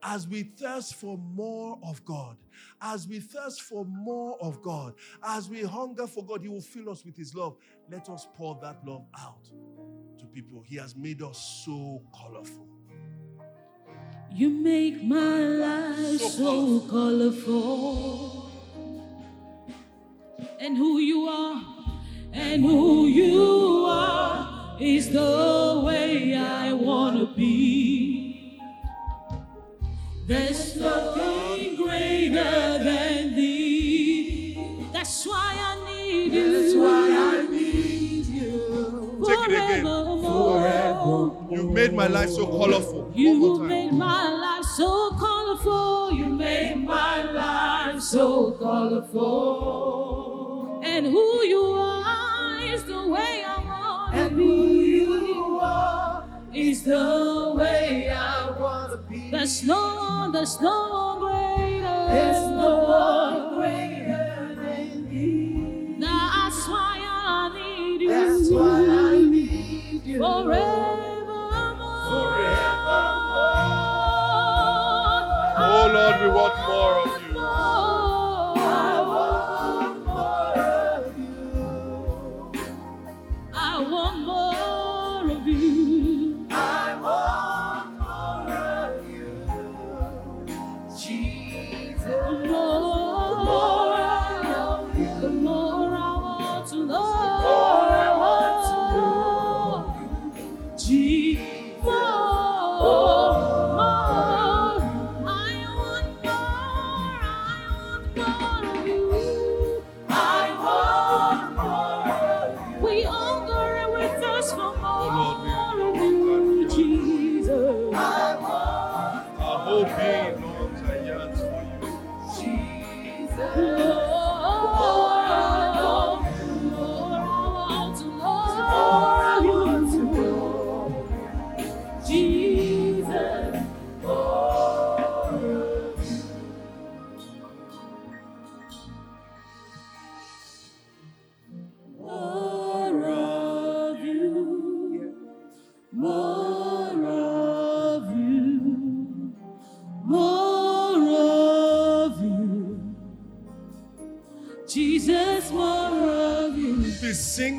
as 0.03 0.27
we 0.27 0.43
thirst 0.43 0.95
for 0.95 1.17
more 1.17 1.79
of 1.83 2.05
God, 2.05 2.37
as 2.81 3.07
we 3.07 3.19
thirst 3.19 3.63
for 3.63 3.83
more 3.83 4.37
of 4.39 4.61
God, 4.61 4.93
as 5.23 5.49
we 5.49 5.63
hunger 5.63 6.05
for 6.05 6.23
God, 6.23 6.43
He 6.43 6.49
will 6.49 6.61
fill 6.61 6.91
us 6.91 7.03
with 7.03 7.17
His 7.17 7.33
love. 7.33 7.57
Let 7.89 8.07
us 8.09 8.27
pour 8.35 8.59
that 8.61 8.85
love 8.85 9.05
out 9.19 9.49
to 10.19 10.25
people. 10.25 10.63
He 10.65 10.75
has 10.75 10.95
made 10.95 11.23
us 11.23 11.63
so 11.65 12.03
colorful. 12.15 12.76
You 14.37 14.49
make 14.49 15.03
my 15.03 15.39
life 15.39 16.21
So 16.21 16.81
colorful. 16.81 18.51
And 20.59 20.77
who 20.77 20.99
you 20.99 21.27
are, 21.27 21.63
and 22.33 22.61
who 22.61 23.07
you 23.07 23.85
are, 23.87 24.77
is 24.79 25.09
the 25.09 25.81
way 25.83 26.35
I 26.35 26.71
want 26.71 27.17
to 27.17 27.35
be. 27.35 28.61
There's 30.27 30.75
nothing 30.75 31.75
greater 31.75 32.77
than 32.83 33.33
thee. 33.35 34.87
That's 34.93 35.25
why 35.25 35.55
I 35.57 35.83
need 35.89 36.31
you. 36.31 37.06
Made 41.77 41.93
my 41.93 42.07
life 42.07 42.29
so 42.29 42.47
colorful. 42.47 43.11
You 43.13 43.59
made 43.59 43.93
my 43.93 44.31
life 44.31 44.65
so 44.65 45.11
colorful. 45.11 46.11
You 46.11 46.25
made 46.25 46.83
my 46.83 47.21
life 47.31 48.01
so 48.01 48.53
colorful. 48.53 49.21
And 50.83 51.05
who 51.05 51.43
you 51.43 51.61
are 51.61 52.59
is 52.63 52.83
the 52.83 53.07
way 53.07 53.43
I 53.45 53.57
want 53.69 54.15
to 54.15 54.29
be. 54.35 55.05
Who 55.05 55.25
you 55.27 55.59
are 55.61 56.25
is 56.51 56.81
the 56.81 57.53
way 57.55 58.09
I 58.09 58.49
want 58.59 58.93
to 58.93 58.97
be. 59.07 59.29
There's 59.29 59.63
no 59.63 59.81
one, 59.97 60.31
there's 60.31 60.59
no 60.59 60.77
one 60.97 61.19
greater. 61.19 62.07
There's 62.09 62.47
no 62.57 62.71
one 62.89 63.53
greater 63.53 64.55
than 64.63 65.09
thee. 65.11 65.97
That's 65.99 66.67
why 66.67 67.05
I 67.05 67.53
need 67.53 68.01
you. 68.01 68.09
That's 68.09 68.49
why 68.49 68.79
I 68.81 69.21
need 69.21 70.01
you. 70.05 70.17
Forevermore. 70.17 70.96
Lord, 75.93 76.21
we 76.21 76.27
want 76.27 76.55
more 76.67 76.99
of 77.05 77.16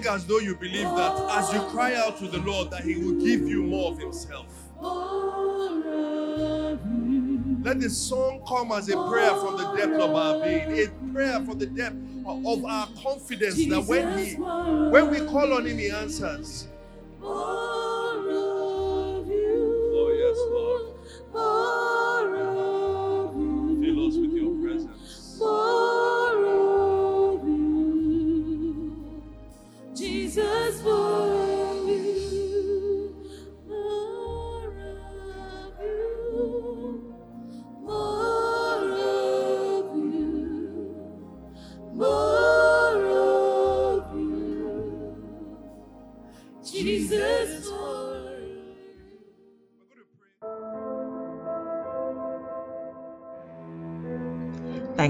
as 0.09 0.27
though 0.27 0.39
you 0.39 0.55
believe 0.55 0.89
that 0.89 1.29
as 1.31 1.53
you 1.53 1.61
cry 1.71 1.95
out 1.95 2.19
to 2.19 2.29
the 2.29 2.39
Lord, 2.39 2.71
that 2.71 2.83
He 2.83 2.97
will 2.97 3.21
give 3.21 3.43
you 3.43 3.63
more 3.63 3.93
of 3.93 3.99
Himself. 3.99 4.47
Let 7.63 7.81
the 7.81 7.91
song 7.91 8.43
come 8.47 8.73
as 8.73 8.89
a 8.89 8.97
prayer 9.09 9.35
from 9.37 9.57
the 9.59 9.73
depth 9.77 10.01
of 10.01 10.15
our 10.15 10.43
being, 10.43 10.87
a 10.87 11.13
prayer 11.13 11.41
from 11.45 11.59
the 11.59 11.67
depth 11.67 11.97
of 12.27 12.65
our 12.65 12.89
confidence 13.03 13.57
that 13.69 13.85
when 13.87 14.19
He, 14.19 14.35
when 14.35 15.11
we 15.11 15.19
call 15.27 15.53
on 15.55 15.67
Him, 15.67 15.79
He 15.79 15.91
answers. 15.91 16.69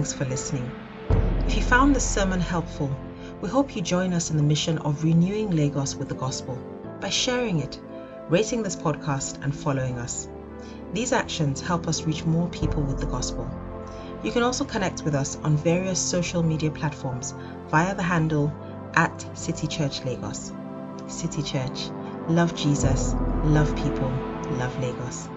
Thanks 0.09 0.25
for 0.25 0.31
listening. 0.31 0.73
If 1.47 1.55
you 1.55 1.63
found 1.63 1.95
this 1.95 2.09
sermon 2.09 2.41
helpful, 2.41 2.89
we 3.43 3.51
hope 3.51 3.77
you 3.77 3.83
join 3.83 4.15
us 4.15 4.31
in 4.31 4.39
the 4.39 4.43
mission 4.43 4.79
of 4.79 5.05
renewing 5.05 5.51
Lagos 5.51 5.97
with 5.97 6.09
the 6.09 6.15
gospel 6.15 6.55
by 6.99 7.11
sharing 7.11 7.61
it, 7.61 7.79
rating 8.31 8.63
this 8.63 8.75
podcast, 8.75 9.45
and 9.45 9.55
following 9.55 9.99
us. 9.99 10.27
These 10.95 11.13
actions 11.13 11.61
help 11.61 11.87
us 11.87 12.07
reach 12.07 12.25
more 12.25 12.49
people 12.49 12.83
with 12.83 13.01
the 13.01 13.05
gospel. 13.05 13.51
You 14.25 14.33
can 14.33 14.43
also 14.43 14.65
connect 14.65 15.03
with 15.03 15.15
us 15.15 15.37
on 15.45 15.59
various 15.59 16.01
social 16.01 16.43
media 16.43 16.71
platforms 16.71 17.35
via 17.71 17.95
the 17.95 18.03
handle 18.03 18.51
at 18.95 19.37
City 19.37 19.67
Church 19.67 20.03
Lagos. 20.07 20.55
City 21.07 21.43
Church, 21.43 21.91
love 22.31 22.55
Jesus, 22.55 23.13
love 23.45 23.77
people, 23.77 24.09
love 24.53 24.75
Lagos. 24.81 25.29